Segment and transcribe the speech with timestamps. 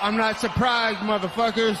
[0.00, 1.78] I'm not surprised, motherfuckers.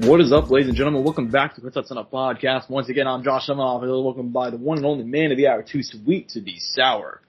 [0.00, 1.04] What is up, ladies and gentlemen?
[1.04, 2.70] Welcome back to the Quintet Up podcast.
[2.70, 5.48] Once again, I'm Josh Evanoff, and welcome by the one and only man of the
[5.48, 7.20] hour, too sweet to be sour,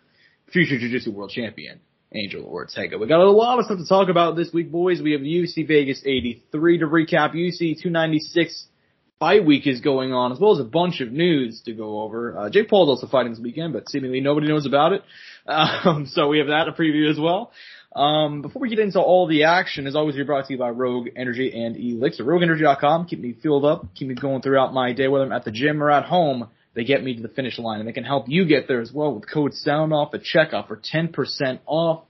[0.47, 1.81] future Jiu-Jitsu world champion,
[2.13, 2.97] Angel Ortega.
[2.97, 5.01] We got a lot of stuff to talk about this week, boys.
[5.01, 7.35] We have UFC Vegas 83 to recap.
[7.35, 8.65] UFC 296
[9.19, 12.37] fight week is going on, as well as a bunch of news to go over.
[12.37, 15.03] Uh, Jake Paul's also fighting this weekend, but seemingly nobody knows about it.
[15.49, 17.51] Um, so we have that to preview as well.
[17.95, 20.69] Um, before we get into all the action, as always, we're brought to you by
[20.69, 22.21] Rogue Energy and ELYXR.
[22.21, 25.51] RogueEnergy.com, keep me filled up, keep me going throughout my day, whether I'm at the
[25.51, 26.49] gym or at home.
[26.79, 28.89] They get me to the finish line, and they can help you get there as
[28.89, 32.05] well with code sound SOUNDOFF at checkout for 10% off.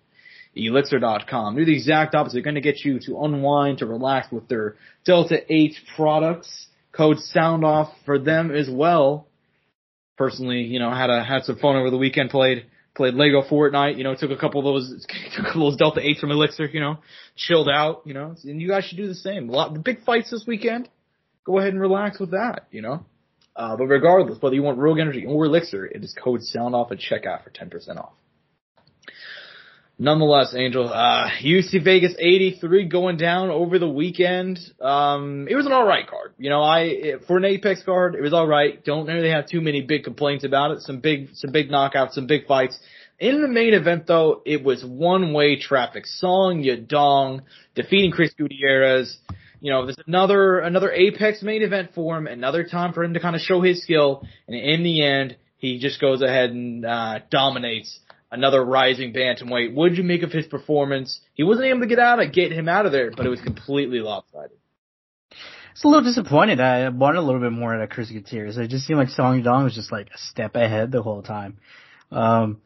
[0.55, 1.55] ELYXR.com.
[1.55, 2.35] Do the exact opposite.
[2.35, 6.67] They're going to get you to unwind, to relax with their Delta 8 products.
[6.91, 9.25] Code SOUNDOFF for them as well.
[10.19, 13.97] Personally, you know, had a, had some fun over the weekend, played played Lego Fortnite,
[13.97, 15.03] you know, took a couple of those,
[15.35, 16.97] took a couple of those Delta 8s from ELYXR, you know,
[17.35, 19.49] chilled out, you know, and you guys should do the same.
[19.49, 20.89] A lot, the big fights this weekend,
[21.43, 23.03] go ahead and relax with that, you know.
[23.59, 26.93] Uh, but regardless, whether you want Rogue Energy or ELYXR, it is code sound off
[26.93, 28.13] at checkout for 10% off.
[30.01, 34.59] Nonetheless, Angel, uh, UFC Vegas 83 going down over the weekend.
[34.79, 36.35] Um, it was an alright card.
[36.37, 38.85] You know, I, for an Apex card, it was alright.
[38.85, 40.79] Don't really have too many big complaints about it.
[40.79, 42.79] Some big, some big knockouts, some big fights.
[43.19, 46.05] In the main event though, it was one way traffic.
[46.05, 47.41] Song Yadong
[47.75, 49.17] defeating Chris Gutierrez.
[49.61, 53.19] You know, there's another, another Apex main event for him, another time for him to
[53.19, 54.25] kind of show his skill.
[54.47, 57.99] And in the end, he just goes ahead and, uh, dominates
[58.31, 59.73] another rising bantamweight.
[59.73, 61.19] What did you make of his performance?
[61.33, 63.41] He wasn't able to get out of get him out of there, but it was
[63.41, 64.57] completely lopsided.
[65.71, 66.59] It's a little disappointed.
[66.59, 68.57] I wanted a little bit more out of Chris Gutierrez.
[68.57, 71.57] It just seemed like Song Dong was just like a step ahead the whole time.
[72.11, 72.61] Um,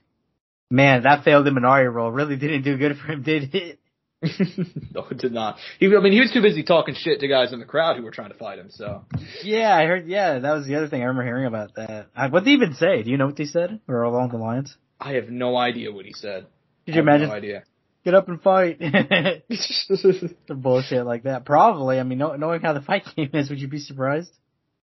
[0.72, 3.80] man, that failed Imanari roll really didn't do good for him, did it?
[4.94, 5.58] no, it did not.
[5.80, 8.04] He, I mean, he was too busy talking shit to guys in the crowd who
[8.04, 8.70] were trying to fight him.
[8.70, 9.06] So.
[9.44, 10.08] Yeah, I heard.
[10.08, 12.08] Yeah, that was the other thing I remember hearing about that.
[12.32, 13.04] what did he even say?
[13.04, 14.76] Do you know what they said, or along the lines?
[15.00, 16.48] I have no idea what he said.
[16.86, 17.28] Did you imagine?
[17.28, 17.64] No idea.
[18.06, 18.80] Get up and fight.
[18.80, 21.46] the bullshit like that.
[21.46, 22.00] Probably.
[22.00, 24.32] I mean, knowing how the fight game is, would you be surprised?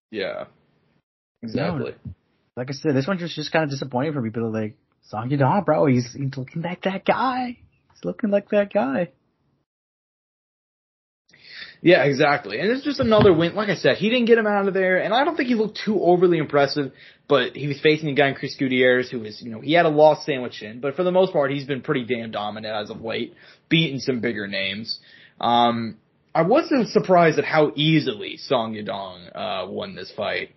[0.09, 0.45] Yeah.
[1.43, 1.91] Exactly.
[2.05, 2.13] No.
[2.55, 4.29] Like I said, this one was just kind of disappointing for me.
[4.29, 4.75] People like,
[5.07, 7.57] Song Yadong, bro, he's, he's looking like that guy.
[7.91, 9.09] He's looking like that guy.
[11.83, 12.59] Yeah, exactly.
[12.59, 13.55] And it's just another win.
[13.55, 15.55] Like I said, he didn't get him out of there, and I don't think he
[15.55, 16.91] looked too overly impressive,
[17.27, 19.87] but he was facing a guy in Chris Gutierrez who was, you know, he had
[19.87, 22.91] a loss sandwich in, but for the most part, he's been pretty damn dominant as
[22.91, 23.33] of late,
[23.67, 24.99] beating some bigger names.
[25.39, 25.97] Um,
[26.35, 30.51] I wasn't surprised at how easily Song Yadong, uh, won this fight.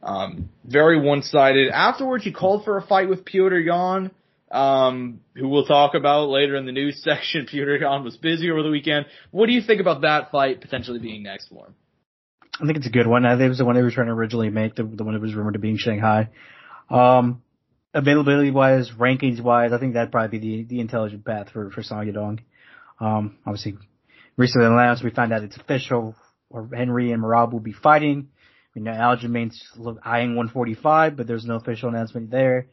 [0.00, 1.70] Um, very one-sided.
[1.70, 4.12] Afterwards, he called for a fight with Petr Yan
[4.50, 7.46] um, who we'll talk about later in the news section.
[7.46, 9.06] Petr Yan was busy over the weekend.
[9.30, 11.74] What do you think about that fight potentially being next for him?
[12.60, 13.24] I think it's a good one.
[13.24, 15.14] I think it was the one they were trying to originally make, the, the one
[15.14, 16.30] that was rumored to be in Shanghai.
[16.90, 17.42] Um,
[17.94, 21.82] availability wise, rankings wise, I think that'd probably be the, the intelligent path for, for
[21.82, 22.40] Song Yadong.
[23.00, 23.76] Um, obviously,
[24.36, 26.16] recently announced, we found out it's official,
[26.50, 28.28] or Henry and Merab will be fighting.
[28.74, 29.62] We know Aljamain's
[30.02, 32.68] eyeing 145, but there's no official announcement there.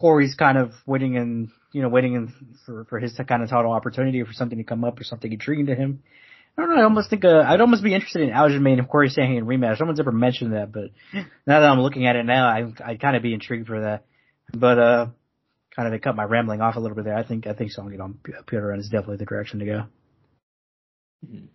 [0.00, 2.32] Corey's kind of waiting and you know waiting in
[2.64, 5.30] for for his kind of title opportunity or for something to come up or something
[5.30, 6.02] intriguing to him.
[6.56, 6.80] I don't know.
[6.80, 9.78] I almost think uh, I'd almost be interested in Aljamain and Corey Sandhagen rematch.
[9.78, 10.90] No one's ever mentioned that, but
[11.46, 14.04] now that I'm looking at it now, I I'd kind of be intrigued for that.
[14.52, 15.06] But uh,
[15.76, 17.16] kind of to cut my rambling off a little bit there.
[17.16, 19.84] I think I think Song on Petr Yan is definitely the direction to go.
[21.26, 21.46] Mm-hmm.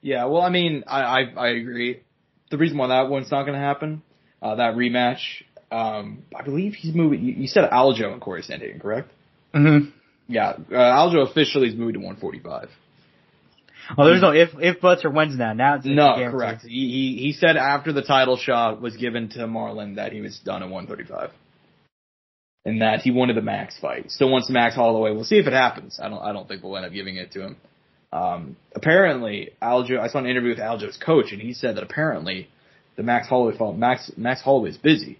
[0.00, 2.02] Yeah, well, I mean, I I, I agree.
[2.50, 4.02] The reason why that one's not going to happen,
[4.40, 5.42] uh, that rematch,
[5.74, 7.24] um, I believe he's moving.
[7.24, 9.10] You, you said Aljo and Corey Sandhagen, correct?
[9.52, 9.90] Mm-hmm.
[10.28, 12.68] Yeah, uh, Aljo officially is moved to 145.
[13.98, 15.52] Well, there's no if if buts or when's now.
[15.52, 16.62] Now it's no correct.
[16.62, 20.38] He, he he said after the title shot was given to Marlon that he was
[20.38, 21.30] done at 135,
[22.64, 24.10] and that he wanted the Max fight.
[24.10, 25.10] Still wants Max Holloway.
[25.10, 25.98] We'll see if it happens.
[26.00, 27.56] I don't I don't think we'll end up giving it to him.
[28.10, 29.98] Um, apparently, Aljo.
[29.98, 32.48] I saw an interview with Aljo's coach, and he said that apparently
[32.96, 35.18] the Max Holloway fight, Max Max Holloway is busy.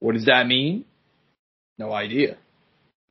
[0.00, 0.84] What does that mean?
[1.78, 2.36] No idea.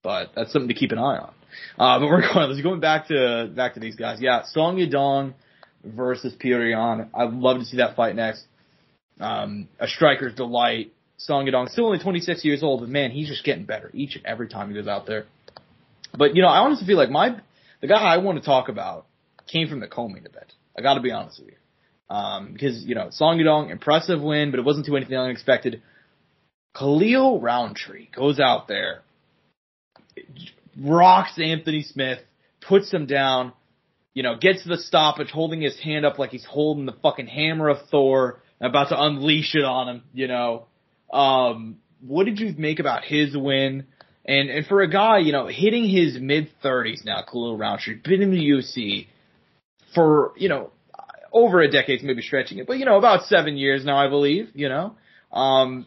[0.04, 1.34] But that's something to keep an eye on.
[1.78, 5.34] Uh, but regardless, going back to back to these guys, yeah, Song Yadong
[5.84, 7.10] versus Yan.
[7.14, 8.44] I'd love to see that fight next.
[9.20, 10.94] Um, a striker's delight.
[11.18, 14.26] Song Yadong, still only 26 years old, but man, he's just getting better each and
[14.26, 15.26] every time he goes out there.
[16.18, 17.42] But you know, I honestly feel like my
[17.82, 19.06] the guy I want to talk about
[19.48, 20.54] came from the co-main event.
[20.78, 24.52] I got to be honest with you, um, because you know Song Yadong, impressive win,
[24.52, 25.82] but it wasn't too anything unexpected.
[26.78, 29.02] Khalil Rountree goes out there,
[30.78, 32.20] rocks Anthony Smith,
[32.62, 33.54] puts him down,
[34.14, 37.70] you know, gets the stoppage, holding his hand up like he's holding the fucking hammer
[37.70, 40.66] of Thor, about to unleash it on him, you know.
[41.12, 43.86] Um, what did you make about his win?
[44.26, 48.22] And and for a guy, you know, hitting his mid thirties now, Khalil Rountree, been
[48.22, 49.08] in the UFC
[49.96, 50.72] for, you know,
[51.32, 54.50] over a decade, maybe stretching it, but you know, about seven years now, I believe,
[54.54, 54.96] you know.
[55.32, 55.86] Um,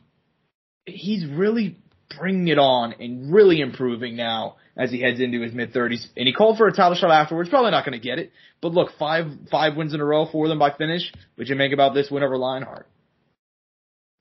[0.86, 1.78] he's really
[2.18, 6.06] bringing it on and really improving now as he heads into his mid thirties.
[6.16, 7.48] And he called for a title shot afterwards.
[7.48, 10.48] Probably not going to get it, but look, five five wins in a row for
[10.48, 11.12] them by finish.
[11.36, 12.86] What you make about this win over Lionheart?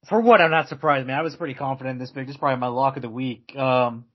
[0.09, 1.19] For what, I'm not surprised, man.
[1.19, 2.25] I was pretty confident in this pick.
[2.25, 3.55] This is probably my lock of the week.
[3.55, 4.05] Um,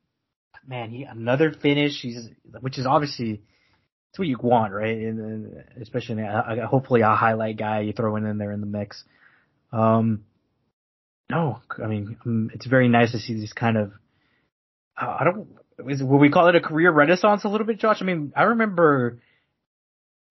[0.66, 2.00] man, he another finish.
[2.00, 2.28] He's
[2.60, 3.42] which is obviously
[4.10, 4.96] it's what you want, right?
[4.96, 9.04] And, and especially a, hopefully a highlight guy you throw in there in the mix.
[9.72, 10.24] Um,
[11.30, 13.92] no, I mean um, it's very nice to see these kind of.
[14.96, 15.48] I don't.
[15.90, 17.98] Is, we call it a career renaissance a little bit, Josh?
[18.00, 19.18] I mean, I remember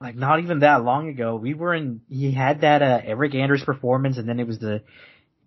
[0.01, 2.01] like not even that long ago, we were in.
[2.09, 4.83] He had that uh, Eryk Anders performance, and then it was the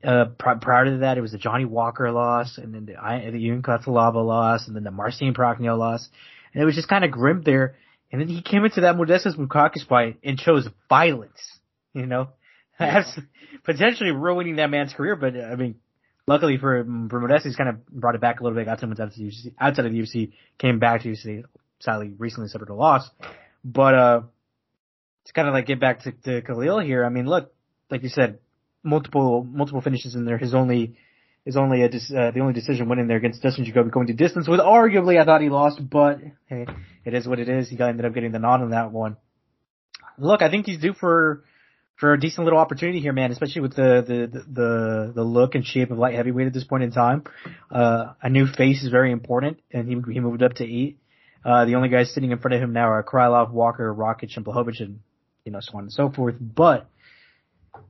[0.04, 3.50] uh, prior to that, it was the Johnny Walker loss, and then the, I, the
[3.50, 6.08] Ion Cutelaba loss, and then the Marcin Prachnio loss,
[6.52, 7.76] and it was just kind of grim there.
[8.10, 11.58] And then he came into that Modestas Bukauskas fight and chose violence,
[11.92, 12.28] you know,
[12.80, 13.04] yeah.
[13.64, 15.16] potentially ruining that man's career.
[15.16, 15.76] But I mean,
[16.26, 19.00] luckily for for Modestas, he's kind of brought it back a little bit, got someone
[19.00, 21.44] outside of the UFC, outside of the UFC, came back to UFC,
[21.80, 23.08] sadly recently suffered a loss,
[23.64, 24.20] but uh,
[25.22, 27.04] it's kind of like get back to, to Khalil here.
[27.04, 27.52] I mean, look,
[27.90, 28.38] like you said,
[28.82, 30.38] multiple multiple finishes in there.
[30.38, 30.96] His only
[31.44, 34.46] his only a, uh, the only decision winning there against Dustin Jacoby going to distance
[34.48, 36.66] with arguably I thought he lost, but hey,
[37.04, 37.68] it is what it is.
[37.68, 39.16] He ended up getting the nod on that one.
[40.18, 41.44] Look, I think he's due for
[41.98, 45.66] for a decent little opportunity here, man, especially with the the the the look and
[45.66, 47.24] shape of light heavyweight at this point in time.
[47.70, 50.98] Uh, a new face is very important, and he he moved up to eight.
[51.44, 54.44] Uh, the only guys sitting in front of him now are Krylov, Walker, Rakic, and
[54.44, 55.00] Blachowicz, and
[55.44, 56.36] you know so on and so forth.
[56.40, 56.88] But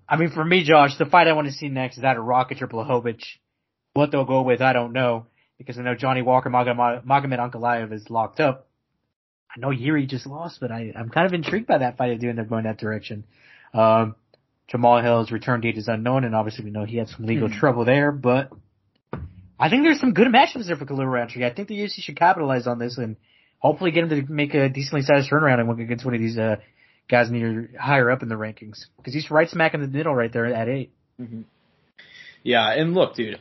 [0.08, 2.62] I mean, for me, Josh, the fight I want to see next is either Rakic
[2.62, 3.24] or Blachowicz.
[3.92, 5.26] What they'll go with, I don't know,
[5.58, 8.68] because I know Johnny Walker Magomed Ankalaev is locked up.
[9.54, 12.12] I know Yuri just lost, but I, I'm kind of intrigued by that fight.
[12.12, 13.24] I do end up going that direction.
[13.74, 14.14] Um,
[14.68, 17.58] Jamal Hill's return date is unknown, and obviously we know he had some legal hmm.
[17.58, 18.52] trouble there, but
[19.58, 21.44] I think there's some good matchups there for Khalil Rountree.
[21.44, 23.16] I think the UFC should capitalize on this and
[23.58, 26.38] hopefully get him to make a decently sized turnaround and work against one of these
[26.38, 26.56] uh,
[27.08, 30.32] guys near higher up in the rankings because he's right smack in the middle right
[30.32, 31.40] there at 8 mm-hmm.
[32.44, 33.40] Yeah, and look, dude,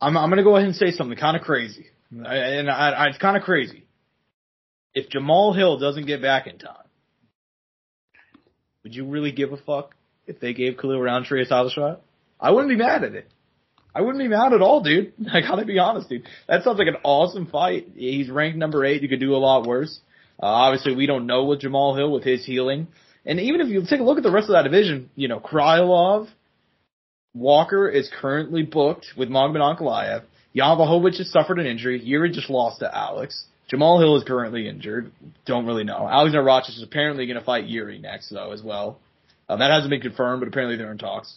[0.00, 3.18] I'm I'm gonna go ahead and say something kind of crazy, and I, I, it's
[3.18, 3.84] kind of crazy.
[4.94, 6.76] If Jamal Hill doesn't get back in time,
[8.88, 9.94] would you really give a fuck
[10.26, 12.00] if they gave Khalil Rountree a title shot?
[12.40, 13.30] I wouldn't be mad at it.
[13.94, 15.12] I wouldn't be mad at all, dude.
[15.30, 16.26] I gotta be honest, dude.
[16.48, 17.88] That sounds like an awesome fight.
[17.94, 19.02] He's ranked number eight.
[19.02, 20.00] You could do a lot worse.
[20.42, 22.86] Uh, obviously, we don't know with Jamal Hill with his healing.
[23.26, 25.38] And even if you take a look at the rest of that division, you know,
[25.38, 26.28] Krylov,
[27.34, 30.22] Walker is currently booked with Magomed Ankalaev.
[30.56, 32.02] Jan has suffered an injury.
[32.02, 33.44] Yuri just lost to Alex.
[33.68, 35.12] Jamal Hill is currently injured.
[35.44, 36.08] Don't really know.
[36.08, 38.98] Alexander Rakic is apparently going to fight Yuri next, though, as well.
[39.48, 41.34] Um, that hasn't been confirmed, but apparently they're in talks.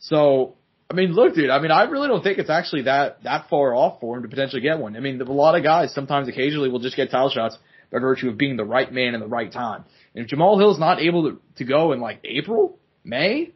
[0.00, 0.54] So,
[0.90, 1.50] I mean, look, dude.
[1.50, 4.28] I mean, I really don't think it's actually that that far off for him to
[4.28, 4.96] potentially get one.
[4.96, 7.56] I mean, a lot of guys sometimes, occasionally, will just get title shots
[7.92, 9.84] by virtue of being the right man in the right time.
[10.14, 13.52] And if Jamal Hill's not able to, to go in like April, May,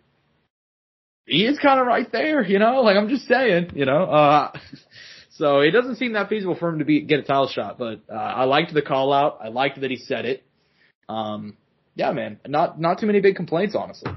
[1.27, 4.53] he is kind of right there, you know, like I'm just saying, you know, uh,
[5.33, 8.01] so it doesn't seem that feasible for him to be, get a title shot, but,
[8.11, 9.39] uh, I liked the call out.
[9.43, 10.45] I liked that he said it.
[11.09, 11.57] Um,
[11.95, 14.12] yeah, man, not, not too many big complaints, honestly.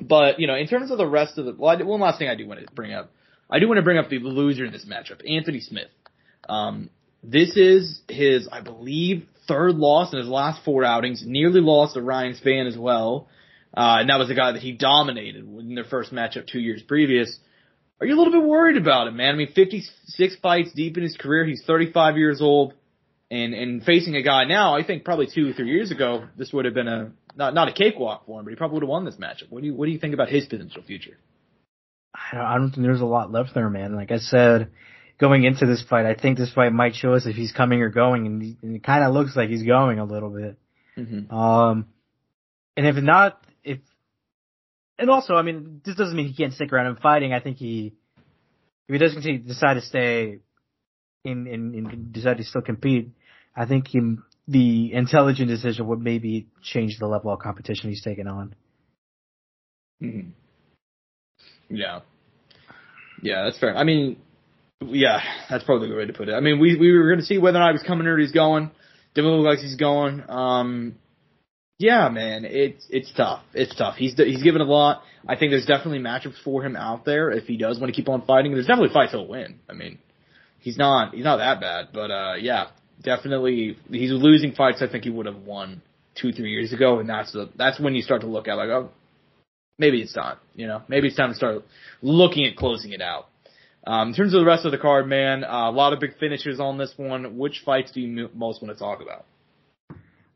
[0.00, 2.28] But, you know, in terms of the rest of the, well, I, one last thing
[2.28, 3.10] I do want to bring up.
[3.50, 5.88] I do want to bring up the loser in this matchup, Anthony Smith.
[6.48, 6.90] Um,
[7.22, 11.22] this is his, I believe, third loss in his last four outings.
[11.26, 13.28] Nearly lost to Ryan Spann as well.
[13.76, 16.82] Uh, and that was a guy that he dominated in their first matchup two years
[16.82, 17.36] previous.
[18.00, 19.34] Are you a little bit worried about him, man?
[19.34, 21.44] I mean, 56 fights deep in his career.
[21.44, 22.74] He's 35 years old
[23.30, 26.52] and, and facing a guy now, I think probably two or three years ago, this
[26.52, 28.88] would have been a, not, not a cakewalk for him, but he probably would have
[28.88, 29.50] won this matchup.
[29.50, 31.16] What do you, what do you think about his potential future?
[32.12, 33.94] I don't, I don't think there's a lot left there, man.
[33.94, 34.72] Like I said,
[35.18, 36.06] going into this fight.
[36.06, 38.74] I think this fight might show us if he's coming or going, and, he, and
[38.74, 40.58] it kind of looks like he's going a little bit.
[40.98, 41.32] Mm-hmm.
[41.32, 41.86] Um,
[42.76, 43.40] and if not,
[45.00, 47.32] and also, I mean, this doesn't mean he can't stick around and fighting.
[47.32, 47.94] I think he,
[48.88, 50.38] if he does continue decide to stay
[51.24, 53.10] in, in, in decide to still compete,
[53.56, 54.00] I think he
[54.46, 58.54] the intelligent decision would maybe change the level of competition he's taking on.
[60.02, 60.30] Mm-hmm.
[61.70, 62.00] Yeah.
[63.22, 63.76] Yeah, that's fair.
[63.76, 64.16] I mean,
[64.84, 66.32] yeah, that's probably the way to put it.
[66.32, 68.18] I mean, we we were going to see whether or not he was coming or
[68.18, 68.70] he's going.
[69.14, 70.24] Didn't look like he's going.
[70.28, 70.96] Um,
[71.80, 73.42] yeah, man, it's it's tough.
[73.54, 73.96] It's tough.
[73.96, 75.02] He's he's given a lot.
[75.26, 78.10] I think there's definitely matchups for him out there if he does want to keep
[78.10, 78.52] on fighting.
[78.52, 79.60] There's definitely fights he'll win.
[79.66, 79.98] I mean,
[80.58, 82.66] he's not he's not that bad, but uh, yeah,
[83.02, 84.82] definitely he's losing fights.
[84.82, 85.80] I think he would have won
[86.20, 88.68] two three years ago, and that's the that's when you start to look at like
[88.68, 88.90] oh
[89.78, 90.36] maybe it's time.
[90.54, 91.64] You know, maybe it's time to start
[92.02, 93.28] looking at closing it out.
[93.86, 96.18] Um, in terms of the rest of the card, man, uh, a lot of big
[96.18, 97.38] finishes on this one.
[97.38, 99.24] Which fights do you most want to talk about?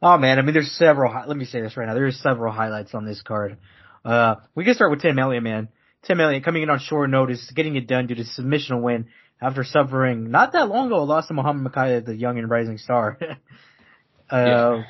[0.05, 1.11] Oh man, I mean, there's several.
[1.27, 1.95] Let me say this right now.
[1.95, 3.57] There's several highlights on this card.
[4.05, 5.69] Uh, we can start with Tim Elliott, man.
[6.03, 9.07] Tim Elliott coming in on short notice, getting it done due to submission win
[9.41, 12.77] after suffering not that long ago a loss to Muhammad Mokaev, the young and rising
[12.77, 13.19] star.
[14.31, 14.83] uh, yeah.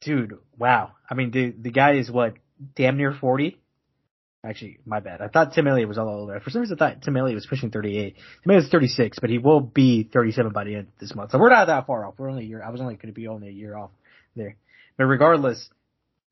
[0.00, 0.90] dude, wow.
[1.08, 2.34] I mean, the the guy is what
[2.74, 3.60] damn near 40.
[4.46, 5.22] Actually, my bad.
[5.22, 6.38] I thought Tim Elliott was all older.
[6.40, 8.14] For some reason, I thought Tim Elliott was pushing 38.
[8.14, 11.30] Tim Elliott's 36, but he will be 37 by the end of this month.
[11.30, 12.14] So we're not that far off.
[12.18, 12.62] We're only a year.
[12.62, 13.90] I was only going to be only a year off
[14.36, 14.56] there.
[14.98, 15.66] But regardless,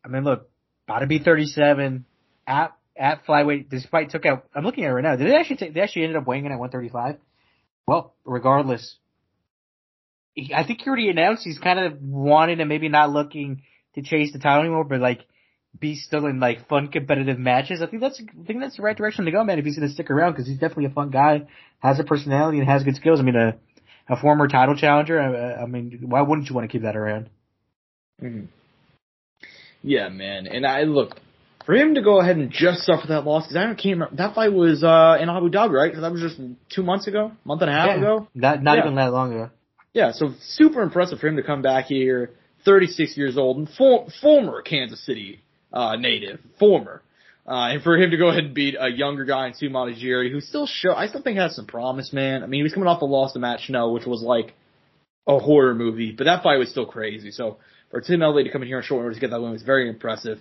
[0.04, 0.50] I mean, look,
[0.86, 2.04] about to be 37
[2.46, 3.70] at at flyweight.
[3.70, 4.44] This fight took out.
[4.54, 5.16] I'm looking at it right now.
[5.16, 5.74] Did they actually take?
[5.74, 7.16] They actually ended up weighing in at 135.
[7.86, 8.96] Well, regardless,
[10.54, 13.62] I think he already announced he's kind of wanting and maybe not looking
[13.94, 15.20] to chase the title anymore, but like
[15.78, 17.82] be still in like fun competitive matches.
[17.82, 19.58] I think that's I think that's the right direction to go, man.
[19.58, 21.46] If he's going to stick around, because he's definitely a fun guy,
[21.80, 23.20] has a personality, and has good skills.
[23.20, 23.56] I mean, a
[24.08, 25.20] a former title challenger.
[25.20, 27.30] I, I mean, why wouldn't you want to keep that around?
[28.22, 28.46] Mm-hmm.
[29.82, 30.46] Yeah, man.
[30.46, 31.16] And I look
[31.66, 34.16] for him to go ahead and just suffer that loss because I don't can't remember
[34.16, 35.90] that fight was uh in Abu Dhabi, right?
[35.90, 36.40] Because that was just
[36.74, 38.28] two months ago, month and a half yeah, ago.
[38.34, 38.84] Not not yeah.
[38.84, 39.50] even that long ago.
[39.92, 42.30] Yeah, so super impressive for him to come back here,
[42.64, 47.02] 36 years old and for, former Kansas City uh, native, former.
[47.46, 50.30] Uh, and for him to go ahead and beat a younger guy in Su Mudaerji,
[50.30, 52.44] who still show, I still think has some promise, man.
[52.44, 54.54] I mean, he was coming off the loss to Matt Schnell, which was like
[55.26, 57.32] a horror movie, but that fight was still crazy.
[57.32, 57.58] So
[57.90, 59.62] for Tim Elliott to come in here on short notice to get that win was
[59.62, 60.38] very impressive.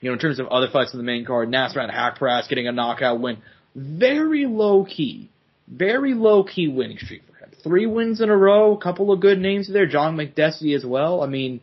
[0.00, 2.72] You know, in terms of other fights in the main card, Nasrat Haqparast getting a
[2.72, 3.38] knockout win.
[3.76, 5.30] Very low key.
[5.68, 7.50] Very low key winning streak for him.
[7.62, 11.22] Three wins in a row, a couple of good names there, John Makdessi as well.
[11.22, 11.60] I mean,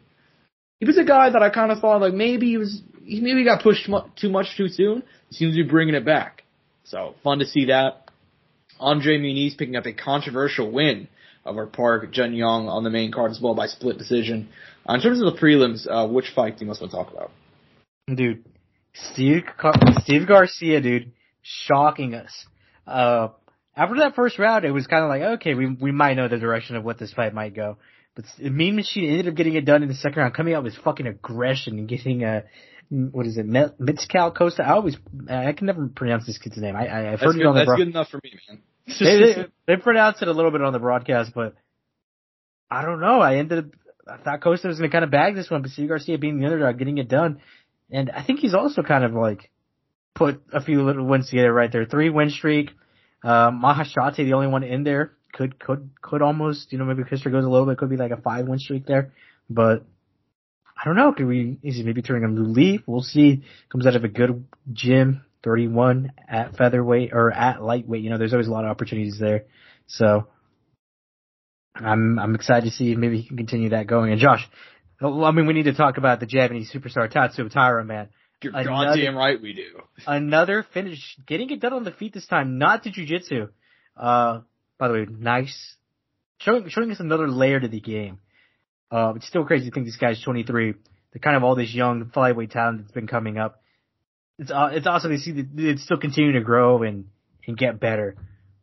[0.79, 3.43] he was a guy that I kind of thought like maybe he was he maybe
[3.43, 5.03] got pushed too much too soon.
[5.29, 6.43] He seems to be bringing it back.
[6.83, 8.09] So fun to see that.
[8.79, 11.07] Andre Muniz picking up a controversial win
[11.45, 14.49] over Park Jun Young on the main card as well by split decision.
[14.87, 17.11] Uh, in terms of the prelims, uh, which fight do you most want to talk
[17.11, 17.31] about?
[18.13, 18.45] Dude,
[18.93, 19.43] Steve
[20.03, 21.11] Steve Garcia, dude,
[21.41, 22.45] shocking us.
[22.87, 23.29] Uh,
[23.75, 26.37] after that first round, it was kind of like, okay, we we might know the
[26.37, 27.77] direction of what this fight might go.
[28.15, 30.75] But Mean Machine ended up getting it done in the second round, coming out with
[30.83, 32.43] fucking aggression and getting a
[32.89, 34.63] what is it, Mitzcal Costa?
[34.63, 34.97] I always,
[35.29, 36.75] I can never pronounce this kid's name.
[36.75, 37.59] I, I have heard good, it on the.
[37.59, 38.61] That's bro- good enough for me, man.
[38.99, 41.53] they, they, they pronounce it a little bit on the broadcast, but
[42.69, 43.19] I don't know.
[43.19, 43.65] I ended up,
[44.07, 46.39] I thought Costa was going to kind of bag this one, but Steve Garcia being
[46.39, 47.41] the underdog, getting it done,
[47.91, 49.51] and I think he's also kind of like
[50.15, 51.85] put a few little wins together right there.
[51.85, 52.71] Three win streak.
[53.23, 57.31] Uh, Maheshate, the only one in there, could could could almost, you know, maybe history
[57.31, 59.13] goes a little bit, could be like a five win streak there,
[59.49, 59.85] but
[60.79, 61.11] I don't know.
[61.11, 61.57] Could we?
[61.61, 62.81] Is he maybe turning a new leaf?
[62.85, 63.43] We'll see.
[63.69, 68.01] Comes out of a good gym, 31 at featherweight or at lightweight.
[68.01, 69.45] You know, there's always a lot of opportunities there.
[69.87, 70.27] So
[71.75, 74.11] I'm I'm excited to see if maybe he can continue that going.
[74.13, 74.47] And Josh,
[75.01, 78.09] I mean, we need to talk about the Japanese superstar Tatsuya Taira, man.
[78.41, 79.81] You're another, goddamn right we do.
[80.07, 83.49] another finish, getting it done on the feet this time, not to jujitsu.
[83.97, 84.41] Uh,
[84.77, 85.75] by the way, nice,
[86.39, 88.19] showing showing us another layer to the game.
[88.91, 90.73] Uh, it's still crazy to think this guy's 23.
[91.13, 93.61] The kind of all this young flyweight talent that's been coming up.
[94.37, 97.05] It's uh, it's awesome to see that it's still continuing to grow and
[97.47, 98.15] and get better.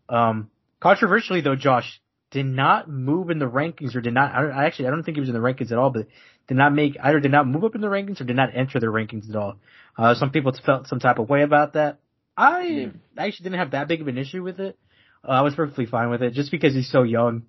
[0.09, 4.33] Um, controversially though, Josh did not move in the rankings or did not.
[4.33, 6.07] I, I actually I don't think he was in the rankings at all, but
[6.49, 8.81] did not make either did not move up in the rankings or did not enter
[8.81, 9.57] the rankings at all.
[9.99, 11.99] Uh, some people felt some type of way about that.
[12.37, 14.79] I actually didn't have that big of an issue with it.
[15.27, 17.43] Uh, I was perfectly fine with it just because he's so young.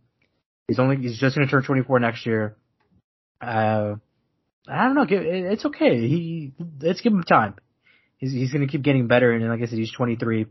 [0.67, 2.55] He's only he's just going to turn 24 next year.
[3.41, 3.95] Uh,
[4.67, 5.05] I don't know.
[5.09, 6.07] It's okay.
[6.07, 7.55] He let's give him time.
[8.17, 10.47] He's he's going to keep getting better, and like I said, he's 23,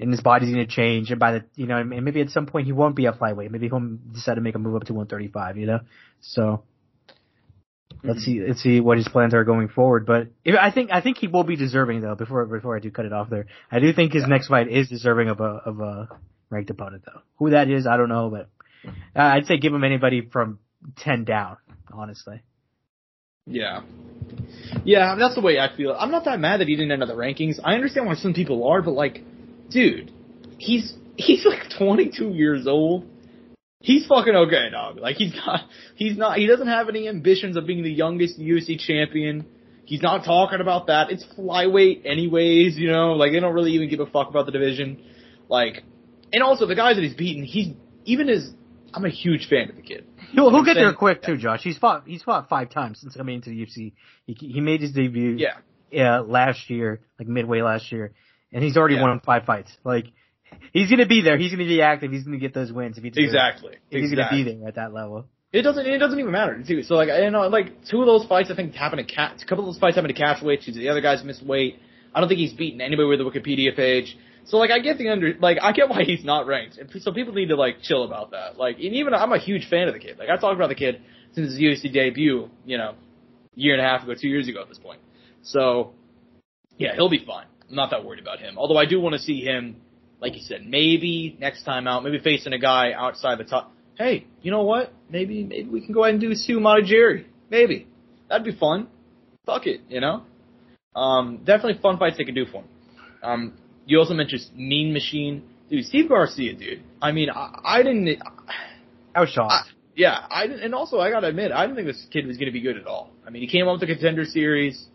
[0.00, 1.10] and his body's going to change.
[1.10, 3.50] And by the you know, and maybe at some point he won't be a flyweight.
[3.50, 5.58] Maybe he'll decide to make a move up to 135.
[5.58, 5.80] You know,
[6.20, 6.62] so
[8.04, 10.06] let's see let's see what his plans are going forward.
[10.06, 12.14] But if, I think I think he will be deserving though.
[12.14, 14.28] Before before I do cut it off there, I do think his yeah.
[14.28, 16.08] next fight is deserving of a of a
[16.50, 17.20] ranked opponent though.
[17.38, 18.48] Who that is, I don't know, but
[19.16, 20.58] uh, I'd say give him anybody from
[20.98, 21.56] 10 down
[21.90, 22.42] honestly.
[23.46, 23.80] Yeah.
[24.84, 25.94] Yeah, that's the way I feel.
[25.98, 27.58] I'm not that mad that he didn't enter the rankings.
[27.62, 29.22] I understand why some people are, but like,
[29.70, 30.12] dude,
[30.58, 33.06] he's he's like 22 years old.
[33.80, 34.98] He's fucking okay, dog.
[34.98, 38.78] Like he's not, he's not, he doesn't have any ambitions of being the youngest UFC
[38.78, 39.44] champion.
[39.84, 41.10] He's not talking about that.
[41.10, 44.52] It's flyweight anyways, you know, like they don't really even give a fuck about the
[44.52, 45.02] division.
[45.48, 45.82] Like,
[46.32, 47.74] and also the guys that he's beaten, he's,
[48.04, 48.52] even as,
[48.94, 50.06] I'm a huge fan of the kid.
[50.32, 51.62] He'll, he'll get there quick too, Josh.
[51.62, 53.92] He's fought he's fought five times since coming into the UFC.
[54.26, 55.36] He he made his debut
[55.90, 56.16] Yeah.
[56.18, 58.12] uh, last year, like midway last year,
[58.52, 59.02] and he's already Yeah.
[59.02, 59.70] won five fights.
[59.84, 60.06] Like
[60.72, 61.36] he's gonna be there.
[61.36, 62.10] He's gonna be active.
[62.12, 63.10] He's gonna get those wins if he.
[63.14, 63.74] Exactly.
[63.90, 64.38] If he's exactly.
[64.44, 65.26] gonna be there at that level.
[65.52, 65.86] It doesn't.
[65.86, 66.82] It doesn't even matter too.
[66.82, 69.42] So like, I you know, like two of those fights I think happened to catch.
[69.42, 70.62] A couple of those fights happened to catch weight.
[70.66, 71.78] The other guys missed weight.
[72.14, 74.16] I don't think he's beaten anybody with a Wikipedia page.
[74.44, 75.34] So like, I get the under.
[75.38, 76.78] Like, I get why he's not ranked.
[76.78, 78.58] And so people need to like chill about that.
[78.58, 80.18] Like, and even I'm a huge fan of the kid.
[80.18, 81.00] Like, I talked about the kid
[81.32, 82.50] since his UFC debut.
[82.64, 82.94] You know,
[83.54, 85.00] year and a half ago, two years ago at this point.
[85.42, 85.92] So,
[86.76, 87.46] yeah, he'll be fine.
[87.68, 88.58] I'm not that worried about him.
[88.58, 89.76] Although I do want to see him,
[90.20, 93.72] like you said, maybe next time out, maybe facing a guy outside the top.
[93.96, 94.92] Hey, you know what?
[95.10, 97.26] Maybe maybe we can go ahead and do Sue Jerry.
[97.50, 97.86] Maybe
[98.28, 98.88] that'd be fun.
[99.44, 100.22] Fuck it, you know.
[100.94, 102.68] Um, definitely fun fights they could do for him.
[103.22, 103.52] Um,
[103.86, 105.84] you also mentioned Mean Machine, dude.
[105.84, 106.82] Steve Garcia, dude.
[107.00, 108.22] I mean, I, I didn't.
[109.14, 109.52] I was shocked.
[109.52, 112.38] I, yeah, I didn't, and also I gotta admit, I didn't think this kid was
[112.38, 113.10] gonna be good at all.
[113.26, 114.86] I mean, he came up with the contender series.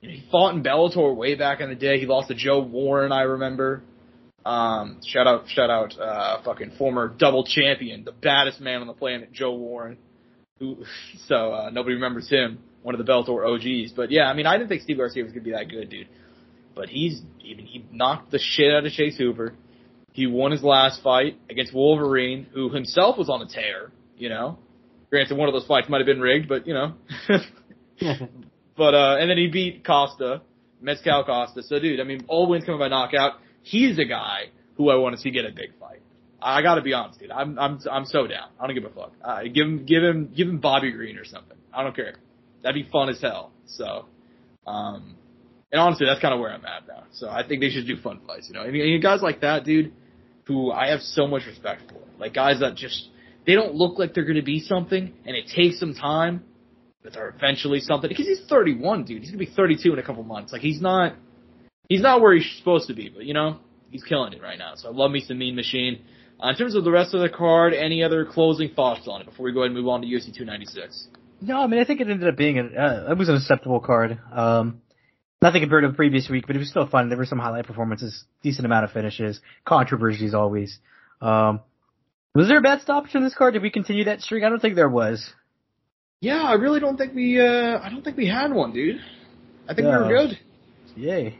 [0.00, 1.98] You know, he fought in Bellator way back in the day.
[1.98, 3.82] He lost to Joe Warren, I remember.
[4.44, 8.92] Um, shout out, shout out, uh, fucking former double champion, the baddest man on the
[8.92, 9.96] planet, Joe Warren.
[10.58, 10.84] Who,
[11.28, 13.92] so uh, nobody remembers him, one of the Bellator OGs.
[13.92, 16.08] But yeah, I mean, I didn't think Steve Garcia was gonna be that good, dude.
[16.74, 19.54] But he's even he knocked the shit out of Chase Hoover.
[20.12, 23.92] He won his last fight against Wolverine, who himself was on a tear.
[24.16, 24.58] You know,
[25.10, 26.94] granted, one of those fights might have been rigged, but you know.
[28.76, 30.42] but uh, and then he beat Costa,
[30.80, 31.62] Mezcal Costa.
[31.62, 33.34] So, dude, I mean, all wins coming by knockout.
[33.62, 36.00] He's a guy who I want to see get a big fight.
[36.40, 37.30] I got to be honest, dude.
[37.30, 38.48] I'm I'm I'm so down.
[38.58, 39.12] I don't give a fuck.
[39.22, 41.56] Uh, give him give him give him Bobby Green or something.
[41.72, 42.14] I don't care.
[42.62, 43.52] That'd be fun as hell.
[43.66, 44.06] So,
[44.66, 45.16] um,
[45.72, 47.04] and honestly, that's kind of where I'm at now.
[47.12, 48.48] So I think they should do fun fights.
[48.48, 49.92] You know, and, and guys like that, dude,
[50.44, 51.98] who I have so much respect for.
[52.18, 53.08] Like guys that just
[53.46, 56.44] they don't look like they're going to be something, and it takes some time,
[57.02, 58.08] but they're eventually something.
[58.08, 59.22] Because he's 31, dude.
[59.22, 60.52] He's going to be 32 in a couple months.
[60.52, 61.14] Like he's not
[61.88, 63.58] he's not where he's supposed to be, but you know
[63.90, 64.74] he's killing it right now.
[64.74, 66.04] So I love me some Mean Machine.
[66.42, 69.26] Uh, in terms of the rest of the card, any other closing thoughts on it
[69.26, 71.08] before we go ahead and move on to UFC 296?
[71.40, 73.80] No, I mean I think it ended up being a uh, it was an acceptable
[73.80, 74.18] card.
[74.30, 74.82] Um,
[75.42, 77.08] nothing compared to the previous week, but it was still fun.
[77.08, 80.78] There were some highlight performances, decent amount of finishes, controversies always.
[81.20, 81.60] Um,
[82.34, 83.52] was there a bad stoppage in this card?
[83.52, 84.44] Did we continue that streak?
[84.44, 85.28] I don't think there was.
[86.20, 87.40] Yeah, I really don't think we.
[87.40, 89.00] uh I don't think we had one, dude.
[89.68, 90.38] I think we were good.
[90.96, 91.38] Yay.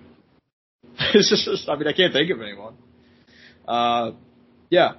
[1.15, 2.75] it's just, I mean, I can't think of anyone.
[3.67, 4.13] Uh,
[4.71, 4.95] yeah,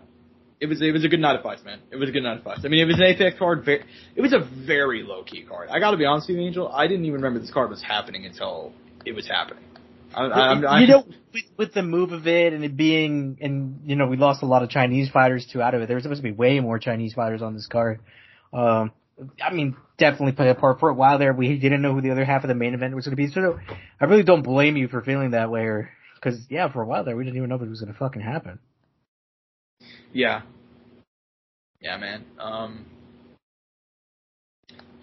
[0.60, 1.80] it was it was a good night of fights, man.
[1.92, 2.62] It was a good night of fights.
[2.64, 3.66] I mean, it was an Apex card.
[3.66, 3.84] Very,
[4.16, 5.70] it was a very low key card.
[5.70, 6.68] I got to be honest with you, Angel.
[6.70, 8.72] I didn't even remember this card was happening until
[9.06, 9.64] it was happening.
[10.16, 13.38] I, I, I'm, I, you know, with, with the move of it and it being,
[13.42, 15.88] and you know, we lost a lot of Chinese fighters too out of it.
[15.88, 18.00] There was supposed to be way more Chinese fighters on this card.
[18.54, 18.92] Um,
[19.42, 21.34] I mean, definitely played a part for a while there.
[21.34, 23.32] We didn't know who the other half of the main event was going to be.
[23.32, 23.60] So
[24.00, 27.04] I really don't blame you for feeling that way, or because yeah, for a while
[27.04, 28.60] there we didn't even know if it was going to fucking happen.
[30.12, 30.42] Yeah.
[31.82, 32.26] Yeah, man.
[32.40, 32.86] Um.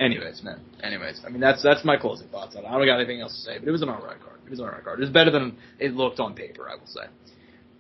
[0.00, 0.60] Anyways, man.
[0.82, 2.68] Anyways, I mean that's that's my closing thoughts on it.
[2.68, 4.40] I don't got anything else to say, but it was an alright card.
[4.46, 4.98] It was an alright card.
[4.98, 7.02] It was better than it looked on paper, I will say.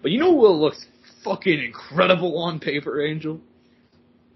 [0.02, 0.84] But you know what looks
[1.24, 3.40] fucking incredible on paper, Angel?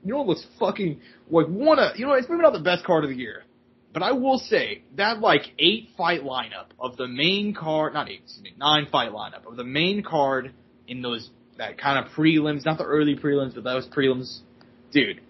[0.03, 2.85] You know what looks fucking like one of you know it's maybe not the best
[2.87, 3.45] card of the year,
[3.93, 8.21] but I will say that like eight fight lineup of the main card, not eight,
[8.25, 10.53] excuse me, nine fight lineup of the main card
[10.89, 14.41] in those that kind of prelims, not the early prelims, but those prelims,
[14.91, 15.21] dude,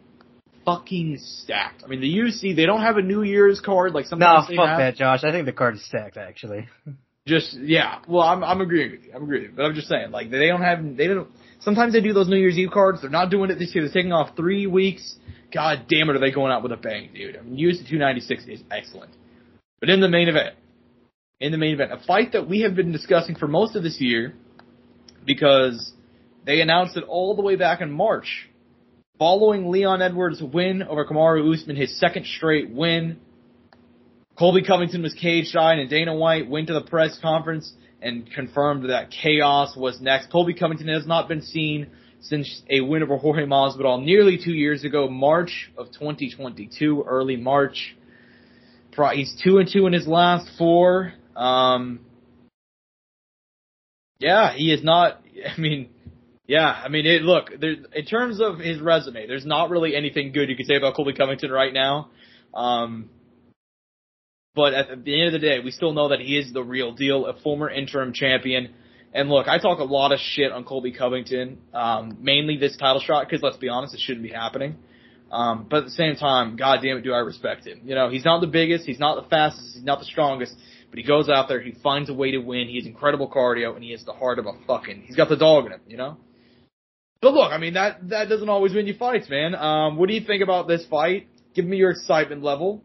[0.65, 1.83] fucking stacked.
[1.85, 4.69] I mean, the UFC they don't have a New Year's card like No, sometimes fuck
[4.69, 4.79] have.
[4.79, 5.25] that, Josh.
[5.25, 6.69] I think the card is stacked actually.
[7.27, 9.13] Just yeah, well, I'm I'm agreeing with you.
[9.15, 9.57] I'm agreeing, with you.
[9.57, 11.29] but I'm just saying like they don't have they don't.
[11.61, 13.01] Sometimes they do those New Year's Eve cards.
[13.01, 13.85] They're not doing it this year.
[13.85, 15.17] They're taking off three weeks.
[15.53, 17.37] God damn it, are they going out with a bang, dude?
[17.37, 19.13] I mean, UFC 296 is excellent,
[19.81, 20.57] but in the main event,
[21.41, 24.01] in the main event, a fight that we have been discussing for most of this
[24.01, 24.35] year,
[25.25, 25.93] because
[26.45, 28.49] they announced it all the way back in March,
[29.19, 33.19] following Leon Edwards' win over Kamaru Usman, his second straight win.
[34.37, 37.73] Colby Covington was cage shy, and Dana White went to the press conference
[38.03, 40.31] and confirmed that chaos was next.
[40.31, 41.89] Colby Covington has not been seen
[42.21, 47.97] since a win over Jorge Masvidal nearly two years ago, March of 2022, early March.
[49.13, 51.15] He's two and two in his last four.
[51.37, 52.01] Um,
[54.19, 55.21] yeah, he is not.
[55.57, 55.91] I mean,
[56.47, 60.33] yeah, I mean, it, look, there, in terms of his resume, there's not really anything
[60.33, 62.11] good you can say about Colby Covington right now.
[62.53, 63.09] Um,
[64.55, 66.93] but at the end of the day, we still know that he is the real
[66.93, 68.75] deal, a former interim champion.
[69.13, 73.01] And look, I talk a lot of shit on Colby Covington, um, mainly this title
[73.01, 74.77] shot, because let's be honest, it shouldn't be happening.
[75.33, 77.81] Um, but at the same time, god damn it, do I respect him.
[77.85, 80.55] You know, he's not the biggest, he's not the fastest, he's not the strongest,
[80.91, 83.75] but he goes out there, he finds a way to win, he has incredible cardio,
[83.75, 85.97] and he has the heart of a fucking, he's got the dog in him, you
[85.97, 86.19] know?
[87.25, 89.55] But look, I mean, that, that doesn't always win you fights, man.
[89.55, 91.27] Um, what do you think about this fight?
[91.55, 92.85] Give me your excitement level.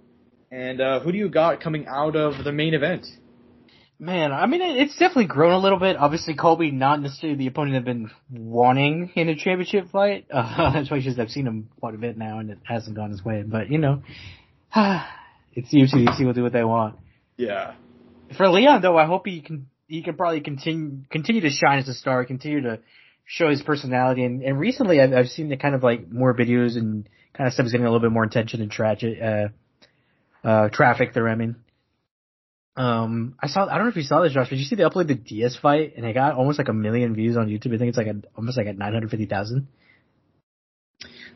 [0.49, 3.05] And uh, who do you got coming out of the main event?
[3.99, 5.97] Man, I mean, it's definitely grown a little bit.
[5.97, 10.25] Obviously, Colby not necessarily the opponent I've been wanting in a championship fight.
[10.33, 13.21] Uh, especially because I've seen him quite a bit now, and it hasn't gone his
[13.25, 13.43] way.
[13.45, 14.03] But you know,
[14.73, 16.07] it's UFC.
[16.07, 16.95] UFC will do what they want.
[17.35, 17.73] Yeah.
[18.37, 21.89] For Leon, though, I hope he can he can probably continue continue to shine as
[21.89, 22.79] a star, continue to
[23.29, 24.23] show his personality.
[24.23, 27.53] And, and recently, I've, I've seen the kind of like more videos and kind of
[27.53, 29.21] stuff is getting a little bit more attention and tragic.
[29.21, 29.47] Uh,
[30.43, 31.55] uh, traffic they're I mean.
[32.75, 34.83] Um, I saw, I don't know if you saw this, Josh, but you see they
[34.83, 37.75] uploaded the Diaz fight and it got almost like a million views on YouTube.
[37.75, 39.67] I think it's like a, almost like at 950,000.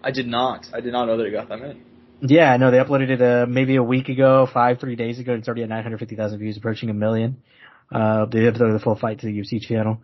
[0.01, 0.65] I did not.
[0.73, 1.81] I did not know that it got that many.
[2.21, 5.33] Yeah, no, they uploaded it, uh, maybe a week ago, five, three days ago.
[5.33, 7.43] And it's already at 950,000 views, approaching a million.
[7.91, 10.01] Uh, they uploaded the full fight to the UFC channel.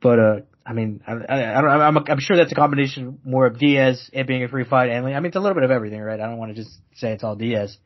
[0.00, 3.46] But, uh, I mean, I, I, I don't, I'm, I'm sure that's a combination more
[3.46, 5.70] of Diaz, it being a free fight, and I mean, it's a little bit of
[5.70, 6.20] everything, right?
[6.20, 7.76] I don't want to just say it's all Diaz.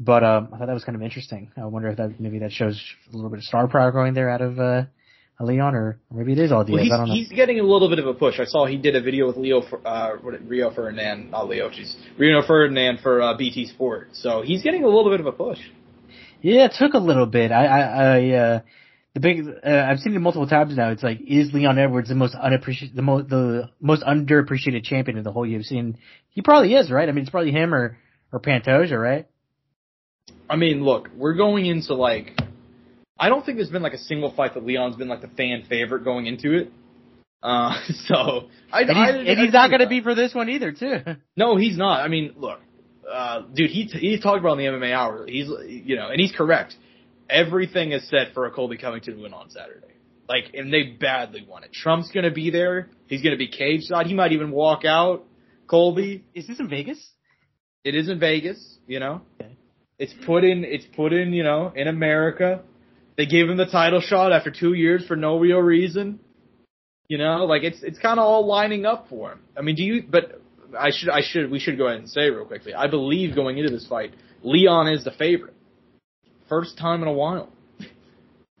[0.00, 1.50] But um, I thought that was kind of interesting.
[1.56, 2.80] I wonder if that maybe that shows
[3.12, 4.84] a little bit of star power going there out of uh,
[5.40, 6.74] Leon, or maybe it is all Diaz.
[6.74, 7.14] Well, he's, I don't know.
[7.14, 8.38] He's getting a little bit of a push.
[8.38, 11.96] I saw he did a video with Leo, for, uh, Rio Ferdinand, not Leo, jeez,
[12.16, 14.10] Rio Ferdinand for uh, BT Sport.
[14.12, 15.58] So he's getting a little bit of a push.
[16.40, 17.50] Yeah, it took a little bit.
[17.50, 18.60] I, I, I uh,
[19.18, 20.90] the big, uh, I've seen it multiple times now.
[20.90, 25.24] It's like, is Leon Edwards the most unappreciated, the most, the most underappreciated champion in
[25.24, 25.78] the whole UFC?
[25.78, 25.98] And
[26.30, 27.08] he probably is, right?
[27.08, 27.98] I mean, it's probably him or,
[28.32, 29.26] or Pantoja, right?
[30.48, 32.38] I mean, look, we're going into like,
[33.18, 35.64] I don't think there's been like a single fight that Leon's been like the fan
[35.68, 36.72] favorite going into it.
[37.42, 37.72] Uh,
[38.06, 40.72] so I, and he's, I, and he's not going to be for this one either,
[40.72, 40.98] too.
[41.36, 42.02] No, he's not.
[42.02, 42.60] I mean, look,
[43.10, 45.26] uh, dude, he he talked about in the MMA hour.
[45.26, 46.74] He's you know, and he's correct.
[47.28, 49.86] Everything is set for a Colby Covington to win on Saturday.
[50.28, 51.72] Like, and they badly want it.
[51.72, 52.88] Trump's going to be there.
[53.06, 54.06] He's going to be cage side.
[54.06, 55.24] He might even walk out.
[55.66, 56.24] Colby.
[56.34, 56.98] Is this in Vegas?
[57.84, 58.78] It is in Vegas.
[58.86, 59.22] You know.
[59.40, 59.56] Okay.
[59.98, 62.62] It's put in, it's put in, you know, in America.
[63.16, 66.20] They gave him the title shot after two years for no real reason.
[67.08, 69.40] You know, like it's, it's kind of all lining up for him.
[69.56, 70.40] I mean, do you, but
[70.78, 72.74] I should, I should, we should go ahead and say real quickly.
[72.74, 75.56] I believe going into this fight, Leon is the favorite.
[76.48, 77.50] First time in a while.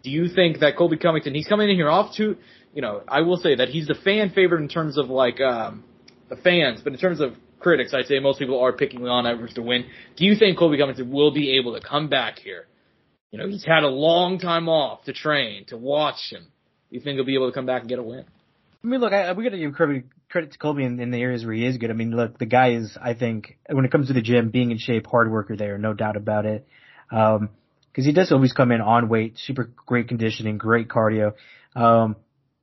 [0.02, 2.36] Do you think that Colby Covington, he's coming in here off to,
[2.72, 5.84] you know, I will say that he's the fan favorite in terms of like, um,
[6.28, 9.54] the fans, but in terms of critics, I'd say most people are picking Leon Edwards
[9.54, 9.86] to win.
[10.16, 12.66] Do you think Colby Covington will be able to come back here?
[13.30, 16.42] You know, he's had a long time off to train, to watch him.
[16.42, 18.24] Do you think he'll be able to come back and get a win?
[18.82, 21.20] I mean, look, I, we got to give credit, credit to Colby in, in the
[21.20, 21.90] areas where he is good.
[21.90, 24.70] I mean, look, the guy is, I think, when it comes to the gym, being
[24.70, 26.66] in shape, hard worker there, no doubt about it.
[27.10, 27.50] Um,
[27.94, 31.34] cause he does always come in on weight, super great conditioning, great cardio.
[31.74, 32.16] Um,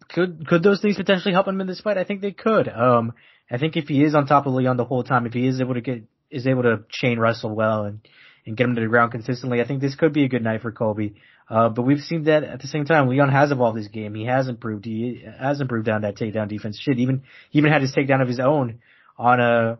[0.09, 1.97] could, could those things potentially help him in this fight?
[1.97, 2.67] I think they could.
[2.67, 3.13] Um,
[3.49, 5.61] I think if he is on top of Leon the whole time, if he is
[5.61, 7.99] able to get is able to chain wrestle well and
[8.45, 10.61] and get him to the ground consistently, I think this could be a good night
[10.61, 11.15] for Colby.
[11.49, 14.13] Uh, but we've seen that at the same time, Leon has evolved his game.
[14.13, 14.85] He has improved.
[14.85, 16.79] He has improved down that takedown defense.
[16.79, 18.79] Shit, even he even had his takedown of his own
[19.17, 19.77] on a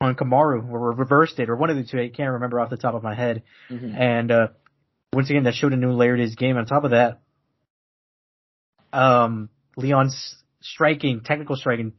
[0.00, 1.98] on Kamaru or reversed it or one of the two.
[1.98, 3.42] I can't remember off the top of my head.
[3.70, 3.96] Mm-hmm.
[3.96, 4.48] And uh,
[5.12, 6.56] once again, that showed a new layer to his game.
[6.56, 7.20] On top of that,
[8.92, 11.92] um, Leon's striking, technical striking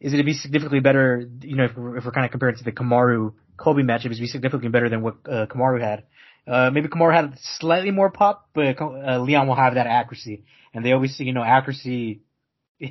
[0.00, 2.56] is it to be significantly better, you know, if we're, if we're kind of comparing
[2.56, 6.04] to the Kamaru Colby matchup, is be significantly better than what uh, Kamaru had.
[6.44, 10.44] Uh, maybe Kamaru had slightly more pop, but uh, Leon will have that accuracy.
[10.74, 12.22] And they always say, you know, accuracy,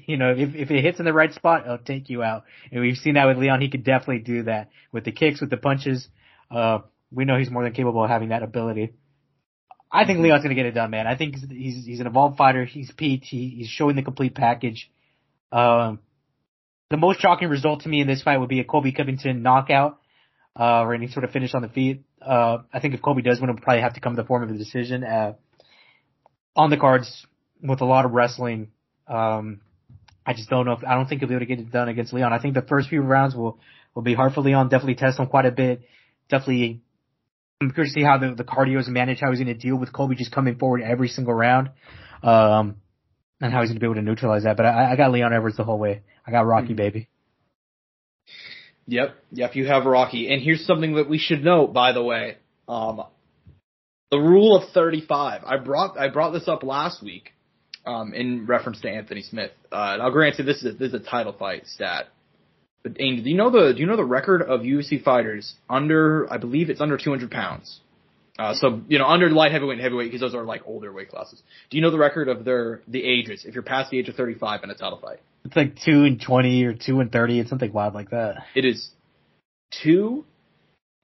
[0.08, 2.44] you know, if, if it hits in the right spot, it'll take you out.
[2.72, 3.62] And we've seen that with Leon.
[3.62, 6.08] He could definitely do that with the kicks, with the punches.
[6.50, 6.80] Uh,
[7.12, 8.94] we know he's more than capable of having that ability.
[9.92, 11.06] I think Leon's gonna get it done, man.
[11.06, 12.64] I think he's, he's an evolved fighter.
[12.64, 13.26] He's peaked.
[13.26, 14.90] He, he's showing the complete package.
[15.52, 16.00] Um,
[16.90, 20.00] the most shocking result to me in this fight would be a Colby Covington knockout,
[20.58, 22.04] uh, or any sort of finish on the feet.
[22.22, 24.44] Uh, I think if Colby does win, it'll probably have to come in the form
[24.44, 25.04] of a decision.
[25.04, 25.34] Uh,
[26.56, 27.26] on the cards
[27.62, 28.72] with a lot of wrestling,
[29.08, 29.62] um,
[30.26, 31.90] I just don't know if I don't think he'll be able to get it done
[31.90, 32.32] against Leon.
[32.32, 33.60] I think the first few rounds will
[33.96, 34.70] will be hard for Leon.
[34.70, 35.82] Definitely test him quite a bit.
[36.30, 36.82] Definitely,
[37.60, 39.22] I'm curious to see how the the cardio is managed.
[39.22, 41.72] How he's going to deal with Colby just coming forward every single round,
[42.22, 42.76] um,
[43.40, 44.58] and how he's going to be able to neutralize that.
[44.58, 46.04] But I, I got Leon Edwards the whole way.
[46.26, 46.76] I got Rocky, mm-hmm.
[46.76, 47.10] baby.
[48.88, 50.32] Yep, yep, you have Rocky.
[50.32, 52.38] And here's something that we should note, by the way.
[52.68, 53.04] Um,
[54.12, 55.44] the rule of 35.
[55.46, 57.32] I brought I brought this up last week
[57.86, 59.52] um, in reference to Anthony Smith.
[59.72, 62.08] Uh, now, granted, this is a, this is a title fight stat.
[62.84, 66.28] But Angel, do you know the do you know the record of UFC fighters under?
[66.32, 67.80] I believe it's under 200 pounds.
[68.40, 71.10] Uh, so you know under light heavyweight and heavyweight because those are like older weight
[71.10, 71.42] classes.
[71.70, 74.16] Do you know the record of their the ages if you're past the age of
[74.16, 75.20] 35 in a title fight?
[75.46, 77.40] It's like two and 20 or two and 30.
[77.40, 78.44] It's something wild like that.
[78.56, 78.90] It is
[79.84, 80.26] two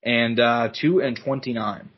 [0.04, 1.90] and uh, two and 29.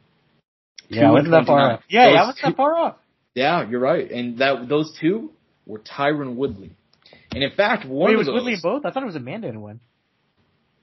[0.90, 1.82] Yeah, I wasn't that far off.
[1.88, 2.96] Yeah, those yeah, I wasn't that far off.
[3.40, 4.12] Yeah, you're right.
[4.12, 5.32] And that those two
[5.66, 6.72] were Tyron Woodley.
[7.32, 8.86] And in fact, one Wait, of was those, Woodley both?
[8.86, 9.80] I thought it was Amanda in one.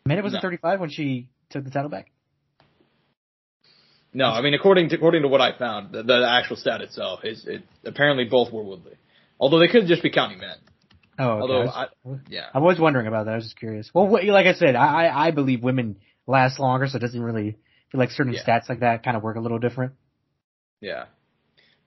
[0.06, 0.40] Amanda was no.
[0.40, 2.10] 35 when she took the title back.
[4.14, 7.20] No, I mean according to according to what I found, the, the actual stat itself
[7.24, 8.94] is it apparently both were Woodley.
[9.38, 10.56] Although they could just be counting men.
[11.18, 11.40] Oh, okay.
[11.42, 11.86] Although I,
[12.30, 13.32] yeah, I was wondering about that.
[13.32, 13.90] I was just curious.
[13.92, 17.58] Well, like I said, I I believe women last longer, so it doesn't really
[17.92, 18.42] feel like certain yeah.
[18.42, 19.92] stats like that kind of work a little different.
[20.80, 21.04] Yeah.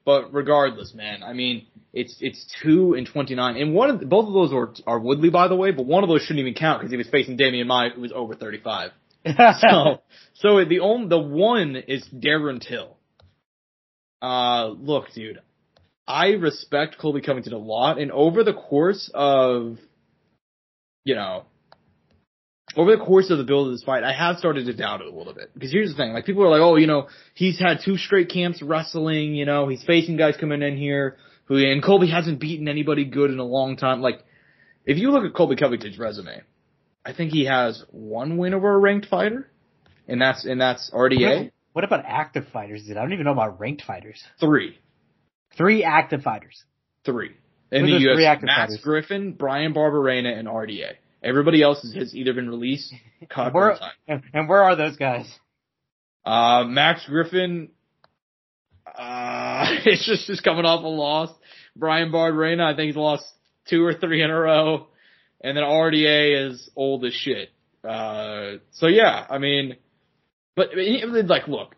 [0.10, 4.08] But regardless, man, I mean, it's it's two and twenty nine, and one of the,
[4.08, 6.56] both of those are are Woodley, by the way, but one of those shouldn't even
[6.56, 8.90] count because he was facing Demian Maia, who was over thirty five.
[9.28, 10.02] so,
[10.34, 12.98] so the only the one is Darren Till.
[14.20, 15.42] Uh, look, dude,
[16.08, 19.78] I respect Colby Covington a lot, and over the course of,
[21.04, 21.44] you know,
[22.76, 25.08] over the course of the build of this fight, I have started to doubt it
[25.08, 25.52] a little bit.
[25.54, 28.30] Because here's the thing, like people are like, oh, you know, he's had two straight
[28.30, 32.68] camps wrestling, you know, he's facing guys coming in here who, and Colby hasn't beaten
[32.68, 34.02] anybody good in a long time.
[34.02, 34.24] Like,
[34.86, 36.42] if you look at Colby Covington's resume,
[37.04, 39.50] I think he has one win over a ranked fighter,
[40.08, 41.52] and that's, and that's RDA.
[41.74, 42.88] What about active fighters?
[42.90, 44.24] I don't even know about ranked fighters.
[44.40, 44.78] Three.
[45.58, 46.64] Three active fighters.
[47.04, 47.32] Three.
[47.72, 48.80] In the US, Max fighters?
[48.84, 50.94] Griffin, Bryan Barberena, and RDA.
[51.24, 52.94] Everybody else has either been released,
[53.30, 53.78] cut, where,
[54.08, 55.28] and, and where are those guys?
[56.26, 57.70] Uh, Max Griffin,
[58.86, 61.30] uh, it's just, just coming off a loss.
[61.76, 63.26] Bryan Barberena, I think he's lost
[63.70, 64.88] two or three in a row.
[65.42, 67.50] And then RDA is old as shit.
[67.88, 69.78] Uh, so yeah, I mean,
[70.56, 71.76] but like, look,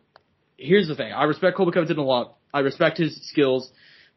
[0.58, 1.12] here's the thing.
[1.12, 2.38] I respect Colby Covington a lot.
[2.54, 3.72] I respect his skills.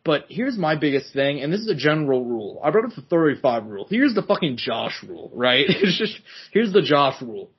[0.04, 2.60] But here's my biggest thing, and this is a general rule.
[2.62, 3.86] I brought up the 35 rule.
[3.88, 5.64] Here's the fucking Josh rule, right?
[5.68, 6.18] It's just,
[6.52, 7.50] here's the Josh rule.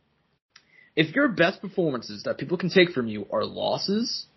[0.95, 4.27] If your best performances that people can take from you are losses,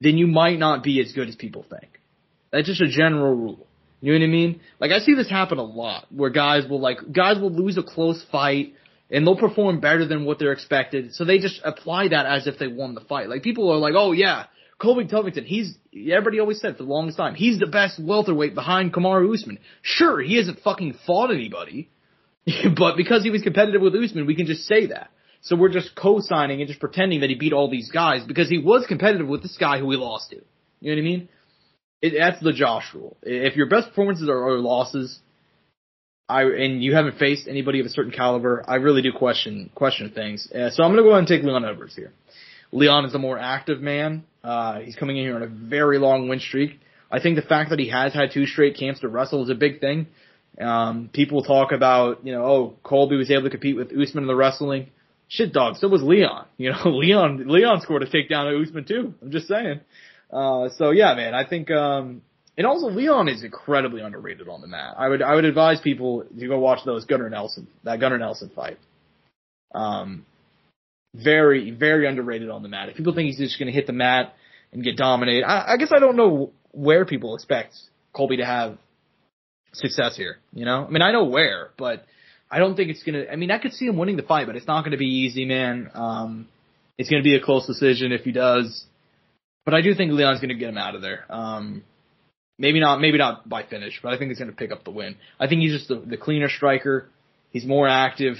[0.00, 2.00] then you might not be as good as people think.
[2.50, 3.66] That's just a general rule.
[4.00, 4.60] You know what I mean?
[4.80, 7.84] Like I see this happen a lot where guys will like, guys will lose a
[7.84, 8.74] close fight
[9.10, 11.14] and they'll perform better than what they're expected.
[11.14, 13.28] So they just apply that as if they won the fight.
[13.28, 14.46] Like people are like, oh yeah,
[14.82, 18.92] Colby Covington, he's everybody always said for the longest time, he's the best welterweight behind
[18.92, 19.58] Kamaru Usman.
[19.80, 21.88] Sure, he hasn't fucking fought anybody,
[22.76, 25.10] but because he was competitive with Usman, we can just say that.
[25.42, 28.58] So we're just co-signing and just pretending that he beat all these guys because he
[28.58, 30.36] was competitive with this guy who he lost to.
[30.80, 31.28] You know what I mean?
[32.00, 33.16] It, that's the Josh rule.
[33.22, 35.20] If your best performances are, are losses,
[36.28, 40.10] I and you haven't faced anybody of a certain caliber, I really do question question
[40.10, 40.50] things.
[40.50, 42.12] Uh, so I'm gonna go ahead and take Leon Edwards here.
[42.72, 44.24] Leon is a more active man.
[44.42, 46.80] Uh, he's coming in here on a very long win streak.
[47.10, 49.54] I think the fact that he has had two straight camps to wrestle is a
[49.54, 50.06] big thing.
[50.60, 54.28] Um, people talk about, you know, oh, Colby was able to compete with Usman in
[54.28, 54.90] the wrestling.
[55.28, 55.76] Shit, dog.
[55.76, 56.46] So was Leon.
[56.58, 59.14] You know, Leon, Leon scored a takedown at Usman too.
[59.20, 59.80] I'm just saying.
[60.30, 62.22] Uh, so yeah, man, I think, um,
[62.56, 64.94] and also Leon is incredibly underrated on the mat.
[64.96, 68.50] I would, I would advise people to go watch those Gunnar Nelson, that Gunnar Nelson
[68.54, 68.78] fight.
[69.74, 70.24] Um,
[71.14, 72.88] very, very underrated on the mat.
[72.88, 74.34] If people think he's just going to hit the mat
[74.72, 77.74] and get dominated, I, I guess I don't know where people expect
[78.14, 78.78] Colby to have
[79.72, 80.38] success here.
[80.52, 82.04] You know, I mean, I know where, but
[82.50, 83.24] I don't think it's gonna.
[83.30, 85.06] I mean, I could see him winning the fight, but it's not going to be
[85.06, 85.90] easy, man.
[85.94, 86.48] Um,
[86.98, 88.84] it's going to be a close decision if he does.
[89.64, 91.24] But I do think Leon's going to get him out of there.
[91.30, 91.84] Um,
[92.58, 94.90] maybe not, maybe not by finish, but I think he's going to pick up the
[94.90, 95.16] win.
[95.38, 97.08] I think he's just the, the cleaner striker.
[97.50, 98.38] He's more active,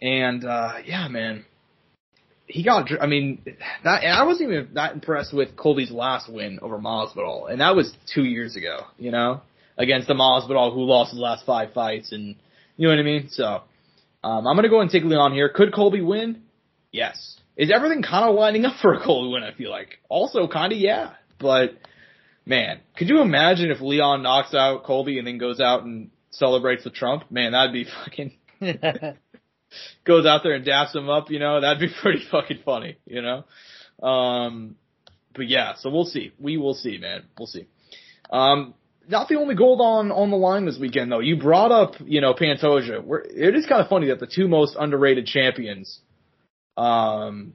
[0.00, 1.44] and uh, yeah, man
[2.50, 2.88] he got.
[3.00, 3.42] I mean,
[3.84, 7.92] that I wasn't even that impressed with Colby's last win over Masvidal, and that was
[8.12, 8.80] two years ago.
[8.98, 9.42] You know,
[9.78, 12.36] against the Masvidal who lost his last five fights, and
[12.76, 13.28] you know what I mean.
[13.30, 13.62] So,
[14.24, 15.48] um, I'm gonna go and take Leon here.
[15.48, 16.42] Could Colby win?
[16.92, 17.38] Yes.
[17.56, 19.42] Is everything kind of lining up for a Colby win?
[19.42, 19.98] I feel like.
[20.08, 21.74] Also, kind of yeah, but
[22.44, 26.84] man, could you imagine if Leon knocks out Colby and then goes out and celebrates
[26.84, 27.30] with Trump?
[27.30, 28.32] Man, that'd be fucking
[30.04, 33.22] goes out there and daps him up, you know, that'd be pretty fucking funny, you
[33.22, 33.44] know?
[34.06, 34.76] Um,
[35.34, 36.32] but yeah, so we'll see.
[36.38, 37.24] We will see, man.
[37.38, 37.66] We'll see.
[38.30, 38.74] Um,
[39.08, 41.20] not the only gold on, on the line this weekend though.
[41.20, 43.02] You brought up, you know, Pantoja.
[43.02, 46.00] We're, it is kind of funny that the two most underrated champions,
[46.76, 47.54] um,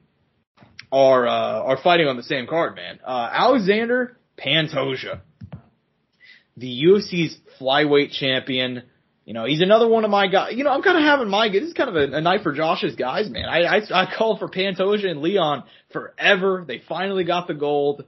[0.92, 3.00] are, uh, are fighting on the same card, man.
[3.04, 5.20] Uh, Alexander Pantoja.
[6.56, 8.84] The UFC's flyweight champion,
[9.26, 10.54] you know, he's another one of my guys.
[10.54, 12.54] You know, I'm kind of having my, this is kind of a, a night for
[12.54, 13.46] Josh's guys, man.
[13.46, 16.64] I, I, I called for Pantoja and Leon forever.
[16.66, 18.04] They finally got the gold.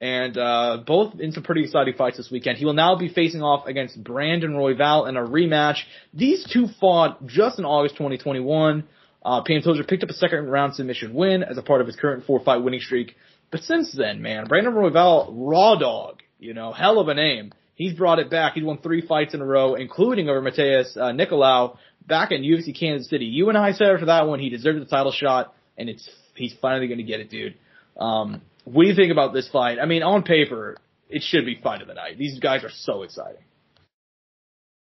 [0.00, 2.58] And, uh, both in some pretty exciting fights this weekend.
[2.58, 5.76] He will now be facing off against Brandon Royval in a rematch.
[6.12, 8.88] These two fought just in August 2021.
[9.22, 12.24] Uh, Pantoja picked up a second round submission win as a part of his current
[12.24, 13.14] four fight winning streak.
[13.52, 17.52] But since then, man, Brandon Royval, raw dog, you know, hell of a name.
[17.80, 18.52] He's brought it back.
[18.56, 22.78] He's won three fights in a row, including over Matheus uh, Nicolau back in UFC
[22.78, 23.24] Kansas City.
[23.24, 26.54] You and I said after that one he deserved the title shot, and it's he's
[26.60, 27.54] finally going to get it, dude.
[27.98, 29.78] Um, what do you think about this fight?
[29.78, 30.76] I mean, on paper,
[31.08, 32.18] it should be fight of the night.
[32.18, 33.44] These guys are so exciting.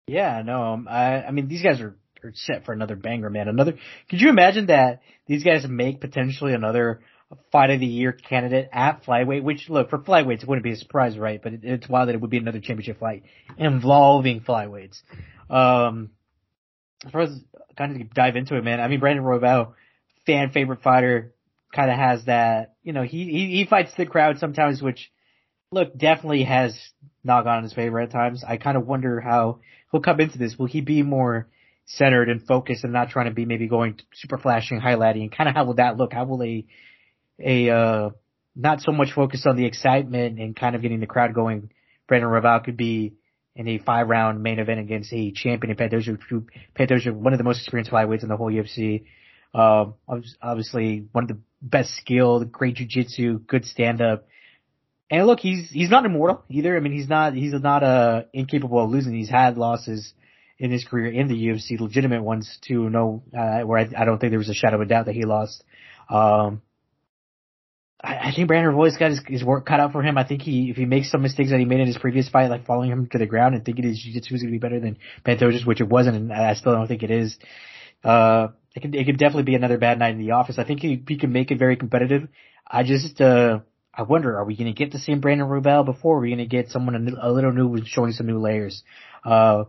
[0.07, 3.49] Yeah, no, um, I, I mean, these guys are, are set for another banger, man.
[3.49, 3.79] Another,
[4.11, 7.01] could you imagine that these guys make potentially another
[7.53, 10.77] fight of the year candidate at flyweight, which look, for flyweights, it wouldn't be a
[10.77, 11.42] surprise, right?
[11.42, 13.25] But it, it's wild that it would be another championship fight
[13.59, 15.01] involving flyweights.
[15.51, 16.11] Um,
[17.12, 17.31] us,
[17.77, 18.81] kind of dive into it, man.
[18.81, 19.75] I mean, Brandon Royval,
[20.27, 21.35] fan favorite fighter,
[21.75, 25.11] kind of has that, you know, he, he, he fights the crowd sometimes, which,
[25.70, 26.79] look, definitely has
[27.25, 28.44] not gone in his favor at times.
[28.47, 30.57] I kind of wonder how he'll come into this.
[30.59, 31.49] Will he be more
[31.87, 35.49] centered and focused and not trying to be maybe going super flashing, highlighting, and kind
[35.49, 36.12] of how will that look?
[36.12, 36.66] How will they
[37.38, 38.11] a uh,
[38.57, 41.70] not so much focused on the excitement and kind of getting the crowd going.
[42.07, 43.14] Brandon Royval could be
[43.57, 46.18] in a five round main event against a champion in Pantoja.
[46.79, 49.05] Pantoja, one of the most experienced flyweights in the whole UFC.
[49.55, 49.94] Um,
[50.42, 54.27] obviously one of the best skilled, great jujitsu, good stand up.
[55.11, 56.77] And look, he's he's not immortal either.
[56.77, 59.14] I mean, he's not he's not uh incapable of losing.
[59.14, 60.12] He's had losses
[60.59, 62.88] in his career in the UFC, legitimate ones too.
[62.90, 65.14] No, uh, where I, I don't think there was a shadow of a doubt that
[65.14, 65.62] he lost.
[66.09, 66.62] Um,
[68.05, 70.19] I, I think Brandon Roy's got his, his work cut out for him.
[70.19, 72.51] I think he, if he makes some mistakes that he made in his previous fight,
[72.51, 74.81] like following him to the ground and thinking his jiu-jitsu was going to be better
[74.81, 77.38] than Pantoja's, which it wasn't, and I still don't think it is.
[78.03, 80.59] Uh, it could, it could definitely be another bad night in the office.
[80.59, 82.29] I think he, he can make it very competitive.
[82.67, 83.61] I just, uh,
[83.95, 86.19] I wonder, are we going to get the same Brandon Royval before?
[86.19, 88.83] Are we going to get someone a, new, a little new showing some new layers?
[89.25, 89.64] Uh,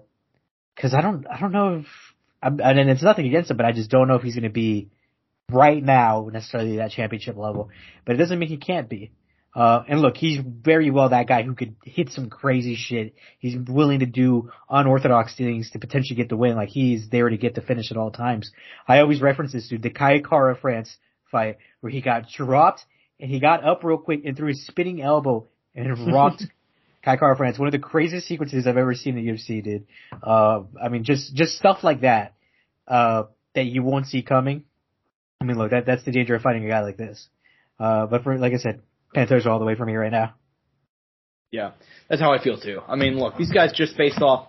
[0.76, 1.86] cause I don't, I don't know if,
[2.41, 4.50] I, and it's nothing against him, but I just don't know if he's going to
[4.50, 4.89] be
[5.51, 7.69] right now necessarily that championship level,
[8.05, 9.12] but it doesn't mean he can't be.
[9.55, 13.15] Uh, and look, he's very well that guy who could hit some crazy shit.
[13.39, 16.55] He's willing to do unorthodox things to potentially get the win.
[16.55, 18.51] Like he's there to get the finish at all times.
[18.86, 20.97] I always reference this to the Kai Kara France
[21.31, 22.86] fight where he got dropped
[23.17, 26.43] and he got up real quick and threw a spinning elbow and rocked
[27.01, 27.58] Kai Kara France.
[27.58, 29.88] One of the craziest sequences I've ever seen in the UFC, dude.
[30.21, 32.34] Uh, I mean, just, just stuff like that,
[32.89, 34.65] uh, that you won't see coming.
[35.45, 37.27] I mean, look, that that's the danger of fighting a guy like this.
[37.79, 38.81] Uh, but for like I said,
[39.15, 40.34] Pantoja all the way for me right now.
[41.51, 41.71] Yeah,
[42.10, 42.79] that's how I feel too.
[42.88, 44.47] I mean, look, these guys just faced off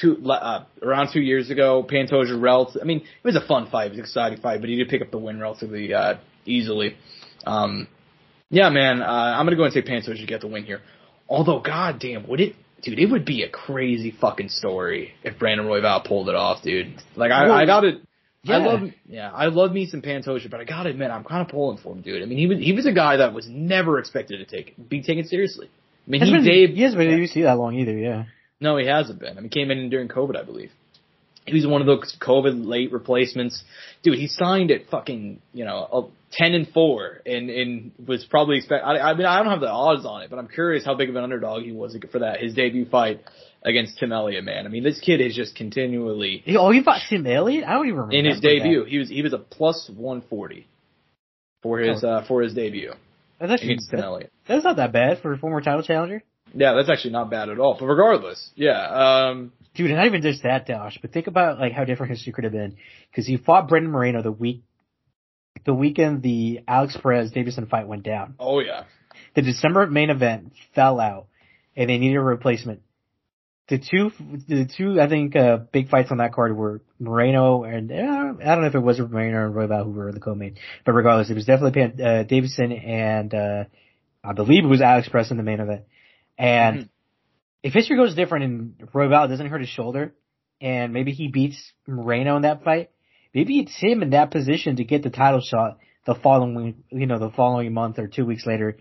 [0.00, 1.86] two uh, around two years ago.
[1.88, 2.80] Pantoja relative.
[2.80, 4.88] I mean, it was a fun fight, it was an exciting fight, but he did
[4.88, 6.14] pick up the win relatively uh,
[6.46, 6.96] easily.
[7.46, 7.86] Um,
[8.48, 10.80] yeah, man, uh, I'm gonna go and say Pantoja get the win here.
[11.28, 12.98] Although, goddamn, would it, dude?
[12.98, 16.94] It would be a crazy fucking story if Brandon Royval pulled it off, dude.
[17.16, 18.00] Like, I, I got it.
[18.44, 18.54] Yeah.
[18.54, 21.48] I love, yeah, I love me some Pantoja, but I gotta admit, I'm kind of
[21.48, 22.22] pulling for him, dude.
[22.22, 25.02] I mean, he was he was a guy that was never expected to take be
[25.02, 25.68] taken seriously.
[26.06, 28.24] I mean, he been, Dave, he hasn't been in the that long either, yeah.
[28.60, 29.32] No, he hasn't been.
[29.32, 30.70] I mean, he came in during COVID, I believe.
[31.46, 33.62] He was one of those COVID late replacements.
[34.02, 38.84] Dude, he signed at fucking, you know, ten and four, and and was probably expect.
[38.84, 41.08] I, I mean, I don't have the odds on it, but I'm curious how big
[41.08, 43.22] of an underdog he was for that his debut fight
[43.62, 44.66] against Tim Elliott, man.
[44.66, 46.42] I mean, this kid is just continually.
[46.56, 47.64] Oh, he fought Tim Elliott?
[47.64, 48.16] I don't even remember.
[48.16, 48.90] In his debut, that.
[48.90, 50.66] he was he was a plus one forty
[51.62, 52.08] for his oh.
[52.08, 52.92] uh for his debut.
[53.40, 54.32] That's actually against Tim Elliott.
[54.46, 56.22] That's not that bad for a former title challenger.
[56.54, 57.76] Yeah, that's actually not bad at all.
[57.78, 59.28] But regardless, yeah.
[59.28, 62.44] Um Dude, not even just that, Josh, but think about like how different history could
[62.44, 62.76] have been
[63.10, 64.62] because he fought Brandon Moreno the week,
[65.64, 68.34] the weekend the Alex Perez Davison fight went down.
[68.40, 68.84] Oh yeah.
[69.34, 71.26] The December main event fell out,
[71.76, 72.82] and they needed a replacement
[73.68, 74.10] the two,
[74.48, 78.54] the two, I think, uh, big fights on that card were Moreno and, uh, I
[78.54, 81.34] don't know if it was Moreno and Royval who were the co-main, but regardless, it
[81.34, 83.64] was definitely Pan, uh, Davison and, uh,
[84.24, 85.82] I believe it was Alex Perez in the main event.
[86.38, 86.88] And Mhm.
[87.62, 90.14] if history goes different and Royval doesn't hurt his shoulder,
[90.60, 92.90] and maybe he beats Moreno in that fight,
[93.34, 97.18] maybe it's him in that position to get the title shot the following, you know,
[97.18, 98.78] the following month or two weeks later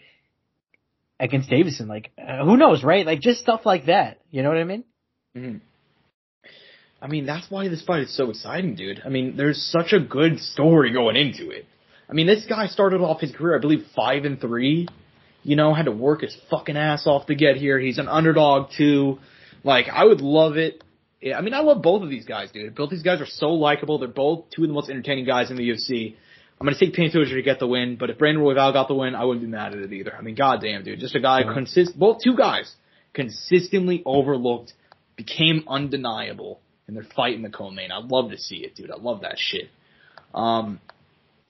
[1.20, 1.88] against Davison.
[1.88, 3.05] Like, uh, who knows, right?
[3.05, 4.20] Like, just stuff like that.
[4.32, 4.84] You know what I mean?
[5.36, 5.61] Mhm.
[7.01, 9.01] I mean, that's why this fight is so exciting, dude.
[9.05, 11.65] I mean, there's such a good story going into it.
[12.09, 14.88] I mean, this guy started off his career, I believe, five and three.
[15.43, 17.80] You know, had to work his fucking ass off to get here.
[17.80, 19.20] He's an underdog too.
[19.63, 20.84] Like, I would love it.
[21.22, 22.76] Yeah, I mean, I love both of these guys, dude.
[22.76, 23.97] Both these guys are so likable.
[23.97, 26.15] They're both two of the most entertaining guys in the UFC.
[26.59, 29.13] I'm gonna take Pantoja to get the win, but if Brandon Royval got the win,
[29.15, 30.15] I wouldn't be mad at it either.
[30.15, 31.53] I mean, goddamn, dude, just a guy Yeah.
[31.53, 32.75] consist, both two guys
[33.13, 34.73] consistently overlooked,
[35.15, 37.91] became undeniable in their fight in the co-main.
[37.91, 38.91] I'd love to see it, dude.
[38.91, 39.69] I love that shit.
[40.33, 40.79] Um,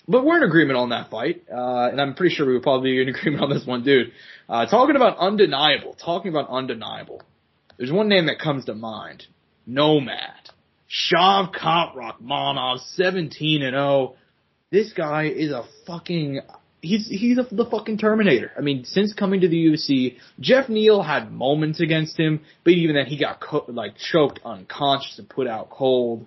[0.08, 2.92] but we're in agreement on that fight, uh, and I'm pretty sure we would probably
[2.92, 4.12] be in agreement on this one, dude.
[4.50, 7.22] Uh, talking about undeniable, talking about undeniable.
[7.78, 9.26] There's one name that comes to mind.
[9.66, 10.50] Nomad.
[10.90, 14.16] Shavkat Rakhmonov, 17 and 0.
[14.70, 16.42] This guy is a fucking,
[16.82, 18.52] he's, he's a, the fucking Terminator.
[18.58, 22.98] I mean, since coming to the UFC, Geoff Neal had moments against him, but even
[22.98, 26.26] then he got co- like choked unconscious and put out cold,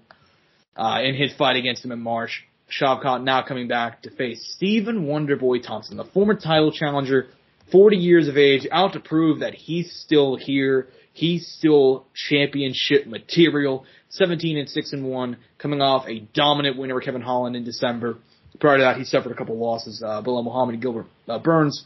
[0.74, 2.47] uh, in his fight against him in March.
[2.70, 7.26] Shavkat now coming back to face Stephen Wonderboy Thompson, the former title challenger,
[7.70, 10.88] 40 years of age, out to prove that he's still here.
[11.12, 13.84] He's still championship material.
[14.11, 18.18] 17 and 6 and 1, coming off a dominant win over Kevin Holland in December.
[18.59, 21.84] Prior to that, he suffered a couple losses, uh, Belal Muhammad and Gilbert uh, Burns.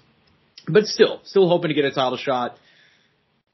[0.67, 2.57] But still, still hoping to get a title shot.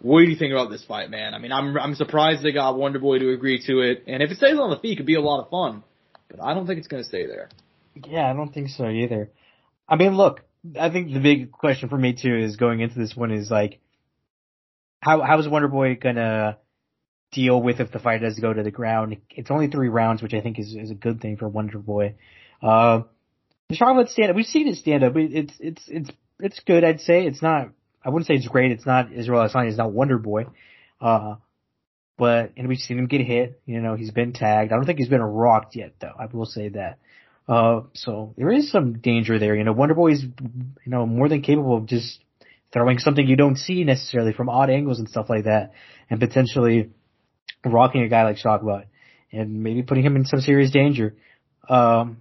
[0.01, 1.35] What do you think about this fight, man?
[1.35, 4.37] I mean, I'm I'm surprised they got Wonderboy to agree to it, and if it
[4.37, 5.83] stays on the feet, it could be a lot of fun.
[6.31, 7.51] But I don't think it's going to stay there.
[8.07, 9.31] Yeah, I don't think so either.
[9.89, 10.43] I mean, look,
[10.79, 13.81] I think the big question for me too is going into this one is like,
[15.01, 16.59] how how is Wonderboy gonna
[17.33, 19.17] deal with if the fight does go to the ground?
[19.31, 22.15] It's only three rounds, which I think is is a good thing for Wonderboy.
[22.63, 23.03] Uh,
[23.73, 25.13] Charlotte stand up, we've seen it stand up.
[25.17, 26.85] It's it's it's it's good.
[26.85, 27.69] I'd say it's not.
[28.05, 28.73] I wouldn't say it's great.
[28.73, 29.69] It's not Israel Adesanya.
[29.69, 30.51] It's not Wonderboy.
[31.01, 31.37] Uh,
[32.17, 33.61] but and we've seen him get hit.
[33.67, 34.73] You know, he's been tagged.
[34.73, 36.13] I don't think he's been rocked yet, though.
[36.19, 36.99] I will say that.
[37.49, 39.57] Uh, so there is some danger there.
[39.57, 42.21] You know, Wonderboy is, you know, more than capable of just
[42.73, 45.73] throwing something you don't see necessarily from odd angles and stuff like that,
[46.09, 46.91] and potentially
[47.65, 48.85] rocking a guy like Shavkat
[49.33, 51.17] and maybe putting him in some serious danger.
[51.69, 52.19] Um,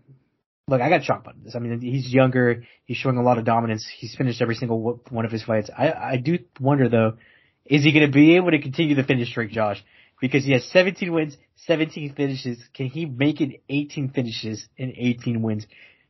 [0.69, 1.55] look, I got shocked by this.
[1.55, 2.63] I mean, he's younger.
[2.85, 3.87] He's showing a lot of dominance.
[3.97, 5.69] He's finished every single one of his fights.
[5.75, 7.13] I, I do wonder though,
[7.65, 9.83] is he going to be able to continue the finish streak, Josh?
[10.21, 12.57] Because he has 17 wins, 17 finishes.
[12.73, 15.65] Can he make it 18 finishes and 18 wins?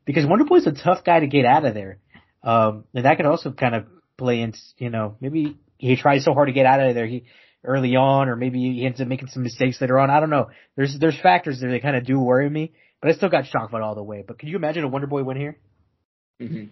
[0.05, 1.99] Because Wonderboy's a tough guy to get out of there.
[2.43, 3.85] Um, and that could also kind of
[4.17, 7.25] play into, you know, maybe he tries so hard to get out of there he
[7.63, 10.09] early on, or maybe he ends up making some mistakes later on.
[10.09, 10.49] I don't know.
[10.75, 13.81] There's there's factors there that kind of do worry me, but I still got Shavkat
[13.81, 14.23] all the way.
[14.25, 15.57] But can you imagine a Wonder Boy win here?
[16.39, 16.65] hmm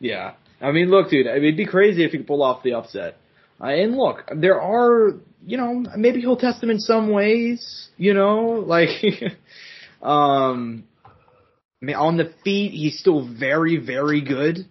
[0.00, 0.32] Yeah.
[0.60, 2.74] I mean, look, dude, I mean, it'd be crazy if he could pull off the
[2.74, 3.16] upset.
[3.60, 8.14] Uh, and look, there are, you know, maybe he'll test them in some ways, you
[8.14, 8.90] know, like,
[10.02, 10.84] um,
[11.82, 14.66] I mean, on the feet, he's still very, very good.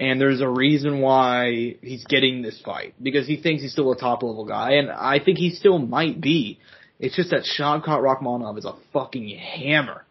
[0.00, 3.96] And there's a reason why he's getting this fight because he thinks he's still a
[3.96, 6.58] top level guy, and I think he still might be.
[6.98, 10.04] It's just that Shavkat Rakhmonov is a fucking hammer,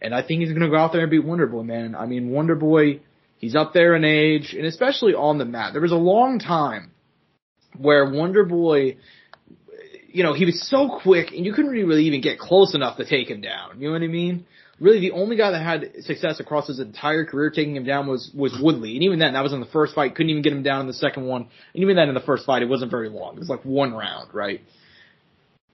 [0.00, 1.94] and I think he's gonna go out there and beat Wonderboy, man.
[1.94, 3.00] I mean, Wonderboy,
[3.38, 5.72] he's up there in age, and especially on the mat.
[5.72, 6.92] There was a long time
[7.76, 8.96] where Wonderboy,
[10.08, 13.04] you know, he was so quick, and you couldn't really even get close enough to
[13.04, 13.80] take him down.
[13.80, 14.46] You know what I mean?
[14.80, 18.30] Really, the only guy that had success across his entire career taking him down was
[18.34, 20.14] was Woodley, and even then, that was in the first fight.
[20.14, 21.42] Couldn't even get him down in the second one,
[21.74, 23.36] and even then, in the first fight, it wasn't very long.
[23.36, 24.60] It was like one round, right?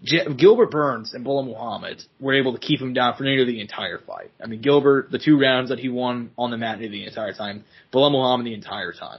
[0.04, 3.98] Gilbert Burns and Belal Muhammad were able to keep him down for nearly the entire
[3.98, 4.30] fight.
[4.42, 7.64] I mean, Gilbert, the two rounds that he won on the mat the entire time.
[7.92, 9.18] Belal Muhammad the entire time.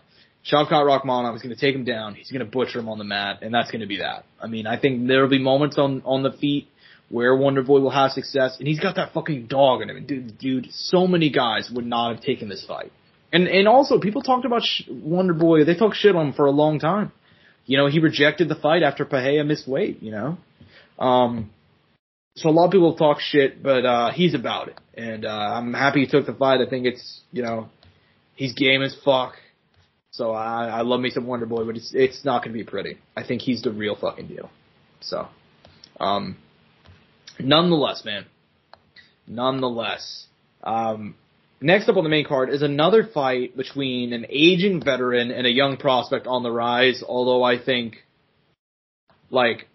[0.50, 2.16] Shavkat Rakhmonov is going to take him down.
[2.16, 4.24] He's going to butcher him on the mat, and that's going to be that.
[4.42, 6.70] I mean, I think there will be moments on on the feet
[7.10, 9.98] where Wonderboy will have success, and he's got that fucking dog in him.
[9.98, 12.92] And dude, dude, so many guys would not have taken this fight.
[13.34, 15.66] And and also, people talked about sh- Wonderboy.
[15.66, 17.12] They talked shit on him for a long time.
[17.66, 20.02] You know, he rejected the fight after Pahea missed weight.
[20.02, 20.38] You know,
[21.00, 21.50] um,
[22.36, 25.74] so a lot of people talk shit, but uh, he's about it, and uh, I'm
[25.74, 26.62] happy he took the fight.
[26.66, 27.70] I think it's you know,
[28.36, 29.34] he's game as fuck.
[30.12, 32.98] So I, I love me some Wonder Boy, but it's it's not gonna be pretty.
[33.16, 34.50] I think he's the real fucking deal.
[35.02, 35.28] So,
[36.00, 36.38] um,
[37.40, 38.26] nonetheless, man,
[39.28, 40.28] nonetheless,
[40.64, 41.16] um,
[41.62, 45.52] Next up on the main card is another fight between an aging veteran and a
[45.52, 47.04] young prospect on the rise.
[47.06, 47.98] Although I think,
[49.30, 49.68] like,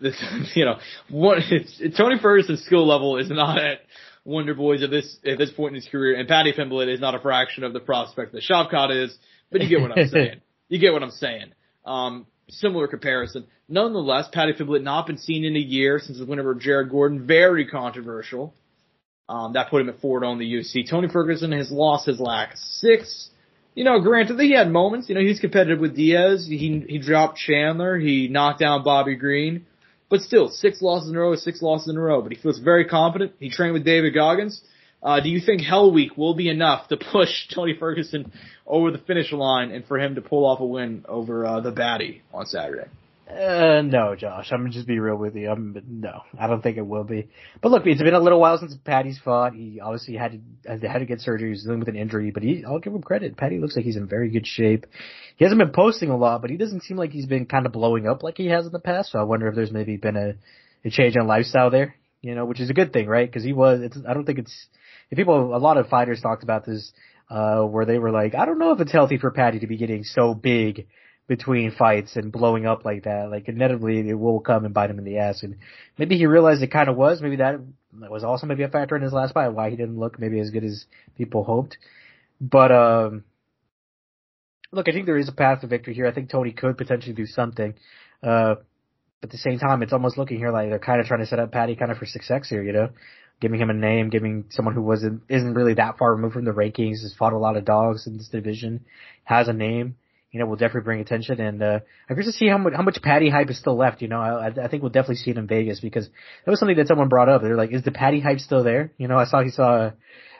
[0.00, 0.22] this,
[0.54, 0.76] you know,
[1.10, 1.38] what
[1.96, 3.80] Tony Ferguson's skill level is not at
[4.24, 7.14] Wonder Boys at this at this point in his career, and Paddy Pimblett is not
[7.14, 9.16] a fraction of the prospect that Shavkat is.
[9.50, 10.40] But you get what I'm saying.
[10.68, 11.52] You get what I'm saying.
[11.84, 13.46] Um, similar comparison.
[13.68, 17.26] Nonetheless, Paddy Pimblett not been seen in a year since his win over Jared Gordon.
[17.26, 18.52] Very controversial.
[19.28, 20.88] Um, that put him at forward on the UFC.
[20.88, 23.30] Tony Ferguson has lost his last six.
[23.74, 25.08] You know, granted, that he had moments.
[25.08, 26.46] You know, he's competitive with Diaz.
[26.48, 27.98] He he dropped Chandler.
[27.98, 29.66] He knocked down Bobby Green.
[30.08, 32.22] But still, six losses in a row is six losses in a row.
[32.22, 33.32] But he feels very confident.
[33.40, 34.60] He trained with David Goggins.
[35.02, 38.32] Uh, do you think Hell Week will be enough to push Tony Ferguson
[38.66, 41.72] over the finish line and for him to pull off a win over uh, the
[41.72, 42.88] Baddie on Saturday?
[43.28, 44.52] Uh, no, Josh.
[44.52, 45.50] I'm gonna just be real with you.
[45.50, 47.28] I'm no, I don't think it will be.
[47.60, 49.52] But look, it's been a little while since Paddy's fought.
[49.52, 51.50] He obviously had to had to get surgery.
[51.50, 53.36] He's dealing with an injury, but he, I'll give him credit.
[53.36, 54.86] Paddy looks like he's in very good shape.
[55.36, 57.72] He hasn't been posting a lot, but he doesn't seem like he's been kind of
[57.72, 59.10] blowing up like he has in the past.
[59.10, 60.34] So I wonder if there's maybe been a,
[60.84, 61.96] a change in lifestyle there.
[62.20, 63.28] You know, which is a good thing, right?
[63.28, 63.80] Because he was.
[63.82, 64.66] It's, I don't think it's.
[65.10, 66.92] If people, a lot of fighters talked about this,
[67.28, 69.76] uh, where they were like, I don't know if it's healthy for Paddy to be
[69.76, 70.86] getting so big
[71.28, 73.30] between fights and blowing up like that.
[73.30, 75.42] Like inevitably it will come and bite him in the ass.
[75.42, 75.56] And
[75.98, 77.20] maybe he realized it kind of was.
[77.20, 77.60] Maybe that
[77.92, 80.50] was also maybe a factor in his last fight why he didn't look maybe as
[80.50, 81.78] good as people hoped.
[82.40, 83.24] But um,
[84.70, 86.06] look, I think there is a path to victory here.
[86.06, 87.74] I think Tony could potentially do something.
[88.22, 88.56] Uh,
[89.20, 91.26] but at the same time, it's almost looking here like they're kind of trying to
[91.26, 92.62] set up Paddy kind of for success here.
[92.62, 92.90] You know,
[93.40, 96.52] giving him a name, giving someone who wasn't isn't really that far removed from the
[96.52, 98.84] rankings, has fought a lot of dogs in this division,
[99.24, 99.96] has a name
[100.36, 101.40] you know, will definitely bring attention.
[101.40, 101.80] And uh,
[102.10, 104.02] I'm curious to see how much how much Paddy hype is still left.
[104.02, 106.06] You know, I, I think we'll definitely see it in Vegas because
[106.44, 107.40] that was something that someone brought up.
[107.40, 108.92] They're like, is the Paddy hype still there?
[108.98, 109.92] You know, I saw he saw.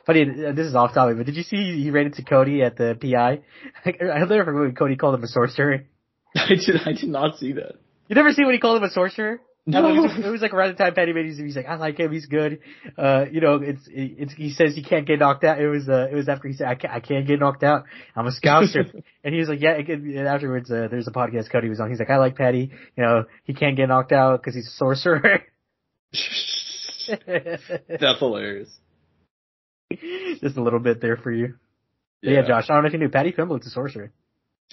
[0.04, 2.76] Funny, uh, this is off topic, but did you see he ran into Cody at
[2.76, 3.40] the PI?
[4.04, 5.86] I'll never forget when Cody called him a sorcerer.
[6.36, 6.76] I did.
[6.84, 7.76] I did not see that.
[8.08, 9.40] You never see when he called him a sorcerer?
[9.68, 9.88] No.
[9.88, 11.98] It was, it was like around the time Paddy made his, he's like, I like
[11.98, 12.60] him, he's good.
[12.96, 15.60] Uh, you know, it's, it's, he says he can't get knocked out.
[15.60, 17.84] It was, uh, it was after he said, I can't, I can't get knocked out.
[18.14, 19.02] I'm a scouser.
[19.24, 21.90] and he was like, yeah, and afterwards, uh, there's a podcast Cody was on.
[21.90, 24.70] He's like, I like Paddy, You know, he can't get knocked out because he's a
[24.70, 25.42] sorcerer.
[27.88, 28.70] That's hilarious.
[30.40, 31.54] Just a little bit there for you.
[32.22, 32.34] Yeah.
[32.34, 34.12] yeah, Josh, I don't know if you knew Paddy Pimblett's a sorcerer.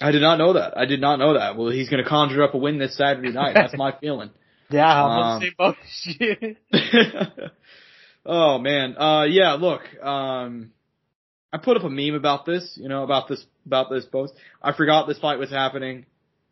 [0.00, 0.78] I did not know that.
[0.78, 1.56] I did not know that.
[1.56, 3.54] Well, he's going to conjure up a win this Saturday night.
[3.54, 4.30] That's my feeling.
[4.70, 6.56] Yeah, I'm um, shit.
[8.26, 9.54] oh man, uh, yeah.
[9.54, 10.72] Look, um,
[11.52, 12.78] I put up a meme about this.
[12.80, 14.34] You know, about this about this post.
[14.62, 16.06] I forgot this fight was happening.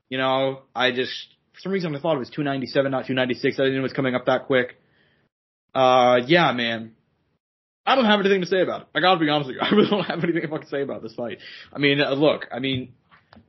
[0.09, 1.13] You know, I just
[1.55, 3.59] for some reason I thought it was 297, not 296.
[3.59, 4.79] I didn't know it was coming up that quick.
[5.75, 6.93] Uh, yeah, man.
[7.85, 8.87] I don't have anything to say about it.
[8.95, 9.63] I gotta be honest with you.
[9.63, 11.39] I really don't have anything to say about this fight.
[11.73, 12.93] I mean, uh, look, I mean,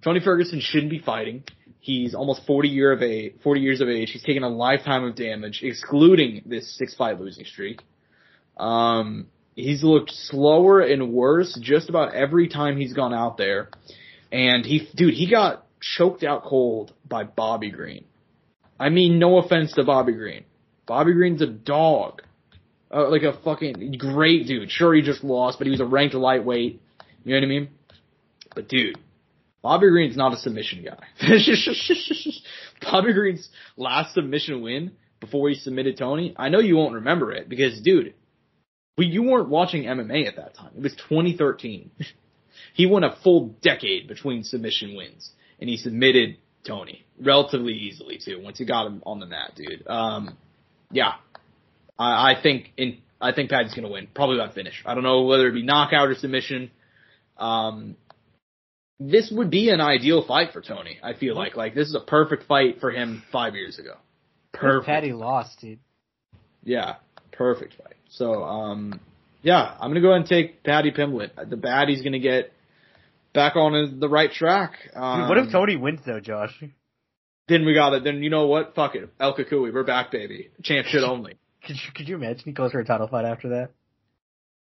[0.04, 1.44] Tony Ferguson shouldn't be fighting.
[1.84, 4.12] He's almost 40 year of age, 40 years of age.
[4.12, 7.82] He's taken a lifetime of damage, excluding this six fight losing streak.
[8.56, 13.68] Um, he's looked slower and worse just about every time he's gone out there.
[14.32, 18.06] And he, dude, he got choked out cold by Bobby Green.
[18.80, 20.46] I mean, no offense to Bobby Green.
[20.86, 22.22] Bobby Green's a dog.
[22.90, 24.72] Uh, like a fucking great dude.
[24.72, 26.82] Sure, he just lost, but he was a ranked lightweight.
[27.26, 27.70] You know what I mean?
[28.56, 28.98] But dude,
[29.64, 31.04] Bobby Green's not a submission guy.
[32.82, 34.92] Bobby Green's last submission win
[35.24, 38.14] before he submitted Tony, I know you won't remember it because, dude,
[38.98, 40.72] we, you weren't watching MMA at that time.
[40.76, 41.92] It was 2013.
[42.74, 46.38] he won a full decade between submission wins, and he submitted
[46.68, 48.42] Tony relatively easily too.
[48.44, 49.88] Once he got him on the mat, dude.
[49.88, 50.38] Um,
[50.92, 51.14] yeah,
[51.98, 54.84] I, I think in I think Paddy's gonna win, probably by finish.
[54.86, 56.70] I don't know whether it be knockout or submission.
[57.38, 57.96] Um,
[59.10, 60.98] this would be an ideal fight for Tony.
[61.04, 63.96] I feel like like this is a perfect fight for him five years ago.
[64.54, 64.88] Perfect.
[64.88, 65.80] Paddy lost, dude.
[66.64, 66.96] Yeah,
[67.32, 67.96] perfect fight.
[68.10, 69.02] So, um,
[69.42, 71.50] yeah, I'm gonna go ahead and take Paddy Pimblett.
[71.50, 72.54] The Baddie's gonna get
[73.34, 74.74] back on the right track.
[74.96, 76.64] Um, dude, what if Tony wins though, Josh?
[77.50, 78.04] Then we got it.
[78.06, 78.74] Then you know what?
[78.74, 80.50] Fuck it, El Cucuy, we're back, baby.
[80.64, 81.36] Champ shit only.
[81.66, 83.70] Could you, could you imagine he goes for a title fight after that?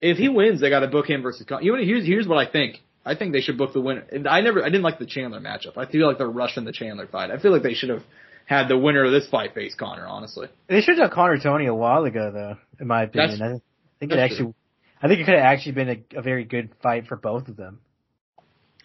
[0.01, 1.45] If he wins, they got to book him versus.
[1.61, 2.77] You know, here's here's what I think.
[3.07, 4.05] I think they should book the winner.
[4.29, 5.77] I never, I didn't like the Chandler matchup.
[5.77, 7.31] I feel like they're rushing the Chandler fight.
[7.31, 8.03] I feel like they should have
[8.45, 10.05] had the winner of this fight face Conor.
[10.05, 12.57] Honestly, they should have Conor Tony a while ago, though.
[12.81, 14.55] In my opinion, that's, I think it actually, true.
[15.01, 17.55] I think it could have actually been a, a, very good fight for both of
[17.55, 17.79] them.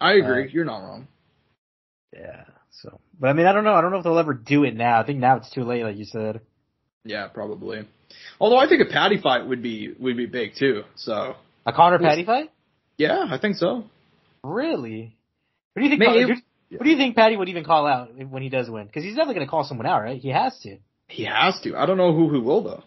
[0.00, 0.44] I agree.
[0.44, 1.08] Uh, You're not wrong.
[2.12, 2.44] Yeah.
[2.70, 3.74] So, but I mean, I don't know.
[3.74, 5.00] I don't know if they'll ever do it now.
[5.00, 6.40] I think now it's too late, like you said.
[7.04, 7.86] Yeah, probably.
[8.40, 10.84] Although I think a Paddy fight would be would be big too.
[10.94, 11.34] So
[11.66, 12.50] a Conor Paddy fight?
[12.98, 13.84] Yeah, I think so.
[14.44, 15.16] Really?
[15.74, 16.00] What do you think?
[16.00, 18.86] Maybe- Paddy- what do you think Paddy would even call out when he does win?
[18.86, 20.18] Because he's definitely going to call someone out, right?
[20.20, 20.78] He has to.
[21.08, 21.76] He has to.
[21.76, 22.82] I don't know who who will though.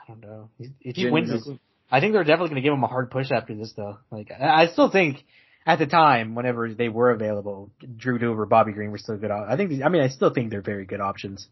[0.00, 0.48] I don't know.
[0.80, 1.48] If he wins, this,
[1.90, 3.98] I think they're definitely going to give him a hard push after this, though.
[4.10, 5.22] Like, I I still think
[5.66, 9.30] at the time, whenever they were available, Drew Dober, Bobby Green were still good.
[9.30, 9.82] I think.
[9.82, 11.46] I mean, I still think they're very good options.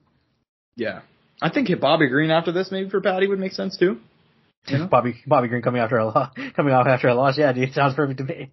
[0.76, 1.00] Yeah.
[1.40, 3.98] I think hit Bobby Green after this maybe for Paddy would make sense too.
[4.68, 4.86] You know?
[4.86, 7.36] Bobby Bobby Green coming after a loss, coming off after a loss.
[7.36, 8.50] Yeah, dude, sounds perfect to me.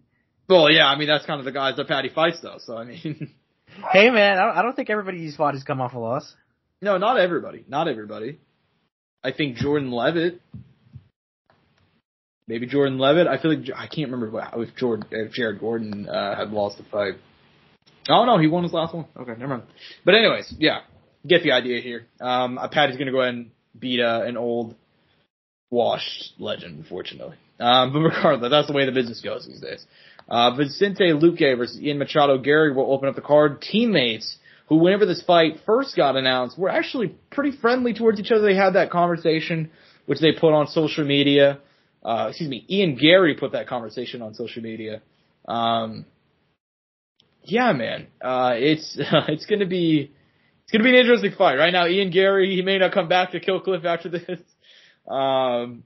[0.49, 2.57] Well, yeah, I mean that's kind of the guys that Paddy fights though.
[2.59, 3.33] So I mean,
[3.91, 6.33] Hey, man, I don't, think everybody he's fought has come off a loss.
[6.81, 8.39] no, not everybody, not everybody.
[9.23, 10.41] I think Jordan Leavitt,
[12.47, 13.27] maybe Jordan Leavitt.
[13.27, 16.77] I feel like I can't remember what, if Jordan, if Jared Gordon uh, had lost
[16.77, 17.15] the fight.
[18.07, 19.05] Oh no, he won his last one.
[19.17, 19.63] Okay, never mind.
[20.05, 20.81] But anyways, yeah,
[21.27, 22.05] get the idea here.
[22.21, 24.75] Um, uh, Paddy's gonna go ahead and beat uh, an old,
[25.69, 27.35] washed legend, unfortunately.
[27.59, 29.85] Um, but regardless, that's the way the business goes these days.
[30.29, 33.61] Uh, Vicente Luque versus Ian Machado Garry will open up the card.
[33.61, 38.43] Teammates who, whenever this fight first got announced, were actually pretty friendly towards each other.
[38.43, 39.71] They had that conversation,
[40.05, 41.59] which they put on social media.
[42.03, 45.01] Uh, excuse me, Ian Garry put that conversation on social media.
[45.47, 46.05] Um,
[47.43, 50.11] yeah, man, uh, it's it's gonna be
[50.63, 51.55] it's gonna be an interesting fight.
[51.55, 54.23] Right now, Ian Garry he may not come back to Kill Cliff after this.
[55.07, 55.85] Um,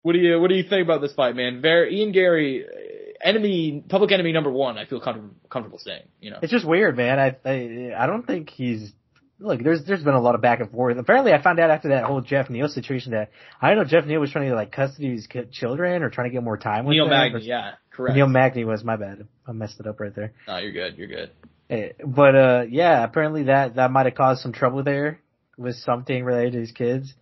[0.00, 1.60] what do you what do you think about this fight, man?
[1.60, 2.91] Very Ian Garry, uh,
[3.22, 4.78] enemy public enemy number one.
[4.78, 6.38] I feel comfortable comfortable saying, you know.
[6.42, 7.18] It's just weird, man.
[7.18, 8.92] I I, I don't think he's
[9.38, 9.62] look.
[9.62, 10.96] There's there's been a lot of back and forth.
[10.98, 14.06] Apparently, I found out after that whole Geoff Neal situation that I don't know Geoff
[14.06, 16.94] Neal was trying to like custody his children or trying to get more time with
[16.94, 17.10] Neil them.
[17.18, 18.16] Magny, or- yeah, correct.
[18.16, 19.26] Neil Magny was my bad.
[19.46, 20.32] I messed it up right there.
[20.48, 20.98] no, you're good.
[20.98, 21.30] You're good.
[21.70, 25.20] Eh, But uh, yeah, apparently that that might have caused some trouble there
[25.56, 27.14] with something related to his kids.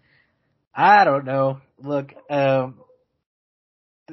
[0.74, 1.60] I don't know.
[1.82, 2.76] Look, um,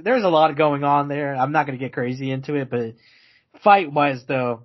[0.03, 1.35] there's a lot going on there.
[1.35, 2.95] I'm not going to get crazy into it, but
[3.63, 4.63] fight wise though,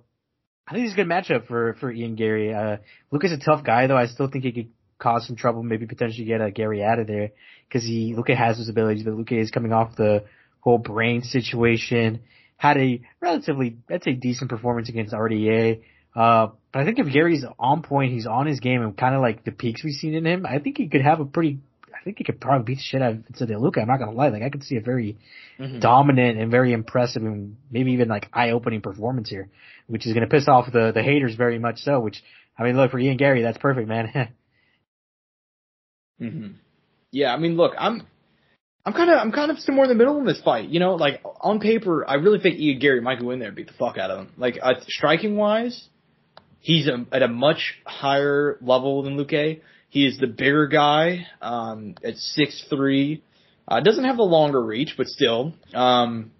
[0.67, 2.53] I think it's a good matchup for for Ian Garry.
[2.53, 2.77] Uh,
[3.11, 3.97] is a tough guy though.
[3.97, 5.63] I still think he could cause some trouble.
[5.63, 7.31] Maybe potentially get uh, Garry out of there
[7.67, 10.23] because he Luke has his abilities, but Luke is coming off the
[10.61, 12.21] whole brain situation.
[12.55, 15.81] Had a relatively, I'd say, decent performance against RDA.
[16.15, 19.21] Uh, but I think if Garry's on point, he's on his game, and kind of
[19.21, 21.59] like the peaks we've seen in him, I think he could have a pretty.
[22.03, 23.81] I think he could probably beat the shit out of Vincent Luque.
[23.81, 25.15] I'm not gonna lie, like I could see a very
[25.57, 25.79] Mhm.
[25.79, 29.47] dominant and very impressive and maybe even like eye-opening performance here,
[29.87, 32.01] which is going to piss off the the haters very much so.
[32.01, 32.21] Which
[32.59, 34.11] I mean, look for Ian Garry, that's perfect, man.
[36.19, 36.47] hmm
[37.11, 38.05] Yeah, I mean, look, I'm,
[38.85, 40.67] I'm kind of, I'm kind of somewhere in the middle in this fight.
[40.67, 43.55] You know, like on paper, I really think Ian Garry might go in there and
[43.55, 44.33] beat the fuck out of him.
[44.37, 45.87] Like uh, striking wise,
[46.59, 49.61] he's a, at a much higher level than Luque.
[49.93, 53.21] He is the bigger guy, um, at six three.
[53.67, 56.31] Uh, doesn't have the longer reach, but still, um,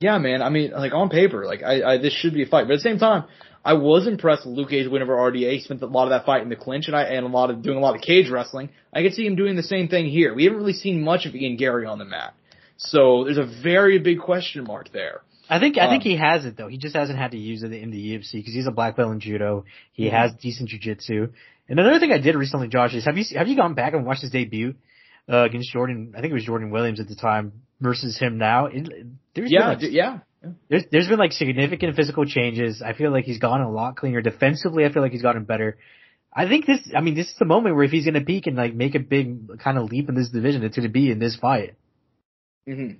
[0.00, 0.42] yeah, man.
[0.42, 2.78] I mean, like on paper, like I, I this should be a fight, but at
[2.78, 3.24] the same time,
[3.64, 5.52] I was impressed with Luque's win over RDA.
[5.52, 7.50] He spent a lot of that fight in the clinch, and I and a lot
[7.50, 8.70] of doing a lot of cage wrestling.
[8.92, 10.34] I could see him doing the same thing here.
[10.34, 12.34] We haven't really seen much of Ian Garry on the mat,
[12.76, 15.20] so there's a very big question mark there.
[15.48, 16.68] I think I think Um, he has it though.
[16.68, 19.12] He just hasn't had to use it in the UFC because he's a black belt
[19.12, 19.64] in judo.
[19.92, 20.16] He Mm-hmm.
[20.16, 21.30] has decent jujitsu.
[21.68, 24.04] And another thing I did recently, Josh, is have you have you gone back and
[24.04, 24.74] watched his debut
[25.32, 26.12] uh, against Jordan?
[26.16, 28.66] I think it was Jordan Williams at the time versus him now.
[28.66, 28.88] It,
[29.34, 30.18] there's been, Yeah, like, d- yeah.
[30.68, 32.82] there's there's been like significant physical changes.
[32.82, 34.84] I feel like he's gotten a lot cleaner defensively.
[34.84, 35.78] I feel like he's gotten better.
[36.36, 36.80] I think this.
[36.94, 38.94] I mean, this is the moment where if he's going to peak and like make
[38.94, 41.76] a big kind of leap in this division, it's going to be in this fight.
[42.66, 42.92] hmm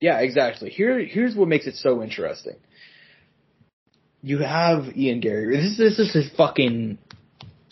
[0.00, 0.70] Yeah, exactly.
[0.70, 2.56] Here, here's what makes it so interesting.
[4.22, 5.56] You have Ian Garry.
[5.56, 6.98] This, this is his fucking.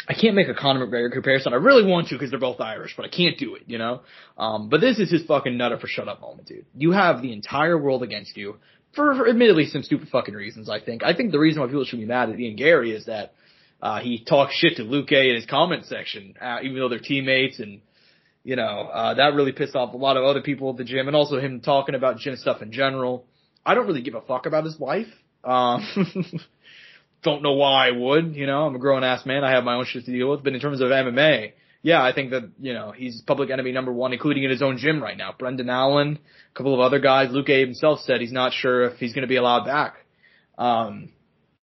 [0.09, 1.52] I can't make a Conor McGregor comparison.
[1.52, 3.62] I really want to because they're both Irish, but I can't do it.
[3.66, 4.02] You know.
[4.36, 6.66] Um, but this is his fucking nutter for shut up moment, dude.
[6.76, 8.57] You have the entire world against you
[8.94, 10.68] for, for admittedly some stupid fucking reasons.
[10.68, 11.02] I think.
[11.02, 13.32] I think the reason why people should be mad at Ian Garry is that
[13.80, 17.59] uh, he talks shit to Luque in his comment section, uh, even though they're teammates
[17.59, 17.80] and
[18.44, 21.07] you know, uh, that really pissed off a lot of other people at the gym
[21.07, 23.24] and also him talking about gym stuff in general.
[23.64, 25.07] I don't really give a fuck about his wife.
[25.42, 25.82] Um,
[27.24, 29.42] don't know why I would, you know, I'm a grown ass man.
[29.42, 30.44] I have my own shit to deal with.
[30.44, 31.52] But in terms of MMA,
[31.82, 34.78] yeah, I think that, you know, he's public enemy number one, including in his own
[34.78, 35.34] gym right now.
[35.36, 37.30] Brendan Allen, a couple of other guys.
[37.32, 39.96] Luke Abe himself said he's not sure if he's going to be allowed back.
[40.56, 41.10] Um,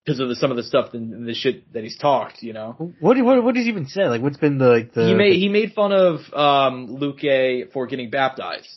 [0.04, 2.94] because of the, some of the stuff and the shit that he's talked, you know.
[3.00, 4.06] What what what does he even say?
[4.06, 7.86] Like, what's been the like the he made he made fun of um Luque for
[7.86, 8.68] getting baptized.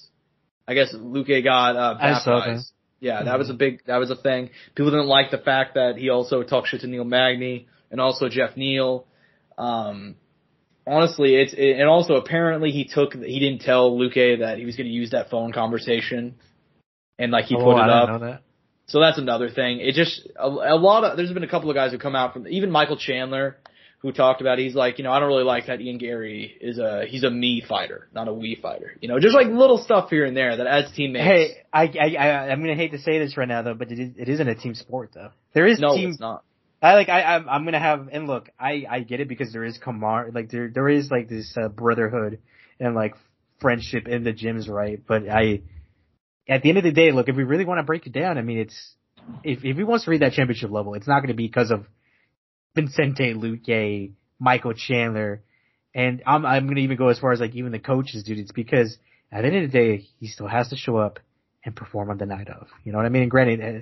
[0.68, 2.46] I guess Luque got uh, I saw that.
[2.46, 2.72] baptized.
[3.04, 4.48] Yeah, that was a big that was a thing.
[4.74, 8.30] People didn't like the fact that he also talked shit to Neil Magny and also
[8.30, 9.06] Geoff Neal.
[9.58, 10.14] Um,
[10.86, 14.76] honestly, it's it, and also apparently he took he didn't tell Luque that he was
[14.76, 16.36] going to use that phone conversation
[17.18, 18.08] and like he oh, put it I up.
[18.08, 18.42] didn't know that.
[18.86, 19.80] So that's another thing.
[19.80, 22.32] It just a, a lot of there's been a couple of guys who come out
[22.32, 23.58] from even Michael Chandler
[24.04, 24.64] who talked about it.
[24.64, 27.30] he's like you know I don't really like that Ian Garry is a he's a
[27.30, 30.58] me fighter not a we fighter you know just like little stuff here and there
[30.58, 31.24] that as teammates.
[31.24, 33.98] Hey, I, I, I, I'm gonna hate to say this right now though, but it,
[33.98, 35.30] is, it isn't a team sport though.
[35.54, 36.10] There is no, team.
[36.10, 36.44] it's not.
[36.84, 39.64] I like, I, I'm, I'm gonna have, and look, I, I get it because there
[39.64, 42.40] is camar, like there, there is like this uh, brotherhood
[42.78, 43.14] and like
[43.58, 45.00] friendship in the gyms, right?
[45.06, 45.62] But I,
[46.46, 48.36] at the end of the day, look, if we really want to break it down,
[48.36, 48.94] I mean, it's,
[49.42, 51.86] if, if he wants to reach that championship level, it's not gonna be because of
[52.74, 55.42] Vincente Luque, Michael Chandler,
[55.94, 58.38] and I'm, I'm gonna even go as far as like even the coaches, dude.
[58.38, 58.98] It's because
[59.30, 61.20] at the end of the day, he still has to show up
[61.64, 62.66] and perform on the night of.
[62.84, 63.22] You know what I mean?
[63.22, 63.80] And granted, uh,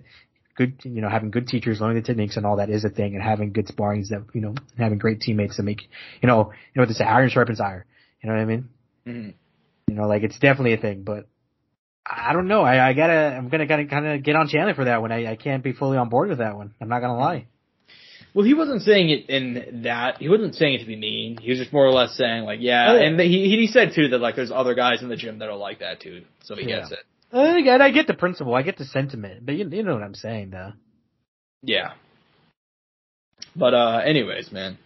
[0.57, 3.15] good, you know, having good teachers, learning the techniques and all that is a thing,
[3.15, 5.83] and having good sparrings that, you know, having great teammates that make,
[6.21, 7.85] you know, you know what they say, iron sharpens iron.
[8.23, 8.69] You know what I mean?
[9.07, 9.31] Mm-hmm.
[9.89, 11.27] You know, like it's definitely a thing, but
[12.05, 12.63] I don't know.
[12.63, 15.13] I, I gotta, I'm gonna gotta kind of get on Chandler for that one.
[15.13, 16.75] I, I can't be fully on board with that one.
[16.81, 17.47] I'm not gonna lie.
[18.35, 20.19] Well, he wasn't saying it in that.
[20.19, 21.37] He wasn't saying it to be mean.
[21.39, 22.93] He was just more or less saying like, yeah.
[22.93, 22.97] Oh.
[22.97, 25.57] And he he said too that like there's other guys in the gym that are
[25.57, 26.23] like that too.
[26.45, 26.81] So he Yeah.
[26.81, 26.99] gets it.
[27.33, 28.55] Uh, again, I get the principle.
[28.55, 30.73] I get the sentiment, but you, you know what I'm saying, though.
[31.63, 31.93] Yeah.
[33.55, 34.79] But uh anyways, man.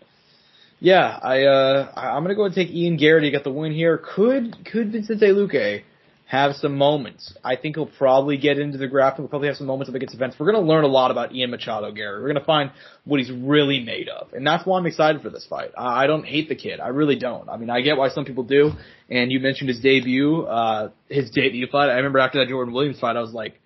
[0.81, 3.97] Yeah, I uh I- I'm gonna go and take Ian Garrity get the win here.
[3.99, 5.83] Could could Vincente Luque
[6.27, 7.33] have some moments?
[7.45, 9.25] I think he'll probably get into the grappling.
[9.25, 10.37] We'll probably have some moments up against events.
[10.39, 12.21] We're gonna learn a lot about Ian Machado Garry.
[12.21, 12.73] We're gonna find
[13.05, 15.71] what he's really made of, and that's why I'm excited for this fight.
[15.79, 16.81] I, I don't hate the kid.
[16.81, 17.49] I really don't.
[17.49, 18.73] I mean, I get why some people do.
[19.09, 21.91] And you mentioned his debut, uh, his debut fight.
[21.91, 23.61] I remember after that Jordan Williams fight, I was like,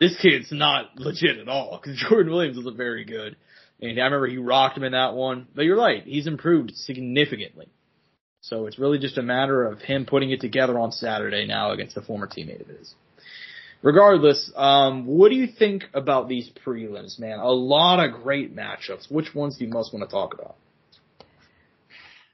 [0.00, 3.36] this kid's not legit at all because Jordan Williams was very good.
[3.82, 5.46] And I remember he rocked him in that one.
[5.54, 7.68] But you're right, he's improved significantly.
[8.48, 11.96] So it's really just a matter of him putting it together on Saturday now against
[11.96, 12.94] a former teammate of his.
[13.82, 17.40] Regardless, um, what do you think about these prelims, man?
[17.40, 19.10] A lot of great matchups.
[19.10, 20.54] Which ones do you most want to talk about?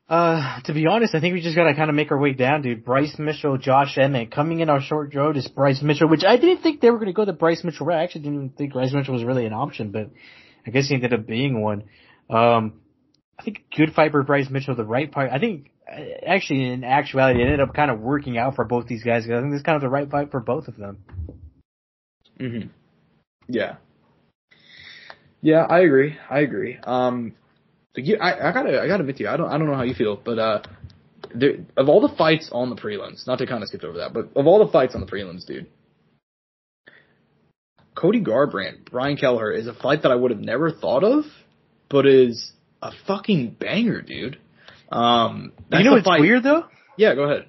[0.06, 2.60] Uh, to be honest, I think we just gotta kind of make our way down,
[2.60, 2.84] dude.
[2.84, 4.30] Bryce Mitchell, Josh Emmett.
[4.30, 7.14] Coming in our short road is Bryce Mitchell, which I didn't think they were gonna
[7.14, 7.90] go the Bryce Mitchell.
[7.90, 10.10] I actually didn't think Bryce Mitchell was really an option, but
[10.66, 11.84] I guess he ended up being one.
[12.28, 12.82] Um,
[13.43, 15.30] I think good fight for Bryce Mitchell, the right fight.
[15.32, 18.86] I think, uh, actually, in actuality, it ended up kind of working out for both
[18.86, 19.24] these guys.
[19.24, 20.99] I think this is kind of the right fight for both of them.
[22.38, 22.68] Mm-hmm.
[23.49, 23.76] Yeah.
[25.40, 26.16] Yeah, I agree.
[26.30, 26.78] I agree.
[26.84, 27.34] Um,
[27.95, 29.74] but yeah, I, I gotta, I gotta admit to you, I don't, I don't know
[29.74, 30.62] how you feel, but uh,
[31.34, 34.14] there, of all the fights on the prelims, not to kind of skip over that,
[34.14, 35.66] but of all the fights on the prelims, dude,
[37.97, 41.24] Cody Garbrandt, Brian Kelleher is a fight that I would have never thought of,
[41.90, 42.53] but is
[42.83, 44.39] a fucking banger, dude.
[44.91, 46.64] Um, you know what's fight- weird though?
[46.99, 47.47] Yeah, go ahead.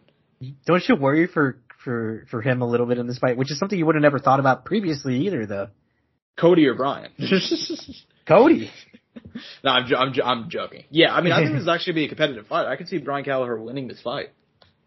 [0.66, 3.60] Don't you worry for for for him a little bit in this fight, which is
[3.60, 5.68] something you would have never thought about previously either, though.
[6.40, 7.12] Cody or Brian?
[8.28, 8.72] Cody.
[9.64, 10.86] No, I'm, jo- I'm, jo- I'm joking.
[10.90, 12.66] Yeah, I mean, I think this is actually be a competitive fight.
[12.66, 14.30] I could see Brian Kelleher winning this fight,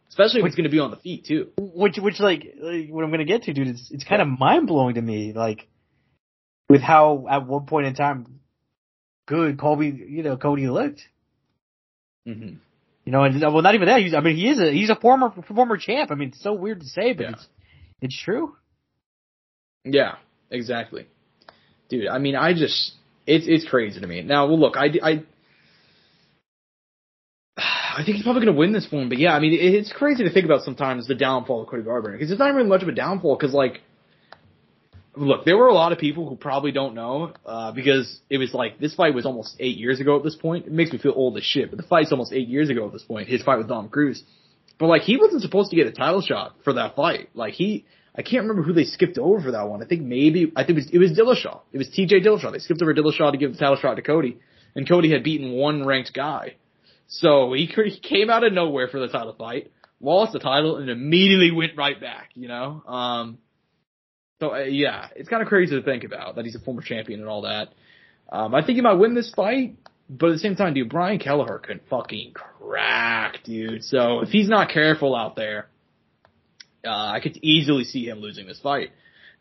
[0.08, 1.48] especially if it's going to be on the feet too.
[1.58, 4.66] which which like, like what I'm gonna get to, dude, it's it's kind of mind
[4.66, 5.68] blowing to me, like
[6.68, 8.40] with how at one point in time
[9.26, 11.02] good Colby, you know, Cody looked.
[12.26, 12.56] Mm-hmm.
[13.04, 14.00] You know, and well, not even that.
[14.00, 16.10] He's, I mean, he is a he's a former former champ.
[16.10, 17.30] I mean, it's so weird to say, but Yeah.
[17.32, 17.46] it's
[18.02, 18.56] it's true.
[19.84, 20.16] Yeah,
[20.50, 21.06] exactly,
[21.88, 22.08] dude.
[22.08, 22.92] I mean, I just
[23.26, 24.22] it's it's crazy to me.
[24.22, 25.22] Now, well, look, I I.
[27.98, 29.90] I think he's probably going to win this one, but yeah, I mean, it, it's
[29.92, 32.82] crazy to think about sometimes the downfall of Cody Garbrandt because it's not even much
[32.82, 33.80] of a downfall because, like,
[35.16, 38.52] look, there were a lot of people who probably don't know uh, because it was
[38.52, 40.66] like this fight was almost eight years ago at this point.
[40.66, 42.92] It makes me feel old as shit, but the fight's almost eight years ago at
[42.92, 43.28] this point.
[43.28, 44.22] His fight with Dom Cruz,
[44.78, 47.30] but like he wasn't supposed to get a title shot for that fight.
[47.34, 49.82] Like he, I can't remember who they skipped over for that one.
[49.82, 51.60] I think maybe I think it was it was Dillashaw.
[51.72, 52.20] It was T.J.
[52.20, 52.52] Dillashaw.
[52.52, 54.38] They skipped over Dillashaw to give the title shot to Cody,
[54.74, 56.56] and Cody had beaten one ranked guy.
[57.08, 60.90] So he, he came out of nowhere for the title fight, lost the title, and
[60.90, 62.30] immediately went right back.
[62.34, 62.82] You know.
[62.86, 63.38] Um,
[64.40, 67.20] so uh, yeah, it's kind of crazy to think about that he's a former champion
[67.20, 67.68] and all that.
[68.30, 69.76] Um, I think he might win this fight,
[70.10, 73.84] but at the same time, dude, Brian Kelleher can fucking crack, dude.
[73.84, 75.68] So if he's not careful out there,
[76.84, 78.90] uh, I could easily see him losing this fight.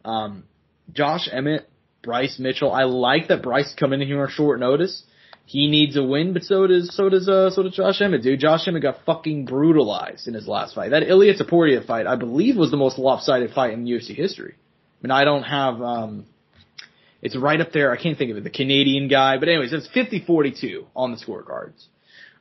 [0.05, 0.45] Um,
[0.93, 1.69] Josh Emmett,
[2.03, 2.71] Bryce Mitchell.
[2.71, 5.03] I like that Bryce coming in here on short notice.
[5.47, 8.39] He needs a win, but so does so does uh so does Josh Emmett, dude.
[8.39, 10.89] Josh Emmett got fucking brutalized in his last fight.
[10.89, 14.55] That Ilia Topuria fight, I believe, was the most lopsided fight in UFC history.
[15.03, 16.25] I mean, I don't have um,
[17.21, 17.91] it's right up there.
[17.91, 18.43] I can't think of it.
[18.43, 21.85] The Canadian guy, but anyways, it's 50-42 on the scorecards.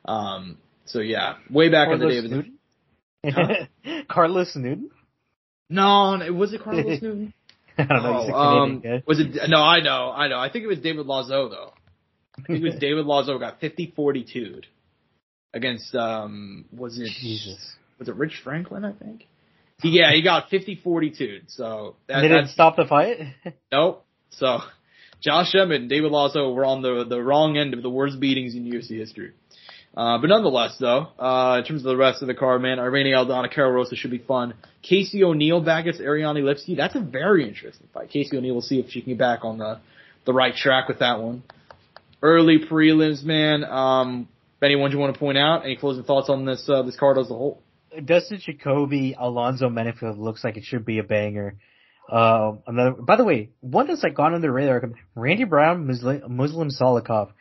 [0.05, 2.21] Um, so yeah, way back in the day.
[2.21, 2.45] Carlos
[3.23, 3.35] It was,
[3.83, 4.05] Newton.
[4.07, 4.91] Carlos Newton.
[5.69, 7.33] No, no, was it Carlos Newton?
[7.77, 8.29] I don't know.
[8.31, 9.49] Oh, um, was it?
[9.49, 10.39] No, I know, I know.
[10.39, 11.73] I think it was David Loiseau though.
[12.37, 14.67] I think it was David Loiseau got 50-42'd
[15.53, 17.73] against um was it Jesus.
[17.97, 18.85] was it Rich Franklin?
[18.85, 19.25] I think.
[19.83, 21.51] Yeah, he got 50-42'd.
[21.51, 23.17] So that, they didn't stop the fight.
[23.71, 24.05] nope.
[24.31, 24.59] So
[25.21, 28.55] Josh Emmett and David Loiseau were on the the wrong end of the worst beatings
[28.55, 29.33] in UFC history.
[29.95, 33.15] Uh, but nonetheless, though, uh, in terms of the rest of the card, man, Irene
[33.15, 34.53] Aldana, Karol Rosa should be fun.
[34.81, 36.75] Casey O'Neill back against Ariane Lipski.
[36.75, 38.09] That's a very interesting fight.
[38.09, 39.79] Casey O'Neill, we'll see if she can get back on the,
[40.25, 41.43] the right track with that one.
[42.21, 43.63] Early prelims, man.
[43.63, 44.27] Um,
[44.61, 45.63] anyone you want to point out?
[45.63, 47.61] Any closing thoughts on this, uh, this card as a whole?
[48.03, 51.55] Dustin Jacoby, Alonzo Menifield looks like it should be a banger.
[52.11, 54.81] Um, another, by the way, one that's like gone under the radar,
[55.15, 57.31] Randy Brown, Muslim, Muslim Salikhov,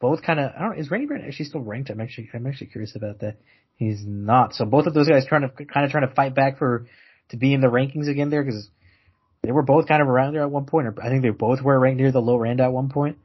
[0.00, 1.90] both kind of, I don't, is Randy Brown actually still ranked?
[1.90, 3.38] I'm actually, I'm actually curious about that.
[3.76, 4.54] He's not.
[4.54, 6.86] So both of those guys trying to, kind of trying to fight back for,
[7.30, 8.68] to be in the rankings again there because
[9.42, 11.60] they were both kind of around there at one point, or I think they both
[11.62, 13.18] were ranked near the lower end at one point.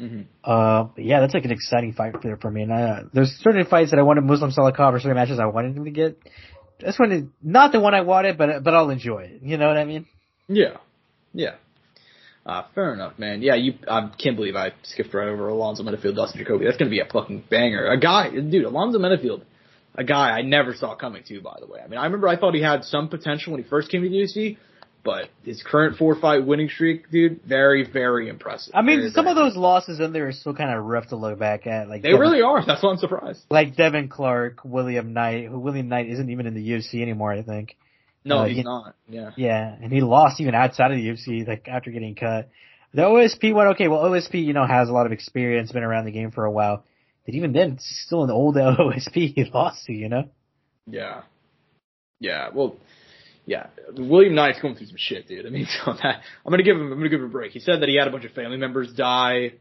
[0.00, 0.20] Mm-hmm.
[0.42, 2.62] Uh, yeah, that's like an exciting fight there for me.
[2.62, 5.76] And uh, there's certain fights that I wanted Muslim Salikhov or certain matches I wanted
[5.76, 6.18] him to get.
[6.80, 9.42] This one is not the one I wanted, but but I'll enjoy it.
[9.42, 10.06] You know what I mean?
[10.48, 10.78] Yeah.
[11.34, 11.56] Yeah.
[12.44, 13.42] Uh, fair enough, man.
[13.42, 16.64] Yeah, you, I can't believe I skipped right over Alonzo Menifield, Dustin Jacoby.
[16.64, 17.86] That's gonna be a fucking banger.
[17.86, 19.42] A guy, dude, Alonzo Menifield,
[19.94, 21.80] a guy I never saw coming too, by the way.
[21.84, 24.08] I mean, I remember I thought he had some potential when he first came to
[24.08, 24.56] the UFC,
[25.02, 28.72] but his current four fight winning streak, dude, very, very impressive.
[28.74, 31.08] I mean, Very, some very- of those losses in there are still kind of rough
[31.08, 31.88] to look back at.
[31.88, 32.64] Like They Devin, really are.
[32.64, 33.40] That's why I'm surprised.
[33.50, 37.32] like Devin Clark, William Knight, who William Knight isn't even in the UFC anymore.
[37.32, 37.76] I think.
[38.24, 38.94] No, Uh, he's he- not.
[39.08, 39.30] Yeah.
[39.36, 42.50] Yeah, and he lost even outside of the UFC, like after getting cut.
[42.92, 46.04] The OSP one, okay, well OSP, you know, has a lot of experience, been around
[46.04, 46.84] the game for a while.
[47.24, 50.24] But even then, it's still an old OSP he lost to, you know?
[50.86, 51.22] Yeah.
[52.18, 52.48] Yeah.
[52.52, 52.76] Well,
[53.50, 53.66] yeah.
[53.96, 55.44] William Knight's going through some shit, dude.
[55.44, 56.92] I mean, so that, I'm gonna give him.
[56.92, 57.50] I'm gonna give him a break.
[57.50, 59.54] He said that he had a bunch of family members die,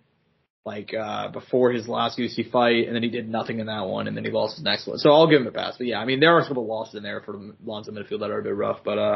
[0.63, 4.07] like uh before his last UFC fight, and then he did nothing in that one,
[4.07, 4.99] and then he lost his next one.
[4.99, 5.75] So I'll give him a pass.
[5.77, 7.35] But yeah, I mean, there are a couple losses in there for
[7.65, 9.15] Lonzo Menifield that are a bit rough, but uh,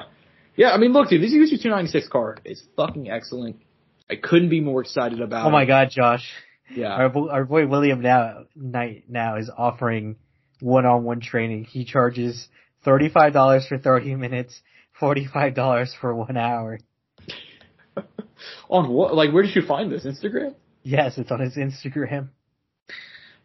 [0.55, 0.71] yeah.
[0.71, 3.57] I mean, look, dude, this UFC 296 card is fucking excellent.
[4.09, 5.45] I couldn't be more excited about.
[5.45, 5.67] Oh my it.
[5.67, 6.27] god, Josh.
[6.75, 6.93] Yeah.
[6.93, 10.15] Our, bo- our boy William now, Knight now is offering
[10.61, 11.65] one-on-one training.
[11.65, 12.47] He charges
[12.85, 14.61] $35 for 30 minutes,
[14.99, 16.79] $45 for one hour.
[18.69, 19.15] On what?
[19.15, 20.05] Like, where did you find this?
[20.05, 20.55] Instagram?
[20.83, 22.29] Yes, it's on his Instagram.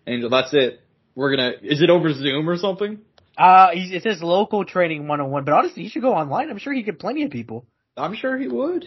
[0.06, 0.80] Angel, that's it.
[1.14, 1.52] We're gonna.
[1.62, 2.98] Is it over Zoom or something?
[3.36, 6.50] Uh, he's, it says local training one-on-one, but honestly, he should go online.
[6.50, 7.66] I'm sure he could plenty of people.
[7.96, 8.86] I'm sure he would.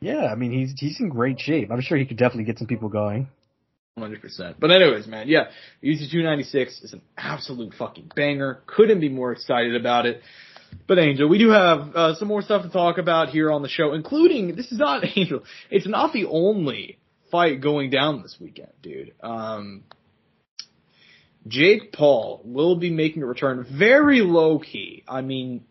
[0.00, 1.70] Yeah, I mean, he's, he's in great shape.
[1.72, 3.28] I'm sure he could definitely get some people going.
[3.98, 4.56] Hundred percent.
[4.60, 5.48] But anyways, man, yeah,
[5.82, 8.60] UFC two ninety six is an absolute fucking banger.
[8.66, 10.22] Couldn't be more excited about it.
[10.86, 13.68] But Angel, we do have uh, some more stuff to talk about here on the
[13.68, 15.42] show, including this is not Angel.
[15.70, 16.98] It's not the only
[17.30, 19.14] fight going down this weekend, dude.
[19.22, 19.84] Um,
[21.46, 25.04] Jake Paul will be making a return, very low key.
[25.08, 25.64] I mean,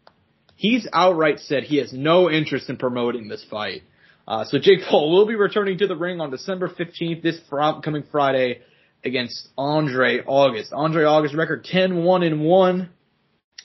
[0.56, 3.84] he's outright said he has no interest in promoting this fight.
[4.28, 7.80] Uh, so Jake Paul will be returning to the ring on December 15th, this fr-
[7.84, 8.60] coming Friday,
[9.06, 10.74] against Andre August.
[10.74, 12.90] Andre August record 10-1 and 1.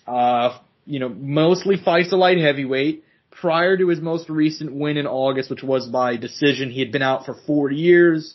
[0.07, 3.05] Uh, you know, mostly fights a light heavyweight.
[3.31, 7.03] Prior to his most recent win in August, which was by decision, he had been
[7.03, 8.35] out for four years.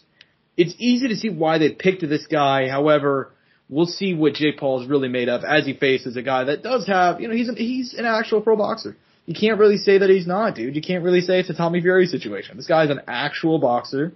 [0.57, 2.67] It's easy to see why they picked this guy.
[2.67, 3.31] However,
[3.69, 6.63] we'll see what Jake Paul is really made of as he faces a guy that
[6.63, 8.97] does have, you know, he's an, he's an actual pro boxer.
[9.27, 10.75] You can't really say that he's not, dude.
[10.75, 12.55] You can't really say it's a Tommy Fury situation.
[12.55, 14.13] This guy's an actual boxer.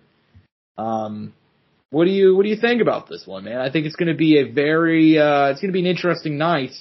[0.78, 1.34] Um,
[1.90, 3.60] what do you what do you think about this one, man?
[3.60, 6.38] I think it's going to be a very uh, it's going to be an interesting
[6.38, 6.72] night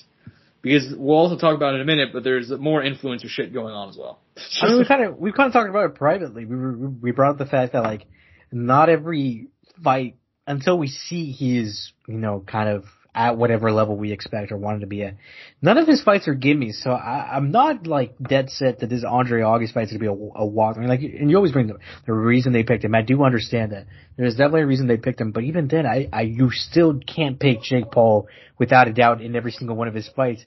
[0.62, 2.10] because we'll also talk about it in a minute.
[2.12, 4.20] But there's more influencer shit going on as well.
[4.62, 6.44] I mean, we kind of we kind of talked about it privately.
[6.44, 8.06] We we brought up the fact that like
[8.52, 9.48] not every
[9.82, 10.16] fight
[10.46, 12.84] until we see he is you know kind of
[13.14, 15.14] at whatever level we expect or wanted to be at.
[15.60, 19.04] None of his fights are gimmies, so I, I'm not like dead set that this
[19.04, 20.76] Andre August fight's gonna be a, a walk.
[20.76, 22.94] I mean, like, and you always bring the, the reason they picked him.
[22.94, 23.86] I do understand that.
[24.16, 27.38] There's definitely a reason they picked him, but even then, I, I you still can't
[27.40, 30.44] pick Jake Paul without a doubt in every single one of his fights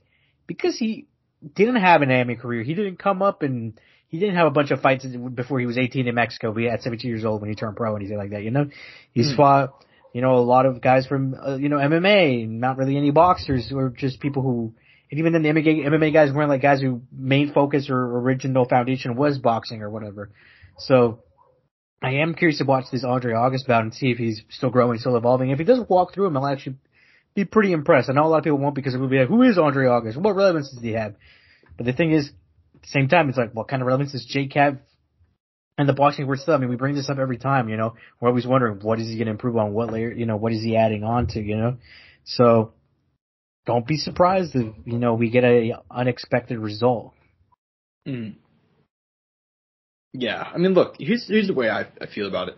[0.47, 1.07] because he
[1.55, 2.63] didn't have an anime career.
[2.63, 5.77] He didn't come up and he didn't have a bunch of fights before he was
[5.77, 6.53] 18 in Mexico.
[6.53, 8.43] But he had 17 years old when he turned pro and anything like that.
[8.43, 8.69] You know,
[9.11, 9.37] he's Hmm.
[9.37, 13.11] fought, you know, a lot of guys from, uh, you know, MMA, not really any
[13.11, 14.73] boxers or just people who,
[15.09, 18.65] and even then the MMA, MMA guys weren't like guys who main focus or original
[18.65, 20.29] foundation was boxing or whatever.
[20.77, 21.23] So
[22.01, 24.99] I am curious to watch this Andre August bout and see if he's still growing,
[24.99, 25.49] still evolving.
[25.49, 26.75] If he doesn't walk through him, I'll actually
[27.33, 28.09] be pretty impressed.
[28.09, 29.87] I know a lot of people won't because it would be like, who is Andre
[29.87, 30.19] August?
[30.19, 31.15] What relevance does he have?
[31.75, 32.27] But the thing is,
[32.75, 34.77] at the same time, it's like, what kind of relevance does Jake have
[35.77, 37.95] and the boxing world still, I mean, we bring this up every time, you know,
[38.19, 40.53] we're always wondering what is he going to improve on, what layer, you know, what
[40.53, 41.77] is he adding on to, you know?
[42.25, 42.73] So
[43.65, 47.13] don't be surprised if, you know, we get a unexpected result.
[48.07, 48.35] Mm.
[50.13, 52.57] Yeah, I mean, look, here's, here's the way I, I feel about it.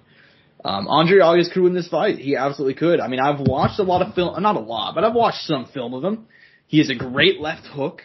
[0.66, 2.18] Um, Andre August could win this fight.
[2.18, 3.00] He absolutely could.
[3.00, 5.68] I mean, I've watched a lot of film, not a lot, but I've watched some
[5.68, 6.28] film of him.
[6.68, 8.02] He has a great left hook.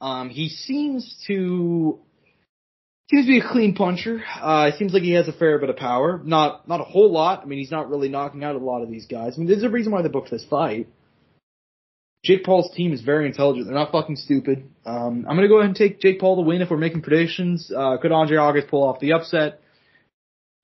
[0.00, 2.00] Um, he seems to
[3.10, 4.22] seems to be a clean puncher.
[4.40, 6.20] Uh, it seems like he has a fair bit of power.
[6.24, 7.42] Not not a whole lot.
[7.42, 9.34] I mean, he's not really knocking out a lot of these guys.
[9.34, 10.88] I mean, there's a reason why they booked this fight.
[12.24, 13.66] Jake Paul's team is very intelligent.
[13.66, 14.70] They're not fucking stupid.
[14.86, 17.72] Um, I'm gonna go ahead and take Jake Paul to win if we're making predictions.
[17.74, 19.60] Uh, could Andre August pull off the upset?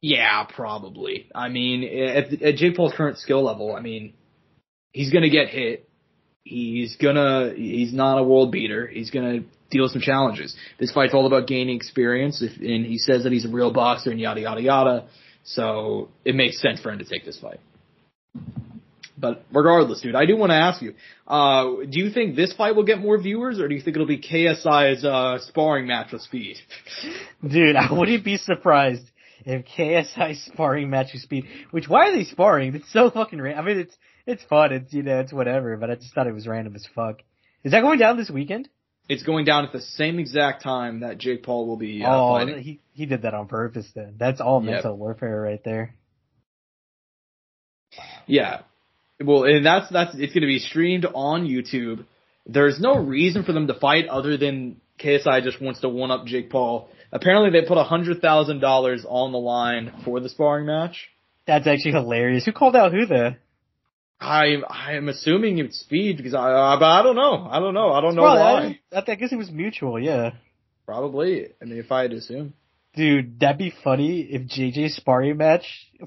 [0.00, 1.28] Yeah, probably.
[1.34, 4.12] I mean, at, at Jake Paul's current skill level, I mean,
[4.92, 5.88] he's gonna get hit.
[6.44, 8.86] He's gonna, he's not a world beater.
[8.86, 9.40] He's gonna
[9.70, 10.56] deal with some challenges.
[10.78, 14.10] This fight's all about gaining experience, if, and he says that he's a real boxer
[14.10, 15.04] and yada yada yada.
[15.44, 17.60] So it makes sense for him to take this fight.
[19.18, 20.94] But regardless, dude, I do want to ask you:
[21.26, 24.06] uh, Do you think this fight will get more viewers, or do you think it'll
[24.06, 26.56] be KSI's uh, sparring match with Speed?
[27.48, 29.04] Dude, I wouldn't be surprised
[29.46, 31.46] if KSI sparring match with Speed.
[31.70, 32.74] Which why are they sparring?
[32.74, 33.64] It's so fucking random.
[33.64, 33.96] I mean, it's
[34.26, 34.72] it's fun.
[34.72, 35.76] It's you know, it's whatever.
[35.78, 37.20] But I just thought it was random as fuck.
[37.64, 38.68] Is that going down this weekend?
[39.08, 42.34] It's going down at the same exact time that Jake Paul will be uh, oh,
[42.34, 42.62] fighting.
[42.62, 43.86] he he did that on purpose.
[43.94, 44.72] Then that's all Yep.
[44.72, 45.94] mental warfare right there.
[48.26, 48.62] Yeah.
[49.24, 52.04] Well, and that's that's it's going to be streamed on YouTube.
[52.46, 56.26] There's no reason for them to fight other than KSI just wants to one up
[56.26, 56.88] Jake Paul.
[57.12, 61.08] Apparently, they put a hundred thousand dollars on the line for the sparring match.
[61.46, 62.44] That's actually hilarious.
[62.44, 63.36] Who called out who the?
[64.20, 67.46] I I'm assuming it's Speed because I uh, but I don't know.
[67.50, 67.92] I don't know.
[67.92, 68.80] I don't know Well, why.
[68.92, 70.00] I, I guess it was mutual.
[70.00, 70.30] Yeah.
[70.86, 71.48] Probably.
[71.60, 72.54] I mean, if I had to assume.
[72.94, 75.66] Dude, that'd be funny if JJ's sparring match,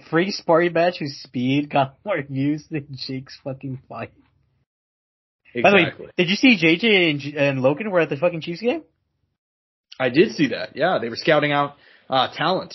[0.10, 4.12] free sparring match with Speed got more views than Jake's fucking fight.
[5.54, 8.62] By the way, did you see JJ and, and Logan were at the fucking Chiefs
[8.62, 8.84] game?
[10.00, 10.76] I did see that.
[10.76, 11.76] Yeah, they were scouting out
[12.10, 12.74] uh talent.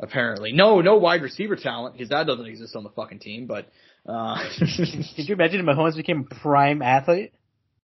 [0.00, 3.46] Apparently, no, no wide receiver talent because that doesn't exist on the fucking team.
[3.46, 3.68] But
[4.06, 7.32] uh Could you imagine if Mahomes became a prime athlete?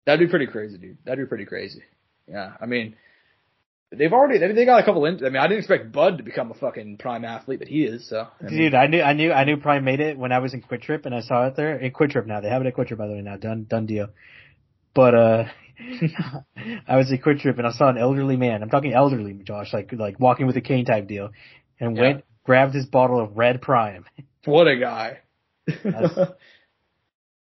[0.07, 0.99] that'd be pretty crazy, dude.
[1.05, 1.83] That'd be pretty crazy.
[2.29, 2.95] Yeah, I mean,
[3.91, 5.05] they've already they, they got a couple.
[5.07, 7.85] In, I mean, I didn't expect Bud to become a fucking prime athlete, but he
[7.85, 8.09] is.
[8.09, 10.39] So, I mean, Dude, I knew, I knew, I knew Prime made it when I
[10.39, 11.77] was in QuikTrip and I saw it there.
[11.77, 14.09] In QuikTrip now, they have it at QuikTrip by the way now, done, done deal.
[14.95, 15.45] But uh,
[16.89, 18.63] I was at QuikTrip and I saw an elderly man.
[18.63, 21.31] I'm talking elderly, Josh, like like walking with a cane type deal,
[21.81, 22.03] and Yeah.
[22.03, 24.05] went grabbed his bottle of Red Prime.
[24.45, 25.19] what a guy!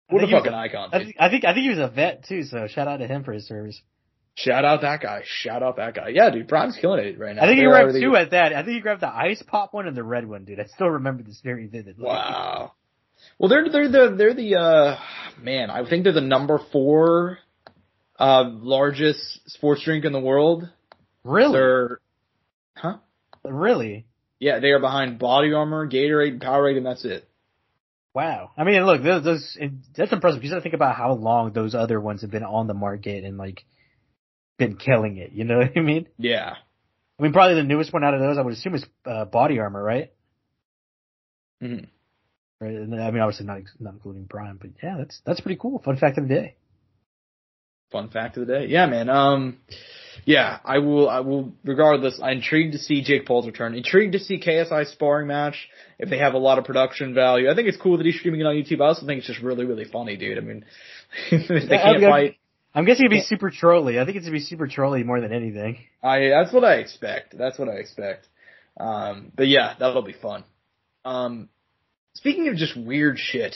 [0.10, 0.90] What I a think he was- fucking icon!
[0.92, 3.08] I think, I think I think he was a vet too, so shout out to
[3.08, 3.82] him for his service.
[4.36, 5.22] Shout out that guy!
[5.26, 6.10] Shout out that guy!
[6.10, 7.44] Yeah, dude, Prime's killing it right now.
[7.44, 8.54] I think he grabbed already- two at that.
[8.54, 10.60] I think he grabbed the ice pop one and the red one, dude.
[10.60, 12.06] I still remember this very vividly.
[12.06, 12.74] Wow.
[13.40, 14.98] Well, they're they're the they're the uh
[15.42, 15.70] man.
[15.72, 17.40] I think they're the number four
[18.20, 20.70] uh largest sports drink in the world.
[21.24, 21.54] Really?
[21.54, 22.00] They're
[22.76, 22.98] huh?
[23.46, 24.06] Really?
[24.40, 27.28] Yeah, they are behind Body Armor, Gatorade, and Powerade, and that's it.
[28.14, 28.52] Wow.
[28.56, 29.58] I mean, look, those, those
[29.96, 30.42] that's impressive.
[30.42, 33.38] because I think about how long those other ones have been on the market and
[33.38, 33.64] like
[34.58, 35.32] been killing it.
[35.32, 36.08] You know what I mean?
[36.18, 36.54] Yeah.
[37.20, 39.60] I mean, probably the newest one out of those, I would assume, is uh, Body
[39.60, 40.12] Armor, right?
[41.62, 41.88] Mhm.
[42.60, 42.74] Right.
[42.76, 45.82] And, I mean, obviously not not including Prime, but yeah, that's that's pretty cool.
[45.84, 46.56] Fun fact of the day.
[47.92, 48.66] Fun fact of the day.
[48.68, 49.10] Yeah, man.
[49.10, 49.58] Um,
[50.26, 51.10] yeah, I will.
[51.10, 51.54] I will.
[51.64, 53.76] Regardless, I'm intrigued to see Jake Paul's return.
[53.76, 55.68] Intrigued to see KSI sparring match.
[56.00, 58.42] If they have a lot of production value, I think it's cool that he's streaming
[58.42, 58.82] it on YouTube.
[58.82, 60.38] I also think it's just really, really funny, dude.
[60.38, 60.66] I mean,
[61.32, 62.38] they can't I'm- fight.
[62.76, 64.00] I'm guessing it'd be super trolly.
[64.00, 65.78] I think it's gonna be super trolly more than anything.
[66.02, 67.38] I that's what I expect.
[67.38, 68.28] That's what I expect.
[68.80, 70.44] Um, but yeah, that'll be fun.
[71.06, 71.50] Um,
[72.16, 73.56] speaking of just weird shit,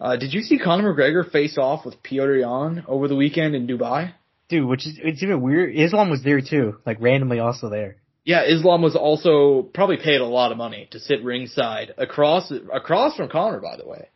[0.00, 3.66] uh, did you see Conor McGregor face off with Petr Yan over the weekend in
[3.66, 4.12] Dubai?
[4.48, 5.74] Dude, which is it's even weird.
[5.74, 7.96] Islam was there too, like randomly also there.
[8.24, 13.16] Yeah, Islam was also probably paid a lot of money to sit ringside across across
[13.16, 14.08] from Conor, by the way.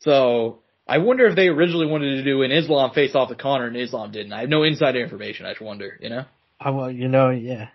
[0.00, 3.66] So I wonder if they originally wanted to do an Islam face off with Conor
[3.66, 4.32] and Islam didn't.
[4.32, 5.46] I have no insider information.
[5.46, 6.24] I just wonder, you know.
[6.60, 7.68] I well, you know, yeah.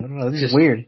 [0.00, 0.30] I don't know.
[0.30, 0.86] This Just- is weird.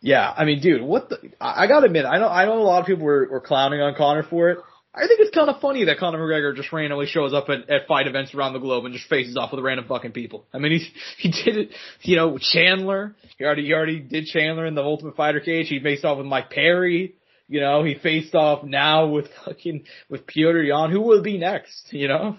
[0.00, 1.18] Yeah, I mean, dude, what the?
[1.40, 3.80] I I gotta admit, I know, I know a lot of people were, were clowning
[3.80, 4.58] on Conor for it.
[4.96, 7.86] I think it's kind of funny that Conor McGregor just randomly shows up at, at
[7.86, 10.46] fight events around the globe and just faces off with random fucking people.
[10.54, 10.88] I mean, he
[11.18, 11.70] he did it,
[12.02, 13.14] you know, with Chandler.
[13.36, 15.68] He already he already did Chandler in the Ultimate Fighter cage.
[15.68, 17.14] He faced off with Mike Perry.
[17.46, 20.90] You know, he faced off now with fucking with Petr Yan.
[20.90, 21.92] Who will be next?
[21.92, 22.38] You know.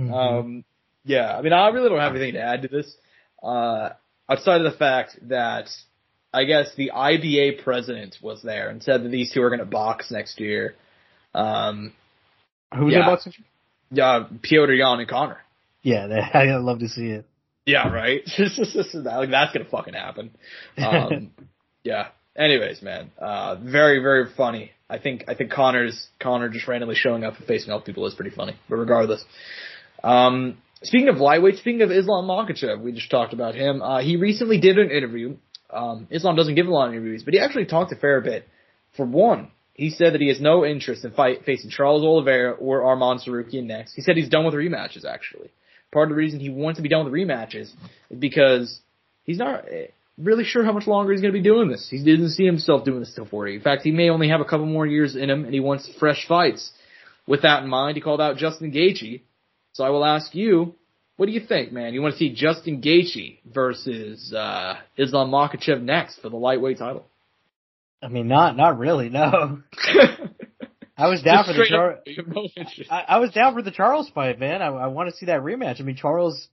[0.00, 0.12] Mm-hmm.
[0.12, 0.64] Um,
[1.04, 2.94] Yeah, I mean, I really don't have anything to add to this,
[3.42, 3.90] uh,
[4.28, 5.68] outside of the fact that
[6.32, 9.64] I guess the IBA president was there and said that these two are going to
[9.66, 10.74] box next year.
[11.34, 11.92] Um,
[12.76, 13.00] Who's Yeah.
[13.00, 13.06] yeah.
[13.06, 13.32] boxing?
[13.90, 15.38] yeah, Petr Yan and Conor.
[15.82, 17.26] Yeah, that, I'd love to see it.
[17.66, 18.22] Yeah, right.
[18.26, 20.30] like that's gonna fucking happen.
[20.78, 21.30] Um,
[21.84, 22.08] yeah.
[22.36, 24.70] Anyways, man, uh, very very funny.
[24.88, 28.14] I think I think Conor's Conor just randomly showing up and facing off people is
[28.14, 28.56] pretty funny.
[28.68, 29.24] But regardless,
[30.02, 33.82] um, speaking of lightweight, speaking of Islam Makhachev, we just talked about him.
[33.82, 35.36] Uh, he recently did an interview.
[35.72, 38.48] Um, Islam doesn't give a lot of interviews, but he actually talked a fair bit.
[38.96, 42.82] For one, he said that he has no interest in fight facing Charles Oliveira or
[42.82, 43.94] Arman Tsarukyan next.
[43.94, 45.04] He said he's done with rematches.
[45.04, 45.50] Actually,
[45.92, 47.72] part of the reason he wants to be done with rematches
[48.10, 48.80] is because
[49.24, 49.64] he's not
[50.18, 51.88] really sure how much longer he's going to be doing this.
[51.90, 53.54] He didn't see himself doing this till 40.
[53.54, 55.90] In fact, he may only have a couple more years in him, and he wants
[55.98, 56.70] fresh fights.
[57.26, 59.22] With that in mind, he called out Justin Gaethje.
[59.72, 60.74] So I will ask you,
[61.20, 61.92] what do you think, man?
[61.92, 67.04] You want to see Justin Gaethje versus uh, Islam Makhachev next for the lightweight title?
[68.02, 69.10] I mean, not not really.
[69.10, 69.60] No,
[70.96, 72.90] I was down Just for the straight Char- up, you have no interest.
[72.90, 74.62] I, I was down for the Charles fight, man.
[74.62, 75.78] I, I want to see that rematch.
[75.78, 76.48] I mean, Charles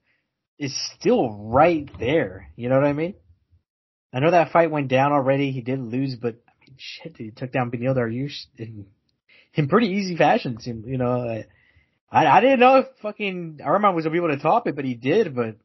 [0.59, 2.49] is still right there.
[2.57, 3.13] You know what I mean?
[4.13, 5.51] I know that fight went down already.
[5.51, 8.87] He did lose, but I mean, shit, dude, he took down Beneil Dariush in,
[9.53, 10.55] in pretty easy fashion.
[10.55, 11.41] it seemed, You know,
[12.09, 14.85] I, I didn't know if fucking Arman was gonna be able to top it, but
[14.85, 15.35] he did.
[15.35, 15.57] But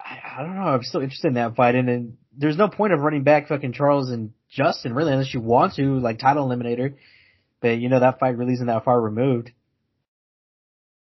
[0.00, 0.62] I, I don't know.
[0.62, 3.72] I'm still interested in that fight, and, and there's no point of running back fucking
[3.72, 6.94] Charles and Justin really, unless you want to, like title eliminator.
[7.60, 9.50] But you know that fight really isn't that far removed.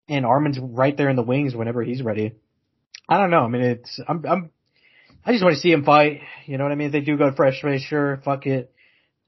[0.09, 2.33] And Arman's right there in the wings whenever he's ready.
[3.09, 3.41] I don't know.
[3.41, 4.51] I mean, it's I'm I'm
[5.25, 6.21] I just want to see him fight.
[6.47, 6.87] You know what I mean?
[6.87, 8.73] If they do go fresh sure, fuck it.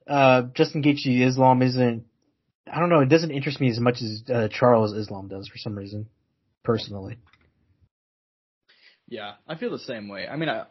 [0.06, 2.04] Uh, Justin Gaethje Islam isn't.
[2.72, 3.00] I don't know.
[3.00, 6.08] It doesn't interest me as much as uh, Charles Islam does for some reason,
[6.64, 7.18] personally.
[9.08, 10.28] Yeah, I feel the same way.
[10.28, 10.66] I mean, I,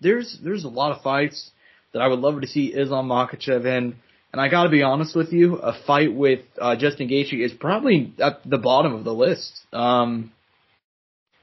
[0.00, 1.50] there's there's a lot of fights
[1.92, 3.96] that I would love to see Islam Makhachev in,
[4.32, 7.52] and I got to be honest with you, a fight with uh, Justin Gaethje is
[7.52, 9.52] probably at the bottom of the list.
[9.72, 10.32] Um,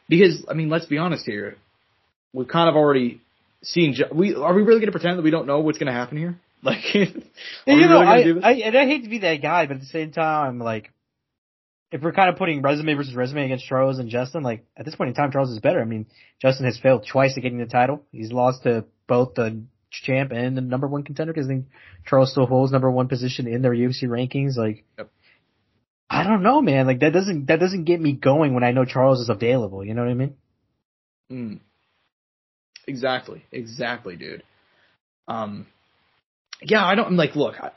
[0.08, 1.56] because I mean, let's be honest here,
[2.34, 3.22] we've kind of already
[3.62, 3.96] seen.
[4.14, 6.18] We are we really going to pretend that we don't know what's going to happen
[6.18, 6.40] here?
[6.64, 7.24] Like, are And,
[7.68, 8.44] we you know, really I, going to do this?
[8.44, 10.92] I and I hate to be that guy, but at the same time, like,
[11.92, 14.96] if we're kind of putting resume versus resume against Charles and Justin, like at this
[14.96, 15.82] point in time, Charles is better.
[15.82, 16.06] I mean,
[16.42, 18.04] Justin has failed twice at getting the title.
[18.12, 21.66] He's lost to both the champ and the number one contender because I think
[22.06, 24.56] Charles still holds number one position in their UFC rankings.
[24.56, 25.10] Like, Yep.
[26.12, 26.88] I don't know, man.
[26.88, 29.86] Like that doesn't that doesn't get me going when I know Charles is available.
[29.86, 30.34] You know what I mean?
[31.32, 31.60] Mm.
[32.88, 34.44] Exactly, exactly, dude.
[35.28, 35.68] Um,
[36.62, 37.08] yeah, I don't.
[37.08, 37.72] I'm like, look, I,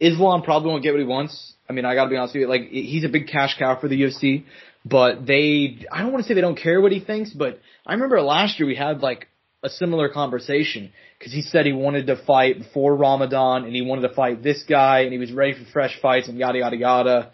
[0.00, 1.54] Islam probably won't get what he wants.
[1.68, 2.48] I mean, I gotta be honest with you.
[2.48, 4.44] Like, he's a big cash cow for the UFC,
[4.84, 7.92] but they, I don't want to say they don't care what he thinks, but I
[7.92, 9.28] remember last year we had like
[9.62, 14.08] a similar conversation because he said he wanted to fight before Ramadan and he wanted
[14.08, 17.32] to fight this guy and he was ready for fresh fights and yada yada yada.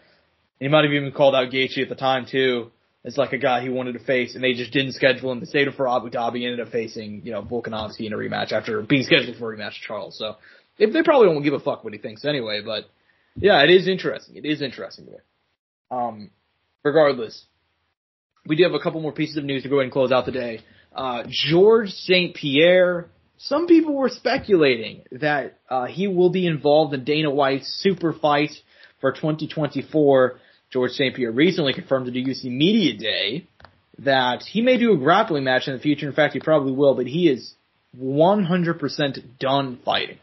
[0.59, 2.73] He might have even called out Gaethje at the time too
[3.07, 5.45] as like a guy he wanted to face, and they just didn't schedule him.
[5.47, 6.45] Saved him for Abu Dhabi.
[6.45, 9.75] Ended up facing you know Volkanovski in a rematch after being scheduled for a rematch
[9.87, 10.19] Charles.
[10.19, 10.37] So
[10.79, 12.63] they, they probably won't give a fuck what he thinks anyway.
[12.65, 12.85] But
[13.37, 14.37] yeah, it is interesting.
[14.37, 15.19] It is interesting to me.
[15.91, 16.31] Um,
[16.83, 17.45] regardless,
[18.45, 20.27] we do have a couple more pieces of news to go ahead and close out
[20.27, 20.61] the day.
[20.95, 22.35] Uh, George St.
[22.35, 23.09] Pierre.
[23.39, 28.53] Some people were speculating that uh, he will be involved in Dana White's super fight
[29.03, 30.41] for 2024.
[30.71, 31.15] George St.
[31.15, 33.47] Pierre recently confirmed at a UC Media Day
[34.01, 36.07] that he may do a grappling match in the future.
[36.07, 37.55] In fact, he probably will, but he is
[37.99, 40.19] 100% done fighting.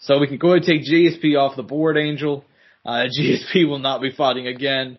[0.00, 2.44] So we can go ahead and take GSP off the board, Angel.
[2.84, 4.98] Uh, GSP will not be fighting again.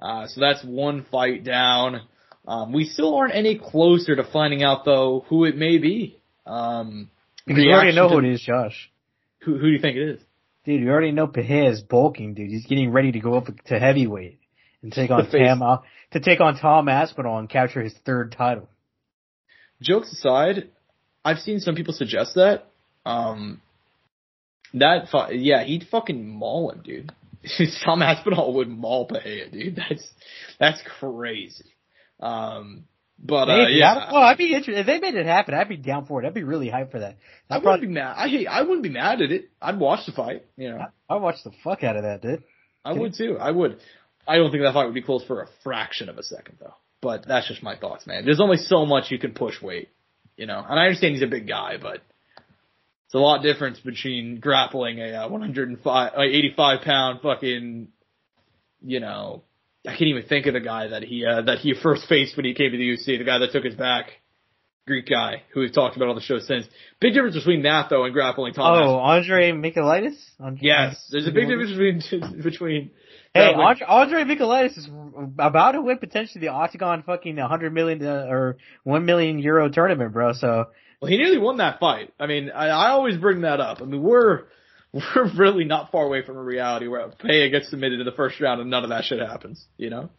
[0.00, 2.02] Uh, so that's one fight down.
[2.46, 6.18] Um, we still aren't any closer to finding out though who it may be.
[6.46, 7.10] Um,
[7.46, 8.90] you already know to- who it is, Josh.
[9.40, 10.20] Who, who do you think it is?
[10.64, 12.50] Dude, you already know Peje is bulking, dude.
[12.50, 14.38] He's getting ready to go up to heavyweight
[14.82, 15.30] and take on.
[15.30, 15.78] Tam uh,
[16.12, 18.68] to take on Tom Aspinall and capture his third title.
[19.82, 20.70] jokes aside,
[21.24, 22.66] I've seen some people suggest that.
[23.04, 23.60] Um,
[24.72, 27.12] that fu- yeah, he'd fucking maul him, dude.
[27.84, 29.76] Tom Aspinall would maul Pereira, dude.
[29.76, 30.08] That's
[30.58, 31.74] that's crazy.
[32.20, 32.84] Um,
[33.18, 33.82] but uh, Maybe.
[33.82, 35.54] I yeah, don't- well, I'd be interested if they made it happen.
[35.54, 36.26] I'd be down for it.
[36.26, 37.16] I'd be really hyped for that.
[37.48, 38.14] I I'd wouldn't probably be mad.
[38.16, 38.46] I hate.
[38.46, 39.50] I wouldn't be mad at it.
[39.62, 40.44] I'd watch the fight.
[40.56, 42.42] You know, i'd watch the fuck out of that, dude.
[42.84, 43.38] I would too.
[43.38, 43.78] I would.
[44.26, 46.74] I don't think that fight would be close for a fraction of a second though.
[47.00, 48.24] But that's just my thoughts, man.
[48.24, 49.90] There's only so much you can push weight,
[50.36, 50.64] you know.
[50.66, 51.96] And I understand he's a big guy, but
[53.06, 57.88] it's a lot difference between grappling a uh, 105, uh, 85 pound fucking,
[58.82, 59.42] you know,
[59.86, 62.46] I can't even think of the guy that he uh, that he first faced when
[62.46, 63.18] he came to the UFC.
[63.18, 64.06] The guy that took his back,
[64.86, 66.66] Greek guy who we've talked about on the show since.
[67.00, 68.82] Big difference between that though and grappling Tom.
[68.82, 70.16] Oh, Andre Michailidis.
[70.40, 72.90] Andre, yes, there's a big difference between between.
[73.34, 74.88] Hey, Andre, Andre Michailidis is
[75.38, 80.12] about to win potentially the Octagon fucking 100 million uh, or 1 million euro tournament,
[80.12, 80.32] bro.
[80.32, 80.66] So.
[81.00, 82.14] Well, he nearly won that fight.
[82.18, 83.82] I mean, I, I always bring that up.
[83.82, 84.44] I mean, we're
[84.94, 88.40] we're really not far away from a reality where Peña gets submitted in the first
[88.40, 90.10] round and none of that shit happens, you know?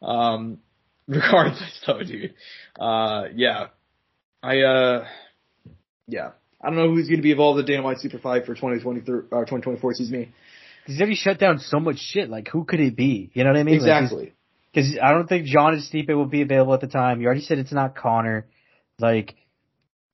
[0.00, 0.58] Um,
[1.08, 2.34] regardless though, dude.
[2.78, 3.68] Uh, yeah.
[4.42, 5.06] I, uh,
[6.06, 6.30] yeah.
[6.62, 8.54] I don't know who's going to be involved in the Dana White Super Fight for
[8.54, 10.32] 2023, or 2024, excuse me.
[10.86, 12.30] He's already shut down so much shit.
[12.30, 13.30] Like, who could it be?
[13.34, 13.74] You know what I mean?
[13.74, 14.34] Exactly.
[14.72, 17.20] Because like, I don't think John and Stipe will be available at the time.
[17.20, 18.46] You already said it's not Conor.
[18.98, 19.34] Like,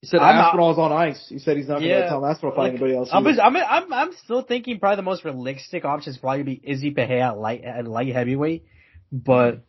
[0.00, 1.26] he said I'm Aspinall's not, on ice.
[1.28, 3.10] He said he's not going to tell Aspinall fight like, anybody else.
[3.12, 6.90] I'm, I'm, I'm, I'm still thinking probably the most realistic option is probably be Izzy
[6.90, 8.64] Pereira at light, at light heavyweight.
[9.12, 9.62] But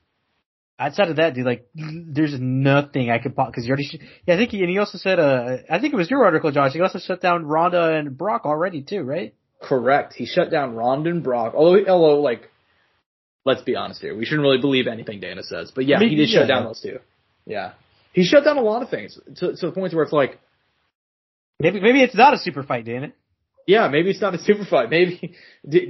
[0.79, 4.37] outside of that, dude, like, there's nothing I could pop, cause you already, yeah, I
[4.37, 6.81] think he, and he also said, uh, I think it was your article, Josh, he
[6.81, 9.35] also shut down Ronda and Brock already too, right?
[9.61, 10.13] Correct.
[10.13, 11.53] He shut down Ronda and Brock.
[11.55, 12.49] Although, although, like,
[13.45, 14.15] let's be honest here.
[14.15, 15.71] We shouldn't really believe anything Dana says.
[15.73, 16.39] But yeah, he did yeah.
[16.39, 16.99] shut down those two.
[17.45, 17.73] Yeah.
[18.13, 20.39] He shut down a lot of things to, to the point where it's like,
[21.59, 23.13] maybe maybe it's not a super fight, Dana.
[23.67, 24.89] Yeah, maybe it's not a super fight.
[24.89, 25.35] Maybe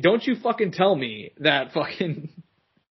[0.01, 2.29] don't you fucking tell me that fucking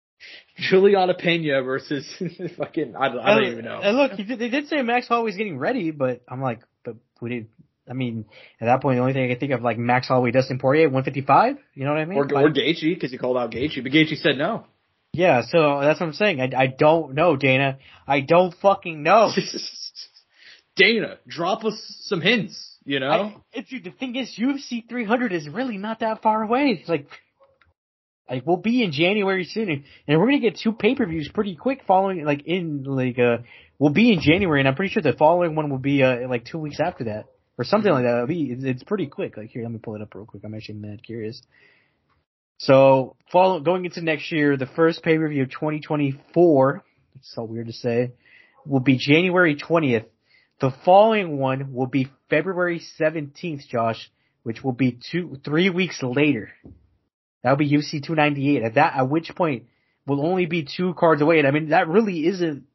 [0.57, 2.07] Julianna Peña versus
[2.57, 3.79] fucking I don't, I don't even know.
[3.81, 7.29] And look, did, they did say Max Holloway's getting ready, but I'm like, but we
[7.29, 7.47] did.
[7.89, 8.25] I mean,
[8.59, 10.87] at that point, the only thing I can think of like Max Holloway, Dustin Poirier,
[10.87, 11.57] 155.
[11.73, 12.17] You know what I mean?
[12.17, 14.65] Or, or Gaethje, because he called out Gaethje, but Gaethje said no.
[15.13, 16.39] Yeah, so that's what I'm saying.
[16.39, 17.79] I, I don't know, Dana.
[18.07, 19.31] I don't fucking know.
[20.77, 21.75] Dana, drop us
[22.05, 23.09] some hints, you know?
[23.09, 26.77] I, if you, the thing is, UFC 300 is really not that far away.
[26.79, 27.07] It's like,
[28.29, 31.81] like we'll be in January soon, and, and we're gonna get two pay-per-views pretty quick
[31.85, 33.39] following, like in like uh,
[33.77, 36.45] we'll be in January, and I'm pretty sure the following one will be uh like
[36.45, 37.25] two weeks after that
[37.57, 38.15] or something like that.
[38.15, 39.35] It'll be it's, it's pretty quick.
[39.35, 40.43] Like here, let me pull it up real quick.
[40.45, 41.41] I'm actually mad curious.
[42.61, 46.83] So, follow, going into next year, the first pay per view of 2024,
[47.15, 48.11] it's so weird to say,
[48.67, 50.05] will be January 20th.
[50.59, 54.11] The following one will be February 17th, Josh,
[54.43, 56.51] which will be two, three weeks later.
[57.41, 58.61] That'll be UFC 298.
[58.61, 59.63] At that, at which point,
[60.05, 61.39] will only be two cards away.
[61.39, 62.65] And I mean, that really isn't,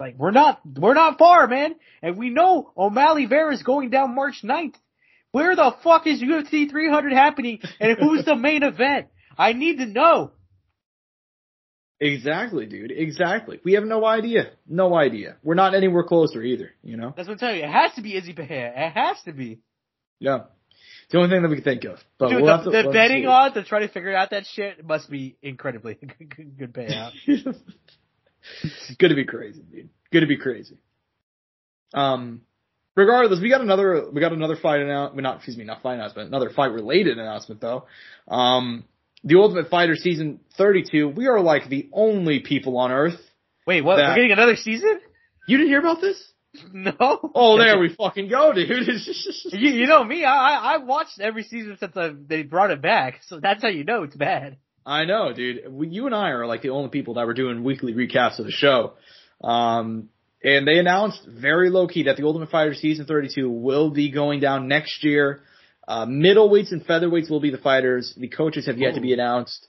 [0.00, 1.76] like, we're not, we're not far, man.
[2.02, 4.74] And we know O'Malley Vera is going down March 9th.
[5.30, 7.60] Where the fuck is UFC 300 happening?
[7.78, 9.06] And who's the main event?
[9.38, 10.32] I need to know.
[12.00, 12.92] Exactly, dude.
[12.92, 13.60] Exactly.
[13.64, 14.50] We have no idea.
[14.68, 15.36] No idea.
[15.42, 17.12] We're not anywhere closer either, you know?
[17.16, 17.64] That's what I'm telling you.
[17.64, 18.72] It has to be Izzy Pereira.
[18.74, 19.60] It has to be.
[20.20, 20.44] Yeah.
[21.08, 21.98] It's the only thing that we can think of.
[22.18, 24.84] But Dude, we'll the, to, the betting odds to try to figure out that shit
[24.84, 27.12] must be incredibly good, good payout.
[27.26, 29.88] it's gonna be crazy, dude.
[30.12, 30.76] Gonna be crazy.
[31.94, 32.42] Um,
[32.94, 35.22] regardless, we got another we got another fight announcement.
[35.22, 36.28] Not excuse me, not fight announcement.
[36.28, 37.86] Another fight related announcement though.
[38.28, 38.84] Um,
[39.24, 43.18] the Ultimate Fighter season 32, we are like the only people on Earth.
[43.66, 43.96] Wait, what?
[43.96, 44.10] That...
[44.10, 45.00] We're getting another season?
[45.46, 46.22] You didn't hear about this?
[46.72, 47.30] No.
[47.34, 48.68] Oh, there we fucking go, dude.
[49.52, 50.24] you, you know me.
[50.24, 53.84] I I watched every season since I, they brought it back, so that's how you
[53.84, 54.56] know it's bad.
[54.84, 55.60] I know, dude.
[55.92, 58.50] You and I are like the only people that were doing weekly recaps of the
[58.50, 58.94] show.
[59.44, 60.08] Um,
[60.42, 64.40] and they announced very low key that the Ultimate Fighter season 32 will be going
[64.40, 65.42] down next year.
[65.88, 68.12] Uh, middleweights and featherweights will be the fighters.
[68.14, 68.96] The coaches have yet Ooh.
[68.96, 69.66] to be announced.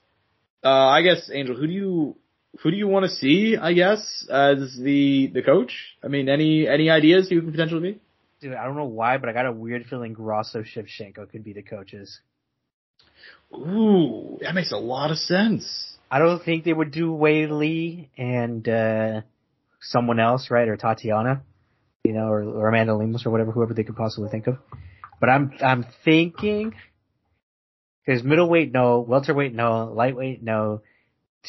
[0.61, 2.17] Uh, I guess Angel, who do you
[2.61, 3.55] who do you want to see?
[3.55, 5.71] I guess as the the coach.
[6.03, 7.99] I mean, any any ideas who could potentially be?
[8.41, 11.53] Dude, I don't know why, but I got a weird feeling Grasso Shevchenko could be
[11.53, 12.19] the coaches.
[13.53, 15.97] Ooh, that makes a lot of sense.
[16.11, 19.21] I don't think they would do Weili and uh
[19.79, 20.67] someone else, right?
[20.67, 21.43] Or Tatiana,
[22.03, 24.57] you know, or, or Amanda Lemos or whatever, whoever they could possibly think of.
[25.19, 26.73] But I'm I'm thinking
[28.05, 30.81] because middleweight no, welterweight no, lightweight no,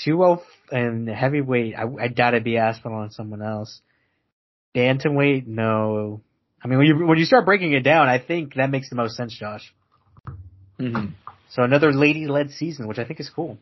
[0.04, 3.80] two oh and heavyweight I, I doubt it'd be Aspinall and someone else.
[4.74, 6.20] Bantamweight no.
[6.62, 8.96] I mean when you when you start breaking it down, I think that makes the
[8.96, 9.72] most sense, Josh.
[10.78, 11.12] Mm-hmm.
[11.50, 13.58] So another lady led season, which I think is cool.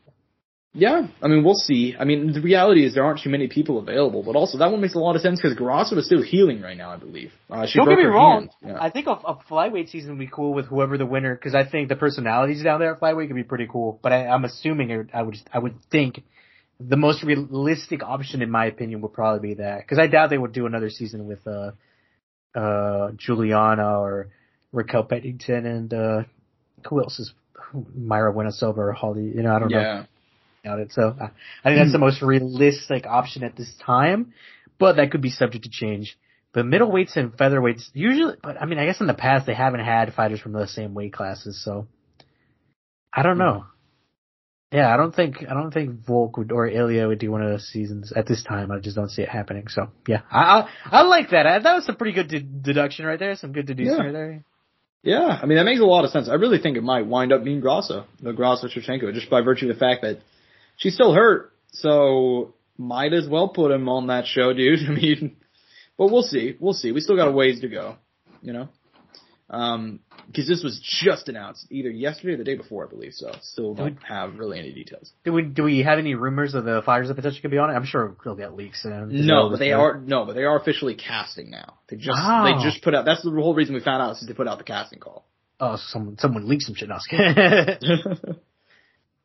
[0.79, 1.97] Yeah, I mean, we'll see.
[1.99, 4.81] I mean, the reality is there aren't too many people available, but also that one
[4.81, 7.33] makes a lot of sense because Grasso is still healing right now, I believe.
[7.51, 8.49] Uh, Don't get me wrong.
[8.65, 8.79] Yeah.
[8.81, 11.69] I think a, a, flyweight season would be cool with whoever the winner, because I
[11.69, 13.99] think the personalities down there at flyweight could be pretty cool.
[14.01, 16.23] But I, am assuming it, I would, I would think
[16.79, 19.79] the most realistic option, in my opinion, would probably be that.
[19.79, 21.73] Because I doubt they would do another season with uh,
[22.57, 24.29] uh, Julianna or
[24.73, 26.23] Raquel Pennington and uh,
[26.89, 27.33] who else is
[27.75, 29.33] Mayra Bueno or Holly?
[29.35, 29.83] You know, I don't yeah.
[29.83, 30.05] know.
[30.67, 30.93] On it.
[30.93, 31.29] So uh,
[31.65, 34.33] I think that's the most realistic option at this time,
[34.79, 36.19] but that could be subject to change.
[36.53, 39.81] But middleweights and featherweights usually, but I mean, I guess in the past they haven't
[39.85, 41.87] had fighters from the same weight classes, so
[43.13, 43.67] I don't know.
[44.73, 47.51] Yeah, I don't think I don't think Volk would or Ilia would do one of
[47.51, 48.71] those seasons at this time.
[48.71, 49.69] I just don't see it happening.
[49.69, 50.69] So yeah, I I,
[50.99, 51.47] I like that.
[51.47, 53.35] I, that was some pretty good de- deduction right there.
[53.37, 54.03] Some good deduction Yeah.
[54.05, 54.45] right there.
[55.03, 56.29] Yeah, I mean that makes a lot of sense.
[56.29, 59.71] I really think it might wind up being Grasso, the Grasso Shevchenko, just by virtue
[59.71, 60.19] of the fact that
[60.79, 64.81] she's still hurt, so might as well put him on that show, dude.
[64.89, 65.37] I mean,
[65.99, 66.93] but we'll see, we'll see.
[66.93, 67.97] We still got a ways to go,
[68.41, 68.71] you know.
[69.51, 73.15] Um, because this was just announced either yesterday or the day before, I believe.
[73.15, 75.11] So still don't have really any details.
[75.25, 77.71] Do we do we have any rumors of the fighters that potentially could be on
[77.71, 77.73] it?
[77.73, 78.85] I'm sure they'll get leaks.
[78.85, 81.79] And No, but they are no, but they are officially casting now.
[81.89, 82.45] They just Wow.
[82.45, 83.07] they just put out.
[83.07, 85.27] That's the whole reason we found out is they put out the casting call.
[85.59, 86.91] Oh, someone someone leaked some shit.
[86.91, 86.99] No,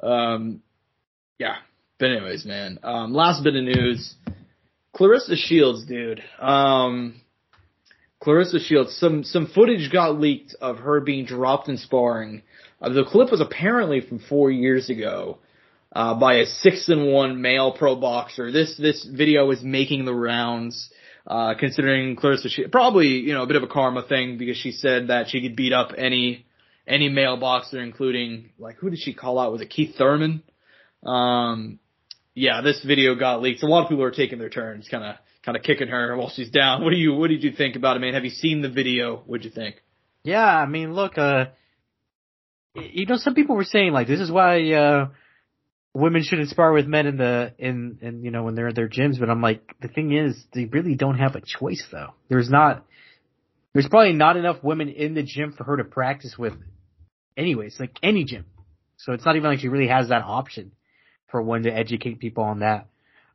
[0.10, 0.62] um,
[1.40, 1.56] yeah.
[2.00, 2.80] But anyways, man.
[2.84, 4.16] Um, last bit of news.
[4.96, 6.22] Claressa Shields, dude.
[6.40, 7.22] Um,
[8.22, 8.96] Claressa Shields.
[8.98, 12.44] Some some footage got leaked of her being dropped in sparring.
[12.82, 15.40] Uh, the clip was apparently from four years ago.
[15.96, 18.52] Uh, by a six and one male pro boxer.
[18.52, 20.90] This this video is making the rounds.
[21.26, 24.72] Uh, considering Claressa Shields, probably you know a bit of a karma thing because she
[24.72, 26.46] said that she could beat up any
[26.88, 29.52] any male boxer, including like who did she call out?
[29.52, 30.44] Was it Keith Thurman?
[31.06, 31.80] Um,
[32.36, 33.64] yeah, this video got leaked.
[33.64, 35.16] A lot of people are taking their turns, kind of
[35.46, 36.84] kind of kicking her while she's down.
[36.84, 38.14] What do you what did you think about it, man?
[38.14, 39.18] Have you seen the video?
[39.26, 39.76] What'd you think?
[40.24, 41.48] yeah, I mean, look, uh,
[42.76, 45.10] you know, some people were saying like this is why uh
[45.94, 48.90] women should spar with men in the in in you know when they're at their
[48.90, 49.20] gyms.
[49.20, 52.14] But I'm like, the thing is, they really don't have a choice though.
[52.30, 52.86] There's not.
[53.74, 56.54] There's probably not enough women in the gym for her to practice with.
[57.36, 58.46] Anyways, like any gym.
[58.98, 60.72] So it's not even like she really has that option
[61.34, 62.86] for one to educate people on that.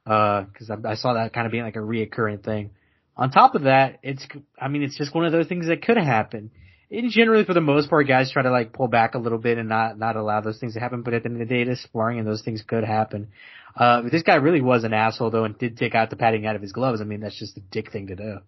[0.07, 2.71] Uh, cause I, I saw that kind of being like a reoccurring thing.
[3.17, 4.25] On top of that, it's,
[4.59, 6.53] I mean, it's just one of those things that could happen.
[6.89, 9.59] In generally, for the most part, guys try to like pull back a little bit
[9.59, 11.03] and not, not allow those things to happen.
[11.03, 13.29] But at the end of the day, it is sparring and those things could happen.
[13.77, 16.55] Uh, this guy really was an asshole though and did take out the padding out
[16.55, 18.39] of his gloves, I mean, that's just a dick thing to do.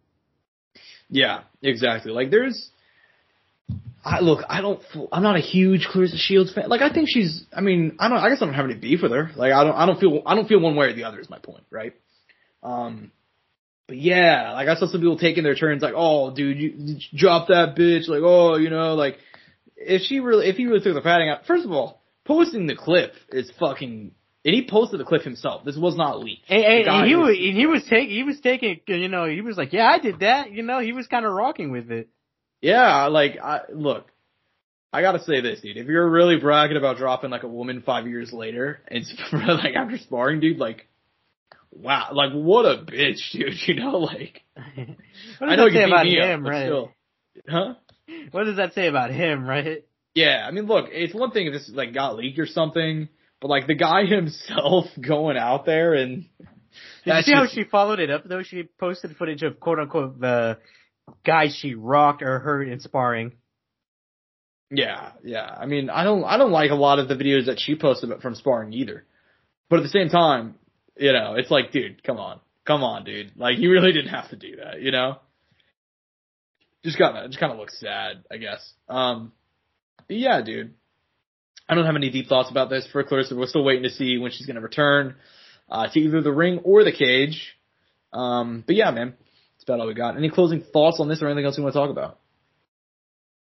[1.09, 2.13] Yeah, exactly.
[2.13, 2.71] Like there's,
[4.05, 4.81] I look, I don't,
[5.13, 6.69] I'm not a huge Claressa Shields fan.
[6.69, 9.03] Like I think she's, I mean, I don't, I guess I don't have any beef
[9.03, 9.31] with her.
[9.37, 11.21] Like I don't, I don't feel, I don't feel one way or the other.
[11.21, 11.93] Is my point, right?
[12.63, 13.13] Um,
[13.87, 16.97] but yeah, like I saw some people taking their turns, like, oh, dude, you, you
[17.15, 19.19] drop that bitch, like, oh, you know, like,
[19.77, 22.77] if she really, if he really took the padding out, first of all, posting the
[22.77, 24.13] clip is fucking,
[24.45, 25.65] and he posted the clip himself.
[25.65, 26.49] This was not leaked.
[26.49, 29.25] And, and, and he is- was, and he was taking, he was taking, you know,
[29.27, 31.91] he was like, yeah, I did that, you know, he was kind of rocking with
[31.91, 32.09] it.
[32.61, 34.11] Yeah, like I look,
[34.93, 35.77] I gotta say this, dude.
[35.77, 39.75] If you're really bragging about dropping like a woman five years later, and it's like
[39.75, 40.87] after sparring, dude, like,
[41.71, 43.55] wow, like what a bitch, dude.
[43.67, 44.43] You know, like
[45.39, 46.67] what I does know that you say beat about me him, up, right?
[46.67, 46.93] still,
[47.49, 47.75] huh?
[48.33, 49.85] What does that say about him, right?
[50.15, 53.09] Yeah, I mean, look, it's one thing if this like got leaked or something,
[53.41, 56.27] but like the guy himself going out there and
[57.05, 58.43] Did you see how she followed it up though?
[58.43, 60.59] She posted footage of quote unquote the
[61.25, 63.33] guys she rocked or hurt in sparring.
[64.71, 65.45] Yeah, yeah.
[65.59, 68.11] I mean, I don't, I don't like a lot of the videos that she posted
[68.23, 69.05] from sparring either.
[69.69, 70.55] But at the same time,
[70.97, 73.33] you know, it's like, dude, come on, come on, dude.
[73.37, 75.19] Like, you really didn't have to do that, you know.
[76.85, 78.73] Just kind of, just kind of looks sad, I guess.
[78.89, 79.33] Um,
[80.09, 80.75] yeah, dude.
[81.69, 83.37] I don't have any deep thoughts about this for Claressa.
[83.37, 85.15] We're still waiting to see when she's going to return
[85.69, 87.57] uh, to either the ring or the cage.
[88.13, 89.15] Um, but yeah, man,
[89.71, 90.17] about all we got.
[90.17, 92.19] Any closing thoughts on this or anything else you want to talk about?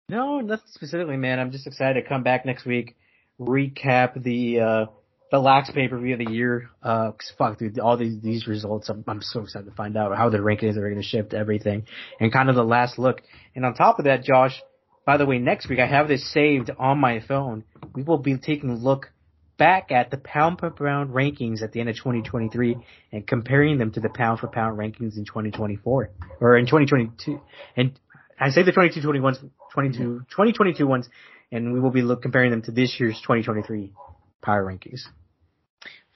[0.08, 1.40] No, nothing specifically, man.
[1.40, 2.96] I'm just excited to come back next week,
[3.40, 4.86] recap the uh
[5.32, 6.70] the lax pay per view of the year.
[6.82, 10.30] Uh, fuck, dude, all these these results, I'm I'm so excited to find out how
[10.30, 11.86] the rankings are going to shift everything,
[12.20, 13.22] and kind of the last look.
[13.56, 14.60] And on top of that, Josh,
[15.06, 17.64] by the way, next week I have this saved on my phone.
[17.94, 19.12] We will be taking a look
[19.60, 22.78] back at the pound per pound rankings at the end of 2023
[23.12, 26.10] and comparing them to the pound for pound rankings in 2024
[26.42, 27.40] or in 2022.
[27.78, 28.00] And
[28.40, 29.36] I say the 22, 21,
[29.74, 31.08] 22, 2022 ones,
[31.52, 33.94] and we will be look, comparing them to this year's 2023
[34.42, 35.02] power rankings.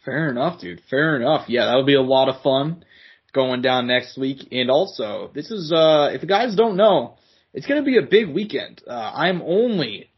[0.06, 0.82] Fair enough, dude.
[0.90, 1.48] Fair enough.
[1.48, 2.84] Yeah, that'll be a lot of fun
[3.34, 4.48] going down next week.
[4.52, 7.18] And also, this is, uh, if the guys don't know,
[7.54, 8.82] it's going to be a big weekend.
[8.88, 10.10] Uh, I'm only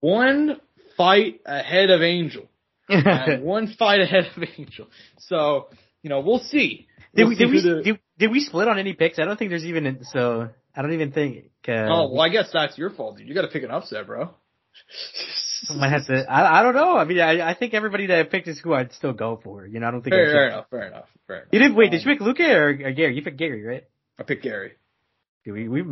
[0.00, 0.60] one
[0.96, 2.44] fight ahead of Angel.
[2.88, 4.86] One fight ahead of Angel.
[5.18, 5.68] So,
[6.02, 6.86] you know, we'll see.
[7.14, 9.18] did We'll we see did we the- did, did we split on any picks?
[9.18, 10.48] I don't think there's even so.
[10.74, 11.46] I don't even think.
[11.66, 13.26] Uh, oh, well, I guess that's your fault, dude.
[13.28, 14.30] You got to pick an upset, bro.
[15.70, 16.30] I might have to.
[16.30, 16.96] I, I don't know.
[16.96, 19.66] I mean, I, I think everybody that I picked is who I'd still go for.
[19.66, 20.12] You know, I don't think.
[20.14, 20.66] Fair, fair enough.
[20.70, 21.06] Fair enough.
[21.26, 21.48] Fair enough.
[21.52, 21.90] You didn't wait.
[21.90, 23.16] Did Um, you pick Luque or, or Garry?
[23.16, 23.84] You picked Garry, right?
[24.18, 24.72] I picked Garry.
[25.52, 25.82] We we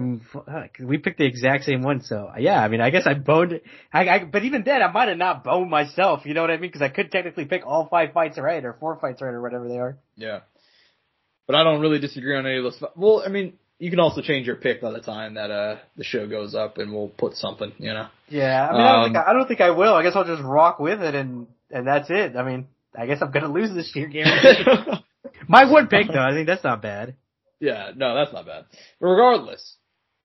[0.80, 2.02] we picked the exact same one.
[2.02, 3.52] So yeah, I mean, I guess I boned.
[3.52, 3.64] It.
[3.92, 6.26] I, I but even then, I might have not boned myself.
[6.26, 6.70] You know what I mean?
[6.70, 9.68] Because I could technically pick all five fights right or four fights right or whatever
[9.68, 9.96] they are.
[10.16, 10.40] Yeah.
[11.46, 12.82] But I don't really disagree on any of those.
[12.96, 16.04] Well, I mean, you can also change your pick by the time that uh the
[16.04, 17.72] show goes up, and we'll put something.
[17.78, 18.08] You know.
[18.28, 19.94] Yeah, I mean, I, don't Um, think I, I don't think I will.
[19.94, 22.36] I guess I'll just rock with it and and that's it.
[22.36, 24.66] I mean, I guess I'm gonna lose this year, guaranteed.
[25.48, 27.14] My one pick though, I think that's not bad.
[27.64, 28.66] Yeah, no, that's not bad.
[29.00, 29.76] But regardless,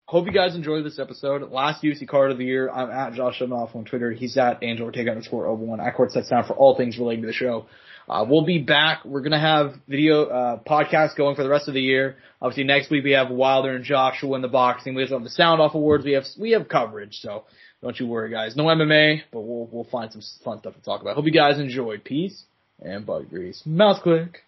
[0.07, 1.49] hope you guys enjoyed this episode.
[1.49, 2.69] Last UFC card of the year.
[2.69, 4.11] I'm at Josh Evanoff on Twitter.
[4.11, 7.27] He's at Angel Ortega underscore 01 I Court Sets Down for all things relating to
[7.27, 7.67] the show.
[8.09, 9.05] Uh, we'll be back.
[9.05, 12.17] We're gonna have video, uh, podcasts going for the rest of the year.
[12.41, 14.95] Obviously next week we have Wilder and Joshua in the boxing.
[14.95, 16.03] We also have the Sound Off Awards.
[16.03, 17.19] We have, we have coverage.
[17.21, 17.45] So
[17.81, 18.57] don't you worry guys.
[18.57, 21.15] No MMA, but we'll, we'll find some fun stuff to talk about.
[21.15, 22.03] Hope you guys enjoyed.
[22.03, 22.43] Peace
[22.81, 23.61] and bug grease.
[23.65, 24.43] Mouth click.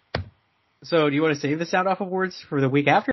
[0.84, 3.10] So, do you want to save the sound off awards for the week after?